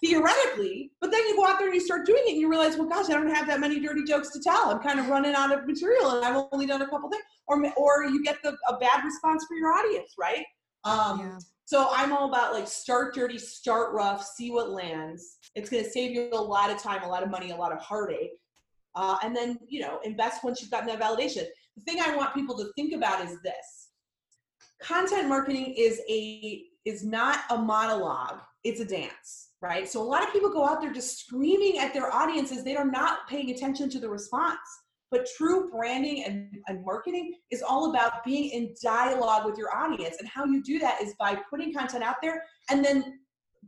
theoretically. 0.00 0.92
But 1.00 1.10
then 1.10 1.20
you 1.26 1.36
go 1.36 1.46
out 1.46 1.58
there 1.58 1.68
and 1.68 1.74
you 1.74 1.80
start 1.80 2.06
doing 2.06 2.22
it, 2.26 2.32
and 2.32 2.40
you 2.40 2.48
realize, 2.48 2.76
well, 2.76 2.88
gosh, 2.88 3.10
I 3.10 3.14
don't 3.14 3.34
have 3.34 3.46
that 3.48 3.60
many 3.60 3.80
dirty 3.80 4.04
jokes 4.04 4.30
to 4.30 4.40
tell. 4.40 4.70
I'm 4.70 4.80
kind 4.80 5.00
of 5.00 5.08
running 5.08 5.34
out 5.34 5.56
of 5.56 5.66
material, 5.66 6.10
and 6.10 6.24
I've 6.24 6.46
only 6.52 6.66
done 6.66 6.82
a 6.82 6.88
couple 6.88 7.10
things. 7.10 7.24
Or 7.46 7.60
or 7.76 8.04
you 8.04 8.22
get 8.22 8.42
the 8.42 8.56
a 8.68 8.76
bad 8.78 9.04
response 9.04 9.44
for 9.46 9.56
your 9.56 9.72
audience, 9.72 10.14
right? 10.18 10.44
Um, 10.84 11.20
yeah. 11.20 11.38
So 11.64 11.88
I'm 11.92 12.12
all 12.12 12.30
about 12.30 12.54
like 12.54 12.66
start 12.66 13.14
dirty, 13.14 13.36
start 13.36 13.92
rough, 13.92 14.24
see 14.24 14.50
what 14.50 14.70
lands. 14.70 15.36
It's 15.54 15.68
going 15.68 15.84
to 15.84 15.90
save 15.90 16.12
you 16.12 16.30
a 16.32 16.40
lot 16.40 16.70
of 16.70 16.78
time, 16.78 17.02
a 17.02 17.08
lot 17.08 17.22
of 17.22 17.30
money, 17.30 17.50
a 17.50 17.56
lot 17.56 17.72
of 17.72 17.78
heartache 17.78 18.30
uh, 18.98 19.16
and 19.22 19.34
then 19.34 19.58
you 19.68 19.80
know 19.80 20.00
invest 20.04 20.44
once 20.44 20.60
you've 20.60 20.70
gotten 20.70 20.88
that 20.88 21.00
validation. 21.00 21.44
The 21.76 21.84
thing 21.84 22.00
i 22.00 22.16
want 22.16 22.34
people 22.34 22.56
to 22.58 22.70
think 22.76 22.92
about 22.92 23.24
is 23.24 23.40
this. 23.42 23.66
Content 24.82 25.28
marketing 25.28 25.74
is 25.76 26.00
a 26.08 26.64
is 26.84 27.04
not 27.04 27.40
a 27.50 27.58
monologue. 27.58 28.40
It's 28.64 28.80
a 28.80 28.84
dance 28.84 29.48
right? 29.60 29.88
So 29.88 30.00
a 30.00 30.04
lot 30.04 30.22
of 30.22 30.32
people 30.32 30.50
go 30.50 30.66
out 30.66 30.80
there 30.80 30.92
just 30.92 31.18
screaming 31.18 31.78
at 31.78 31.92
their 31.92 32.14
audiences. 32.14 32.62
They 32.62 32.76
are 32.76 32.84
not 32.84 33.28
paying 33.28 33.50
attention 33.50 33.90
to 33.90 33.98
the 33.98 34.08
response. 34.08 34.58
But 35.10 35.26
true 35.36 35.70
branding 35.70 36.24
and, 36.24 36.50
and 36.68 36.84
marketing 36.84 37.34
is 37.50 37.62
all 37.62 37.90
about 37.90 38.24
being 38.24 38.50
in 38.50 38.74
dialogue 38.82 39.46
with 39.46 39.56
your 39.56 39.74
audience. 39.74 40.16
And 40.20 40.28
how 40.28 40.44
you 40.44 40.62
do 40.62 40.78
that 40.80 41.00
is 41.02 41.14
by 41.18 41.38
putting 41.48 41.72
content 41.72 42.04
out 42.04 42.16
there 42.22 42.42
and 42.70 42.84
then 42.84 43.18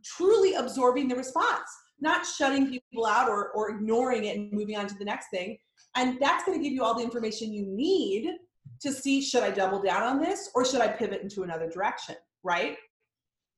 truly 0.05 0.55
absorbing 0.55 1.09
the 1.09 1.17
response 1.17 1.69
not 2.01 2.27
shutting 2.27 2.69
people 2.69 3.07
out 3.07 3.29
or, 3.29 3.51
or 3.51 3.71
ignoring 3.71 4.25
it 4.25 4.37
and 4.37 4.53
moving 4.53 4.77
on 4.77 4.87
to 4.87 4.95
the 4.95 5.05
next 5.05 5.29
thing. 5.31 5.59
And 5.97 6.19
that's 6.21 6.45
going 6.45 6.59
to 6.59 6.63
give 6.63 6.73
you 6.73 6.85
all 6.85 6.95
the 6.95 7.03
information 7.03 7.53
you 7.53 7.67
need 7.67 8.31
to 8.81 8.93
see 8.93 9.23
should 9.23 9.43
I 9.43 9.51
double 9.51 9.83
down 9.83 10.03
on 10.03 10.21
this 10.21 10.51
or 10.55 10.65
should 10.65 10.81
I 10.81 10.89
pivot 10.89 11.23
into 11.23 11.43
another 11.43 11.69
direction, 11.69 12.17
right? 12.43 12.77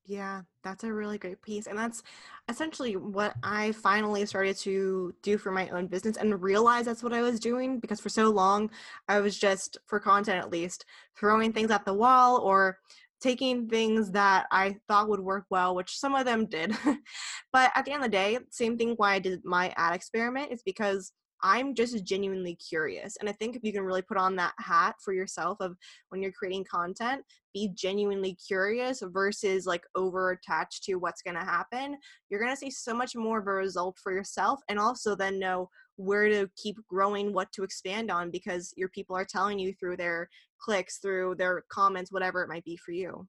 Yeah, 0.05 0.43
that's 0.65 0.83
a 0.83 0.93
really 0.93 1.17
great 1.17 1.41
piece. 1.43 1.69
And 1.69 1.79
that's 1.79 2.03
essentially 2.49 2.97
what 2.97 3.35
I 3.45 3.71
finally 3.73 4.27
started 4.27 4.57
to 4.59 5.15
do 5.23 5.39
for 5.39 5.53
my 5.53 5.69
own 5.69 5.87
business 5.87 6.17
and 6.17 6.43
realize 6.43 6.87
that's 6.87 7.05
what 7.05 7.13
I 7.13 7.23
was 7.23 7.39
doing 7.39 7.79
because 7.79 8.01
for 8.01 8.09
so 8.09 8.31
long 8.31 8.71
I 9.09 9.21
was 9.21 9.39
just, 9.39 9.79
for 9.87 10.01
content 10.01 10.39
at 10.39 10.51
least, 10.51 10.85
throwing 11.17 11.53
things 11.53 11.71
at 11.71 11.85
the 11.85 11.95
wall 11.95 12.39
or 12.39 12.79
taking 13.23 13.69
things 13.69 14.11
that 14.11 14.47
I 14.51 14.77
thought 14.89 15.09
would 15.09 15.21
work 15.21 15.45
well, 15.51 15.75
which 15.75 15.99
some 15.99 16.15
of 16.15 16.25
them 16.25 16.47
did. 16.47 16.77
but 17.53 17.71
at 17.75 17.85
the 17.85 17.93
end 17.93 18.05
of 18.05 18.11
the 18.11 18.17
day, 18.17 18.39
same 18.51 18.77
thing 18.77 18.95
why 18.97 19.15
I 19.15 19.19
did 19.21 19.45
my 19.45 19.73
ad 19.77 19.95
experiment 19.95 20.53
is 20.53 20.63
because 20.65 21.13
I'm 21.43 21.75
just 21.75 22.05
genuinely 22.05 22.57
curious. 22.57 23.17
And 23.17 23.29
I 23.29 23.33
think 23.33 23.57
if 23.57 23.65
you 23.65 23.73
can 23.73 23.83
really 23.83 24.03
put 24.03 24.17
on 24.17 24.37
that 24.37 24.53
hat 24.59 24.95
for 25.05 25.13
yourself 25.13 25.59
of 25.61 25.77
when 26.11 26.23
you're 26.23 26.33
creating 26.33 26.65
content, 26.71 27.23
be 27.53 27.71
genuinely 27.75 28.37
curious 28.47 29.03
versus 29.05 29.67
like 29.67 29.83
over 29.95 30.31
attached 30.31 30.85
to 30.85 30.95
what's 30.97 31.23
going 31.23 31.37
to 31.37 31.45
happen, 31.45 31.97
you're 32.31 32.41
going 32.41 32.53
to 32.53 32.57
see 32.57 32.71
so 32.71 32.95
much 32.95 33.17
more 33.17 33.41
of 33.41 33.47
a 33.47 33.53
result 33.53 33.99
for 34.03 34.13
yourself 34.13 34.61
and 34.69 34.79
also 34.79 35.15
then 35.15 35.39
know 35.39 35.69
where 35.97 36.29
to 36.29 36.49
keep 36.57 36.77
growing, 36.89 37.33
what 37.33 37.51
to 37.53 37.65
expand 37.65 38.11
on 38.11 38.31
because 38.31 38.73
your 38.77 38.89
people 38.89 39.17
are 39.17 39.25
telling 39.25 39.59
you 39.59 39.75
through 39.75 39.97
their 39.97 40.29
clicks, 40.61 40.99
through 40.99 41.35
their 41.37 41.65
comments, 41.71 42.13
whatever 42.13 42.43
it 42.43 42.49
might 42.49 42.65
be 42.65 42.77
for 42.77 42.93
you. 42.93 43.27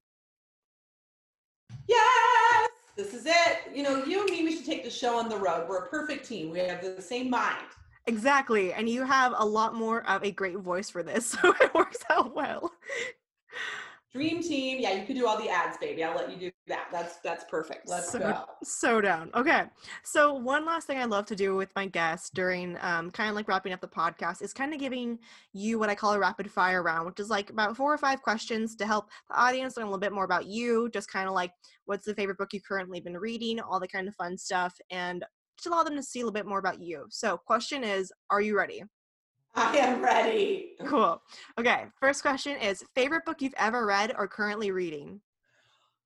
Yes, 1.87 2.69
this 2.95 3.13
is 3.13 3.25
it. 3.25 3.73
You 3.73 3.83
know, 3.83 4.05
you 4.05 4.21
and 4.21 4.29
me, 4.29 4.43
we 4.43 4.55
should 4.55 4.65
take 4.65 4.83
the 4.83 4.89
show 4.89 5.17
on 5.17 5.27
the 5.27 5.37
road. 5.37 5.67
We're 5.67 5.85
a 5.85 5.89
perfect 5.89 6.27
team. 6.27 6.51
We 6.51 6.59
have 6.59 6.81
the 6.81 7.01
same 7.01 7.29
mind. 7.29 7.65
Exactly. 8.05 8.73
And 8.73 8.89
you 8.89 9.03
have 9.03 9.33
a 9.37 9.45
lot 9.45 9.75
more 9.75 10.07
of 10.09 10.23
a 10.23 10.31
great 10.31 10.57
voice 10.57 10.89
for 10.89 11.03
this. 11.03 11.35
So 11.43 11.53
it 11.59 11.73
works 11.73 12.03
out 12.09 12.35
well. 12.35 12.71
Dream 14.13 14.43
team. 14.43 14.79
Yeah, 14.79 14.91
you 14.91 15.07
could 15.07 15.15
do 15.15 15.25
all 15.25 15.37
the 15.37 15.49
ads, 15.49 15.77
baby. 15.77 16.03
I'll 16.03 16.15
let 16.15 16.29
you 16.29 16.37
do 16.37 16.51
that. 16.67 16.87
That's 16.91 17.17
that's 17.23 17.43
perfect. 17.45 17.89
Let's 17.89 18.11
so, 18.11 18.19
go. 18.19 18.45
So 18.63 19.01
down. 19.01 19.31
Okay. 19.33 19.63
So 20.03 20.35
one 20.35 20.65
last 20.65 20.85
thing 20.85 20.99
I 20.99 21.05
love 21.05 21.25
to 21.27 21.35
do 21.35 21.55
with 21.55 21.69
my 21.75 21.87
guests 21.87 22.29
during 22.29 22.77
um, 22.81 23.09
kind 23.09 23.29
of 23.29 23.35
like 23.35 23.47
wrapping 23.47 23.73
up 23.73 23.81
the 23.81 23.87
podcast 23.87 24.43
is 24.43 24.53
kind 24.53 24.71
of 24.71 24.79
giving 24.79 25.17
you 25.53 25.79
what 25.79 25.89
I 25.89 25.95
call 25.95 26.13
a 26.13 26.19
rapid 26.19 26.51
fire 26.51 26.83
round, 26.83 27.07
which 27.07 27.19
is 27.19 27.31
like 27.31 27.49
about 27.49 27.75
four 27.75 27.91
or 27.91 27.97
five 27.97 28.21
questions 28.21 28.75
to 28.75 28.85
help 28.85 29.09
the 29.29 29.39
audience 29.39 29.77
learn 29.77 29.87
a 29.87 29.89
little 29.89 29.99
bit 29.99 30.13
more 30.13 30.25
about 30.25 30.45
you. 30.45 30.89
Just 30.93 31.11
kind 31.11 31.27
of 31.27 31.33
like 31.33 31.51
what's 31.85 32.05
the 32.05 32.13
favorite 32.13 32.37
book 32.37 32.53
you've 32.53 32.65
currently 32.65 32.99
been 32.99 33.17
reading, 33.17 33.59
all 33.59 33.79
the 33.79 33.87
kind 33.87 34.07
of 34.07 34.13
fun 34.13 34.37
stuff, 34.37 34.75
and 34.91 35.25
to 35.61 35.69
allow 35.69 35.83
them 35.83 35.95
to 35.95 36.03
see 36.03 36.19
a 36.19 36.23
little 36.23 36.33
bit 36.33 36.45
more 36.45 36.59
about 36.59 36.81
you. 36.81 37.05
So 37.09 37.37
question 37.37 37.83
is, 37.83 38.11
are 38.29 38.41
you 38.41 38.57
ready? 38.57 38.83
I 39.55 39.77
am 39.77 40.01
ready. 40.01 40.71
Cool. 40.85 41.21
Okay. 41.59 41.85
First 41.99 42.21
question 42.21 42.57
is 42.57 42.83
favorite 42.93 43.25
book 43.25 43.41
you've 43.41 43.53
ever 43.57 43.85
read 43.85 44.13
or 44.17 44.27
currently 44.27 44.71
reading? 44.71 45.21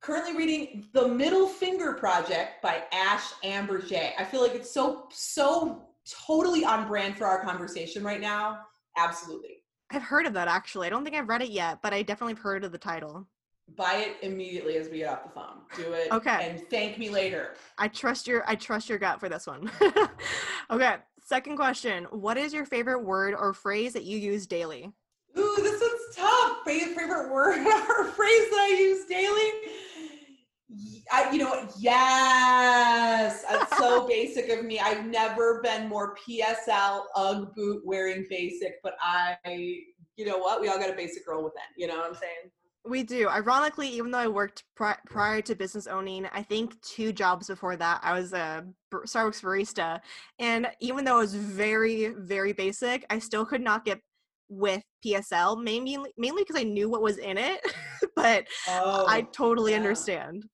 Currently 0.01 0.37
reading 0.37 0.85
The 0.93 1.07
Middle 1.07 1.47
Finger 1.47 1.93
Project 1.93 2.61
by 2.61 2.83
Ash 2.93 3.33
Ambirge. 3.43 4.11
I 4.19 4.23
feel 4.23 4.41
like 4.41 4.53
it's 4.53 4.69
so, 4.71 5.07
so 5.11 5.87
totally 6.27 6.63
on 6.63 6.87
brand 6.87 7.17
for 7.17 7.25
our 7.25 7.43
conversation 7.43 8.03
right 8.03 8.21
now. 8.21 8.59
Absolutely. 8.97 9.63
I've 9.91 10.03
heard 10.03 10.27
of 10.27 10.33
that 10.33 10.47
actually. 10.47 10.87
I 10.87 10.89
don't 10.89 11.03
think 11.03 11.15
I've 11.15 11.29
read 11.29 11.41
it 11.41 11.49
yet, 11.49 11.79
but 11.81 11.93
I 11.93 12.03
definitely 12.03 12.33
have 12.33 12.43
heard 12.43 12.63
of 12.63 12.71
the 12.71 12.77
title. 12.77 13.27
Buy 13.75 13.95
it 14.07 14.17
immediately 14.21 14.77
as 14.77 14.89
we 14.89 14.99
get 14.99 15.09
off 15.09 15.23
the 15.23 15.29
phone. 15.29 15.59
Do 15.75 15.93
it. 15.93 16.11
Okay. 16.11 16.49
And 16.49 16.61
thank 16.69 16.97
me 16.97 17.09
later. 17.09 17.55
I 17.77 17.87
trust 17.87 18.27
your 18.27 18.43
I 18.47 18.55
trust 18.55 18.89
your 18.89 18.97
gut 18.97 19.19
for 19.19 19.29
this 19.29 19.45
one. 19.45 19.69
okay. 20.71 20.95
Second 21.23 21.57
question 21.57 22.05
What 22.05 22.37
is 22.37 22.53
your 22.53 22.65
favorite 22.65 23.03
word 23.03 23.35
or 23.37 23.53
phrase 23.53 23.93
that 23.93 24.03
you 24.03 24.17
use 24.17 24.47
daily? 24.47 24.91
Ooh, 25.37 25.55
this 25.57 25.81
one's 25.81 26.15
tough. 26.15 26.59
Favorite 26.65 27.31
word 27.31 27.59
or 27.89 28.05
phrase 28.05 28.49
that 28.49 28.69
I 28.71 28.77
use 28.79 29.05
daily? 29.05 29.51
I, 31.11 31.31
you 31.31 31.39
know 31.39 31.49
what? 31.49 31.71
Yes, 31.79 33.43
that's 33.49 33.77
so 33.77 34.05
basic 34.07 34.49
of 34.49 34.65
me. 34.65 34.79
I've 34.79 35.05
never 35.05 35.61
been 35.61 35.87
more 35.87 36.15
PSL 36.15 37.03
UGG 37.15 37.55
boot 37.55 37.81
wearing 37.85 38.25
basic, 38.29 38.81
but 38.83 38.95
I, 39.01 39.37
you 40.17 40.25
know 40.25 40.37
what? 40.37 40.59
We 40.59 40.67
all 40.67 40.77
got 40.77 40.89
a 40.89 40.95
basic 40.95 41.25
girl 41.25 41.43
within. 41.43 41.61
You 41.77 41.87
know 41.87 41.97
what 41.97 42.07
I'm 42.07 42.15
saying? 42.15 42.51
We 42.85 43.03
do. 43.03 43.27
Ironically, 43.27 43.89
even 43.89 44.11
though 44.11 44.19
I 44.19 44.27
worked 44.27 44.63
pri- 44.75 44.97
prior 45.05 45.41
to 45.41 45.55
business 45.55 45.87
owning, 45.87 46.25
I 46.33 46.41
think 46.41 46.79
two 46.81 47.11
jobs 47.11 47.47
before 47.47 47.75
that, 47.75 47.99
I 48.01 48.17
was 48.17 48.31
a 48.33 48.65
Starbucks 48.93 49.41
barista. 49.41 49.99
And 50.39 50.67
even 50.79 51.03
though 51.03 51.17
it 51.17 51.23
was 51.23 51.35
very, 51.35 52.07
very 52.07 52.53
basic, 52.53 53.05
I 53.09 53.19
still 53.19 53.45
could 53.45 53.61
not 53.61 53.83
get 53.83 53.99
with 54.49 54.81
PSL, 55.05 55.61
mainly 55.61 55.97
mainly 56.17 56.43
because 56.43 56.55
I 56.55 56.63
knew 56.63 56.89
what 56.89 57.01
was 57.01 57.17
in 57.17 57.37
it. 57.37 57.59
but 58.15 58.47
oh, 58.69 59.05
I 59.07 59.23
totally 59.23 59.71
yeah. 59.71 59.77
understand. 59.77 60.45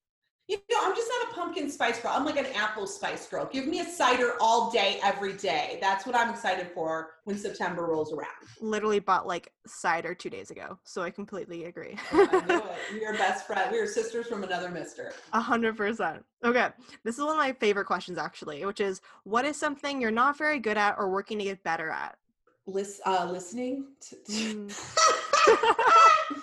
You 0.46 0.58
know, 0.70 0.78
I'm 0.82 0.94
just 0.94 1.08
not 1.08 1.30
a 1.30 1.34
pumpkin 1.34 1.70
spice 1.70 1.98
girl. 2.00 2.12
I'm 2.14 2.26
like 2.26 2.36
an 2.36 2.44
apple 2.54 2.86
spice 2.86 3.26
girl. 3.26 3.48
Give 3.50 3.66
me 3.66 3.80
a 3.80 3.84
cider 3.84 4.34
all 4.40 4.70
day, 4.70 5.00
every 5.02 5.32
day. 5.32 5.78
That's 5.80 6.04
what 6.04 6.14
I'm 6.14 6.28
excited 6.28 6.70
for 6.74 7.12
when 7.24 7.38
September 7.38 7.86
rolls 7.86 8.12
around. 8.12 8.28
Literally 8.60 8.98
bought 8.98 9.26
like 9.26 9.52
cider 9.66 10.14
two 10.14 10.28
days 10.28 10.50
ago, 10.50 10.78
so 10.84 11.00
I 11.00 11.08
completely 11.08 11.64
agree. 11.64 11.96
oh, 12.12 12.28
I. 12.30 12.76
We 12.92 13.06
are 13.06 13.14
best 13.14 13.46
friends. 13.46 13.72
We 13.72 13.78
are 13.78 13.86
sisters 13.86 14.26
from 14.26 14.44
another 14.44 14.70
mister. 14.70 15.14
A 15.32 15.40
hundred 15.40 15.78
percent. 15.78 16.22
Okay, 16.44 16.68
this 17.04 17.16
is 17.16 17.22
one 17.24 17.32
of 17.32 17.38
my 17.38 17.54
favorite 17.54 17.86
questions 17.86 18.18
actually, 18.18 18.66
which 18.66 18.80
is, 18.80 19.00
what 19.24 19.46
is 19.46 19.56
something 19.56 19.98
you're 19.98 20.10
not 20.10 20.36
very 20.36 20.58
good 20.58 20.76
at 20.76 20.96
or 20.98 21.08
working 21.08 21.38
to 21.38 21.44
get 21.44 21.62
better 21.62 21.88
at? 21.88 22.18
List, 22.66 23.00
uh, 23.06 23.26
listening. 23.30 23.86
To- 24.10 24.16
mm. 24.28 24.70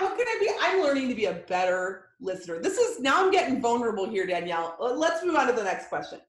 what 0.00 0.18
can 0.18 0.26
I 0.26 0.36
be? 0.40 0.50
I'm 0.60 0.82
learning 0.82 1.08
to 1.08 1.14
be 1.14 1.26
a 1.26 1.34
better 1.34 2.06
listener. 2.20 2.60
This 2.60 2.78
is 2.78 3.00
now 3.00 3.24
I'm 3.24 3.30
getting 3.30 3.60
vulnerable 3.60 4.08
here, 4.08 4.26
Danielle. 4.26 4.76
Let's 4.78 5.24
move 5.24 5.36
on 5.36 5.46
to 5.46 5.52
the 5.52 5.64
next 5.64 5.88
question. 5.88 6.20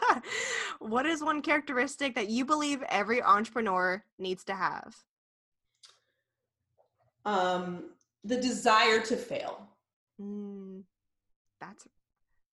what 0.78 1.06
is 1.06 1.22
one 1.22 1.42
characteristic 1.42 2.14
that 2.14 2.28
you 2.28 2.44
believe 2.44 2.82
every 2.88 3.22
entrepreneur 3.22 4.02
needs 4.18 4.44
to 4.44 4.54
have? 4.54 4.96
Um, 7.24 7.90
the 8.24 8.36
desire 8.36 9.00
to 9.00 9.16
fail. 9.16 9.68
Mm, 10.20 10.82
that's 11.60 11.86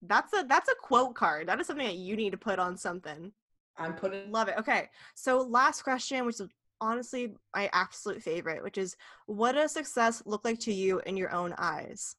that's 0.01 0.33
a 0.33 0.45
that's 0.47 0.69
a 0.69 0.75
quote 0.81 1.15
card. 1.15 1.47
That 1.47 1.59
is 1.59 1.67
something 1.67 1.87
that 1.87 1.95
you 1.95 2.15
need 2.15 2.31
to 2.31 2.37
put 2.37 2.59
on 2.59 2.77
something. 2.77 3.31
I'm 3.77 3.93
putting 3.93 4.31
love 4.31 4.47
it. 4.47 4.55
Okay. 4.57 4.89
So 5.15 5.41
last 5.41 5.83
question, 5.83 6.25
which 6.25 6.39
is 6.39 6.47
honestly 6.81 7.33
my 7.55 7.69
absolute 7.73 8.21
favorite, 8.21 8.63
which 8.63 8.77
is 8.77 8.95
what 9.25 9.53
does 9.53 9.71
success 9.71 10.21
look 10.25 10.45
like 10.45 10.59
to 10.61 10.73
you 10.73 11.01
in 11.05 11.17
your 11.17 11.33
own 11.33 11.53
eyes? 11.57 12.15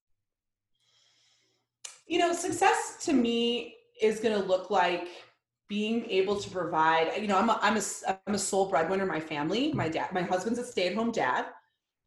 You 2.07 2.18
know, 2.18 2.32
success 2.32 2.98
to 3.04 3.12
me 3.12 3.74
is 4.00 4.20
going 4.20 4.40
to 4.40 4.46
look 4.46 4.70
like 4.70 5.09
being 5.68 6.09
able 6.09 6.36
to 6.36 6.48
provide, 6.50 7.11
you 7.20 7.26
know, 7.26 7.36
I'm 7.36 7.50
a, 7.50 7.59
I'm 7.61 7.76
a, 7.76 7.82
I'm 8.26 8.34
a 8.34 8.38
sole 8.38 8.66
breadwinner 8.66 9.02
in 9.02 9.09
my 9.09 9.20
family. 9.20 9.72
My 9.72 9.88
dad, 9.88 10.12
my 10.12 10.22
husband's 10.22 10.59
a 10.61 10.64
stay-at-home 10.64 11.11
dad. 11.11 11.46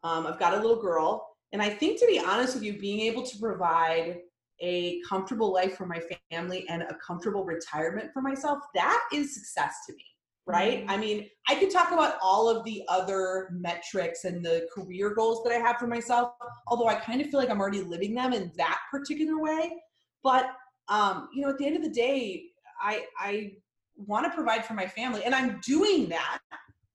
Um, 0.04 0.26
I've 0.26 0.40
got 0.40 0.54
a 0.54 0.58
little 0.58 0.82
girl. 0.82 1.28
And 1.52 1.62
I 1.62 1.70
think 1.70 2.00
to 2.00 2.08
be 2.08 2.20
honest 2.20 2.56
with 2.56 2.64
you, 2.64 2.80
being 2.80 3.02
able 3.02 3.24
to 3.24 3.38
provide 3.40 4.20
a 4.62 5.02
comfortable 5.08 5.52
life 5.52 5.76
for 5.76 5.86
my 5.86 6.02
family 6.32 6.66
and 6.70 6.84
a 6.84 6.96
comfortable 7.06 7.44
retirement 7.44 8.12
for 8.14 8.22
myself, 8.22 8.60
that 8.76 9.02
is 9.14 9.34
success 9.34 9.76
to 9.88 9.94
me 9.94 10.06
right? 10.50 10.80
Mm-hmm. 10.80 10.90
I 10.90 10.98
mean, 10.98 11.30
I 11.48 11.56
could 11.56 11.70
talk 11.70 11.92
about 11.92 12.18
all 12.24 12.50
of 12.50 12.66
the 12.66 12.84
other 12.90 13.50
metrics 13.52 14.26
and 14.26 14.44
the 14.44 14.68
career 14.74 15.14
goals 15.14 15.44
that 15.44 15.54
I 15.54 15.58
have 15.58 15.78
for 15.78 15.86
myself, 15.86 16.32
although 16.68 16.88
I 16.88 16.96
kind 16.96 17.22
of 17.22 17.30
feel 17.30 17.40
like 17.40 17.52
I'm 17.52 17.62
already 17.62 17.82
living 17.82 18.16
them 18.16 18.34
in 18.34 18.52
that 18.58 18.80
particular 18.92 19.40
way. 19.40 19.72
But 20.24 20.52
um, 20.88 21.30
you 21.34 21.42
know, 21.42 21.50
at 21.50 21.58
the 21.58 21.66
end 21.66 21.76
of 21.76 21.84
the 21.84 21.90
day, 21.90 22.46
I 22.82 23.06
I 23.18 23.54
want 23.96 24.26
to 24.26 24.32
provide 24.32 24.66
for 24.66 24.74
my 24.74 24.88
family, 24.88 25.24
and 25.24 25.36
I'm 25.36 25.60
doing 25.64 26.10
that, 26.10 26.40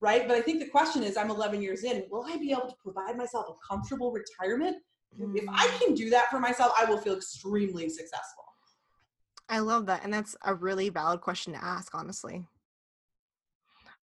right? 0.00 0.26
But 0.26 0.36
I 0.36 0.40
think 0.40 0.60
the 0.60 0.68
question 0.68 1.02
is, 1.02 1.16
I'm 1.16 1.30
11 1.30 1.62
years 1.62 1.84
in. 1.84 2.04
Will 2.10 2.24
I 2.26 2.36
be 2.36 2.50
able 2.50 2.68
to 2.68 2.76
provide 2.82 3.16
myself 3.16 3.46
a 3.48 3.54
comfortable 3.72 4.12
retirement? 4.12 4.76
Mm-hmm. 5.20 5.36
If 5.36 5.44
I 5.48 5.66
mm. 5.66 5.78
can 5.78 5.94
do 5.94 6.10
that 6.10 6.28
for 6.30 6.40
myself, 6.40 6.72
I 6.78 6.84
will 6.86 6.98
feel 6.98 7.14
extremely 7.14 7.88
successful. 7.88 8.44
I 9.48 9.58
love 9.60 9.86
that, 9.86 10.02
and 10.02 10.12
that's 10.12 10.34
a 10.44 10.54
really 10.54 10.88
valid 10.88 11.20
question 11.20 11.52
to 11.52 11.62
ask, 11.62 11.94
honestly. 11.94 12.46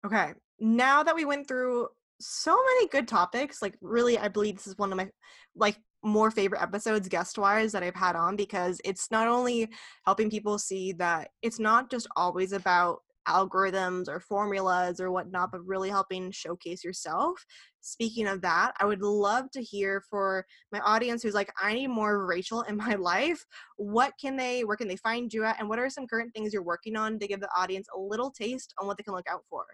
Okay. 0.06 0.34
Now 0.60 1.04
that 1.04 1.16
we 1.16 1.26
went 1.26 1.48
through 1.48 1.88
so 2.20 2.56
many 2.56 2.88
good 2.88 3.08
topics, 3.08 3.62
like 3.62 3.76
really 3.82 4.18
I 4.18 4.28
believe 4.28 4.56
this 4.56 4.68
is 4.68 4.78
one 4.78 4.92
of 4.92 4.98
my 4.98 5.10
like 5.56 5.78
more 6.04 6.32
favorite 6.32 6.62
episodes 6.62 7.08
guest 7.08 7.38
wise 7.38 7.72
that 7.72 7.84
I've 7.84 7.96
had 7.96 8.16
on 8.16 8.36
because 8.36 8.82
it's 8.84 9.12
not 9.12 9.28
only 9.28 9.70
helping 10.06 10.30
people 10.30 10.58
see 10.58 10.94
that 10.94 11.30
it's 11.42 11.60
not 11.60 11.92
just 11.92 12.08
always 12.16 12.54
about 12.54 13.00
algorithms 13.28 14.08
or 14.08 14.20
formulas 14.20 15.00
or 15.00 15.12
whatnot, 15.12 15.52
but 15.52 15.66
really 15.66 15.90
helping 15.90 16.32
showcase 16.32 16.84
yourself. 16.84 17.46
Speaking 17.82 18.28
of 18.28 18.42
that, 18.42 18.74
I 18.80 18.86
would 18.86 19.02
love 19.02 19.52
to 19.52 19.62
hear 19.62 20.04
for 20.10 20.46
my 20.72 20.80
audience 20.80 21.22
who's 21.22 21.36
like, 21.36 21.52
I 21.62 21.74
need 21.74 21.88
more 21.88 22.26
Rachel 22.26 22.62
in 22.64 22.78
my 22.78 22.96
life. 23.00 23.46
What 23.78 24.14
can 24.20 24.36
they, 24.38 24.64
where 24.64 24.78
can 24.78 24.88
they 24.88 24.96
find 24.96 25.32
you 25.34 25.44
at? 25.44 25.60
And 25.60 25.70
what 25.70 25.80
are 25.80 25.90
some 25.90 26.08
current 26.08 26.34
things 26.34 26.54
you're 26.54 26.64
working 26.64 26.96
on 26.96 27.20
to 27.20 27.28
give 27.28 27.40
the 27.40 27.50
audience 27.56 27.88
a 27.96 28.00
little 28.00 28.32
taste 28.32 28.74
on 28.80 28.88
what 28.88 28.98
they 28.98 29.04
can 29.04 29.14
look 29.14 29.30
out 29.30 29.44
for? 29.50 29.66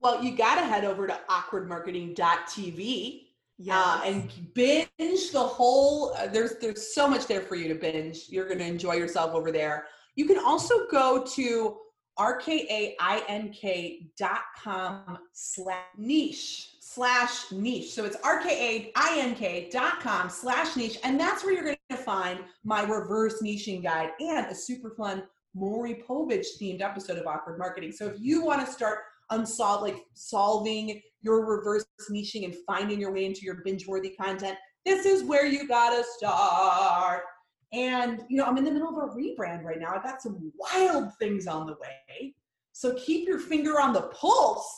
Well, 0.00 0.22
you 0.22 0.36
got 0.36 0.56
to 0.56 0.66
head 0.66 0.84
over 0.84 1.06
to 1.06 1.18
awkwardmarketing.tv 1.28 3.26
yeah, 3.58 3.82
uh, 3.82 4.02
and 4.04 4.30
binge 4.54 5.30
the 5.32 5.40
whole. 5.40 6.12
Uh, 6.14 6.26
there's 6.26 6.56
there's 6.60 6.94
so 6.94 7.08
much 7.08 7.26
there 7.26 7.40
for 7.40 7.56
you 7.56 7.68
to 7.68 7.74
binge. 7.74 8.26
You're 8.28 8.46
going 8.46 8.58
to 8.58 8.66
enjoy 8.66 8.94
yourself 8.94 9.34
over 9.34 9.50
there. 9.50 9.86
You 10.14 10.26
can 10.26 10.38
also 10.38 10.86
go 10.90 11.24
to 11.34 11.78
rkaink.com 12.18 15.18
slash 15.32 15.84
niche 15.98 16.70
slash 16.80 17.52
niche. 17.52 17.92
So 17.92 18.04
it's 18.04 18.16
rkaink.com 18.18 20.30
slash 20.30 20.76
niche. 20.76 20.98
And 21.04 21.20
that's 21.20 21.44
where 21.44 21.52
you're 21.52 21.64
going 21.64 21.76
to 21.90 21.96
find 21.96 22.40
my 22.64 22.82
reverse 22.82 23.42
niching 23.42 23.82
guide 23.82 24.10
and 24.20 24.46
a 24.46 24.54
super 24.54 24.90
fun 24.90 25.24
Maury 25.54 26.02
Povich 26.08 26.46
themed 26.60 26.82
episode 26.82 27.18
of 27.18 27.26
Awkward 27.26 27.58
Marketing. 27.58 27.92
So 27.92 28.06
if 28.06 28.14
you 28.18 28.44
want 28.44 28.64
to 28.64 28.72
start 28.72 29.00
unsolved, 29.30 29.82
like 29.82 29.98
solving 30.14 31.02
your 31.26 31.44
reverse 31.44 31.84
niching 32.10 32.44
and 32.44 32.54
finding 32.66 33.00
your 33.00 33.12
way 33.12 33.24
into 33.26 33.42
your 33.42 33.56
binge 33.64 33.86
worthy 33.86 34.10
content, 34.10 34.56
this 34.84 35.04
is 35.04 35.24
where 35.24 35.44
you 35.44 35.66
gotta 35.66 36.04
start. 36.16 37.22
And 37.72 38.22
you 38.28 38.36
know, 38.36 38.44
I'm 38.44 38.56
in 38.56 38.64
the 38.64 38.70
middle 38.70 38.88
of 38.88 39.10
a 39.10 39.12
rebrand 39.12 39.64
right 39.64 39.80
now. 39.80 39.92
I've 39.94 40.04
got 40.04 40.22
some 40.22 40.52
wild 40.56 41.10
things 41.18 41.48
on 41.48 41.66
the 41.66 41.74
way. 41.74 42.34
So 42.72 42.94
keep 42.94 43.26
your 43.26 43.40
finger 43.40 43.80
on 43.80 43.92
the 43.92 44.02
pulse 44.02 44.70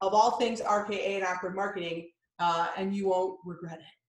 of 0.00 0.12
all 0.12 0.32
things 0.32 0.60
RKA 0.60 1.16
and 1.16 1.24
awkward 1.24 1.54
marketing, 1.54 2.10
uh, 2.40 2.68
and 2.76 2.94
you 2.94 3.08
won't 3.08 3.38
regret 3.46 3.78
it. 3.78 4.01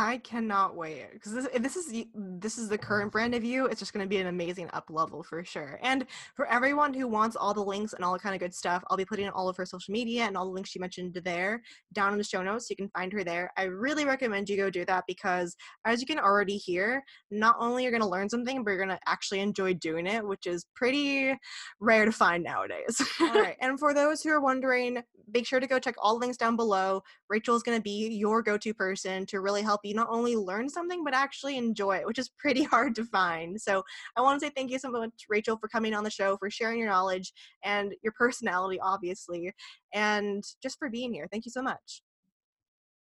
I 0.00 0.16
cannot 0.16 0.76
wait 0.76 1.08
because 1.12 1.34
this, 1.34 1.48
this 1.60 1.76
is 1.76 2.06
this 2.14 2.56
is 2.56 2.70
the 2.70 2.78
current 2.78 3.08
mm-hmm. 3.08 3.12
brand 3.12 3.34
of 3.34 3.44
you. 3.44 3.66
It's 3.66 3.78
just 3.78 3.92
going 3.92 4.04
to 4.04 4.08
be 4.08 4.16
an 4.16 4.28
amazing 4.28 4.70
up 4.72 4.88
level 4.88 5.22
for 5.22 5.44
sure. 5.44 5.78
And 5.82 6.06
for 6.34 6.46
everyone 6.46 6.94
who 6.94 7.06
wants 7.06 7.36
all 7.36 7.52
the 7.52 7.62
links 7.62 7.92
and 7.92 8.02
all 8.02 8.14
the 8.14 8.18
kind 8.18 8.34
of 8.34 8.40
good 8.40 8.54
stuff, 8.54 8.82
I'll 8.88 8.96
be 8.96 9.04
putting 9.04 9.28
all 9.28 9.48
of 9.50 9.58
her 9.58 9.66
social 9.66 9.92
media 9.92 10.24
and 10.24 10.38
all 10.38 10.46
the 10.46 10.52
links 10.52 10.70
she 10.70 10.78
mentioned 10.78 11.20
there 11.22 11.60
down 11.92 12.12
in 12.12 12.18
the 12.18 12.24
show 12.24 12.42
notes. 12.42 12.66
So 12.66 12.72
you 12.72 12.76
can 12.76 12.88
find 12.88 13.12
her 13.12 13.22
there. 13.22 13.52
I 13.58 13.64
really 13.64 14.06
recommend 14.06 14.48
you 14.48 14.56
go 14.56 14.70
do 14.70 14.86
that 14.86 15.04
because, 15.06 15.54
as 15.84 16.00
you 16.00 16.06
can 16.06 16.18
already 16.18 16.56
hear, 16.56 17.02
not 17.30 17.56
only 17.60 17.82
you're 17.82 17.92
going 17.92 18.02
to 18.02 18.08
learn 18.08 18.30
something, 18.30 18.64
but 18.64 18.70
you're 18.70 18.84
going 18.84 18.96
to 18.96 19.00
actually 19.06 19.40
enjoy 19.40 19.74
doing 19.74 20.06
it, 20.06 20.26
which 20.26 20.46
is 20.46 20.64
pretty 20.74 21.36
rare 21.78 22.06
to 22.06 22.12
find 22.12 22.42
nowadays. 22.42 23.02
all 23.20 23.34
right. 23.34 23.56
And 23.60 23.78
for 23.78 23.92
those 23.92 24.22
who 24.22 24.30
are 24.30 24.40
wondering, 24.40 25.02
make 25.32 25.46
sure 25.46 25.60
to 25.60 25.66
go 25.66 25.78
check 25.78 25.94
all 25.98 26.14
the 26.14 26.20
links 26.20 26.38
down 26.38 26.56
below. 26.56 27.02
Rachel 27.28 27.54
is 27.54 27.62
going 27.62 27.76
to 27.76 27.82
be 27.82 28.08
your 28.08 28.42
go-to 28.42 28.72
person 28.72 29.26
to 29.26 29.40
really 29.40 29.62
help 29.62 29.80
you 29.84 29.89
you 29.90 29.94
not 29.94 30.08
only 30.10 30.36
learn 30.36 30.68
something 30.68 31.04
but 31.04 31.14
actually 31.14 31.56
enjoy 31.56 31.96
it, 31.96 32.06
which 32.06 32.18
is 32.18 32.30
pretty 32.38 32.62
hard 32.74 32.94
to 32.94 33.04
find. 33.04 33.60
So 33.60 33.82
I 34.16 34.22
want 34.22 34.40
to 34.40 34.46
say 34.46 34.52
thank 34.56 34.70
you 34.70 34.78
so 34.78 34.90
much, 34.90 35.10
Rachel, 35.28 35.58
for 35.58 35.68
coming 35.68 35.94
on 35.94 36.04
the 36.04 36.10
show, 36.10 36.36
for 36.38 36.50
sharing 36.50 36.78
your 36.78 36.88
knowledge 36.88 37.32
and 37.64 37.94
your 38.02 38.12
personality, 38.16 38.78
obviously, 38.80 39.52
and 39.92 40.42
just 40.62 40.78
for 40.78 40.88
being 40.88 41.12
here. 41.12 41.28
Thank 41.30 41.44
you 41.44 41.50
so 41.50 41.62
much. 41.62 42.02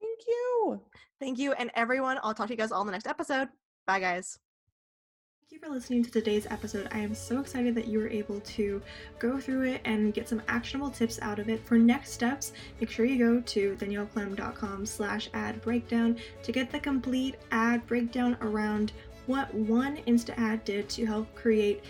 Thank 0.02 0.20
you. 0.28 0.82
Thank 1.20 1.40
you. 1.40 1.54
And 1.54 1.72
everyone, 1.76 2.20
I'll 2.22 2.34
talk 2.34 2.48
to 2.48 2.54
you 2.54 2.58
guys 2.58 2.72
all 2.72 2.82
in 2.82 2.88
the 2.88 2.92
next 2.92 3.08
episode. 3.08 3.48
Bye, 3.88 4.00
guys. 4.00 4.38
You 5.54 5.60
for 5.60 5.70
listening 5.70 6.04
to 6.04 6.10
today's 6.10 6.48
episode. 6.48 6.88
I 6.92 6.98
am 6.98 7.14
so 7.14 7.40
excited 7.40 7.76
that 7.76 7.88
you 7.88 8.00
were 8.00 8.10
able 8.10 8.40
to 8.40 8.82
go 9.20 9.40
through 9.40 9.66
it 9.66 9.82
and 9.86 10.12
get 10.12 10.28
some 10.28 10.42
actionable 10.48 10.90
tips 10.90 11.20
out 11.22 11.38
of 11.38 11.48
it. 11.48 11.64
For 11.64 11.78
next 11.78 12.12
steps, 12.14 12.54
make 12.82 12.90
sure 12.90 13.06
you 13.06 13.20
go 13.20 13.40
to 13.40 13.76
danielleclem.com 13.76 14.88
slash 14.88 15.30
ad 15.36 15.62
breakdown 15.62 16.18
to 16.42 16.52
get 16.52 16.72
the 16.72 16.80
complete 16.80 17.36
ad 17.52 17.86
breakdown 17.86 18.36
around 18.42 18.94
what 19.28 19.54
one 19.54 19.98
Insta 20.08 20.36
ad 20.40 20.66
did 20.66 20.90
to 20.90 21.06
help 21.06 21.36
create 21.36 21.84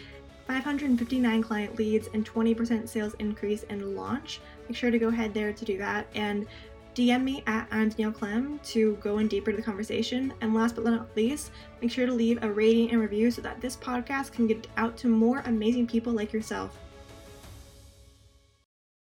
559 0.45 1.41
client 1.41 1.79
leads 1.79 2.09
and 2.13 2.25
20% 2.25 2.89
sales 2.89 3.13
increase 3.19 3.63
in 3.63 3.95
launch. 3.95 4.41
Make 4.67 4.75
sure 4.75 4.91
to 4.91 4.99
go 4.99 5.07
ahead 5.07 5.33
there 5.33 5.53
to 5.53 5.63
do 5.63 5.77
that. 5.77 6.07
And 6.15 6.47
DM 6.95 7.23
me 7.23 7.43
at 7.47 7.67
I'm 7.71 7.89
Danielle 7.89 8.11
Clem 8.11 8.59
to 8.65 8.95
go 8.97 9.17
in 9.17 9.27
deeper 9.27 9.49
to 9.49 9.57
the 9.57 9.63
conversation. 9.63 10.31
And 10.41 10.53
last 10.53 10.75
but 10.75 10.83
not 10.83 11.07
least, 11.15 11.49
make 11.81 11.89
sure 11.89 12.05
to 12.05 12.13
leave 12.13 12.43
a 12.43 12.51
rating 12.51 12.91
and 12.91 13.01
review 13.01 13.31
so 13.31 13.41
that 13.41 13.59
this 13.59 13.75
podcast 13.75 14.31
can 14.31 14.45
get 14.45 14.67
out 14.77 14.95
to 14.97 15.07
more 15.07 15.41
amazing 15.47 15.87
people 15.87 16.13
like 16.13 16.31
yourself. 16.31 16.77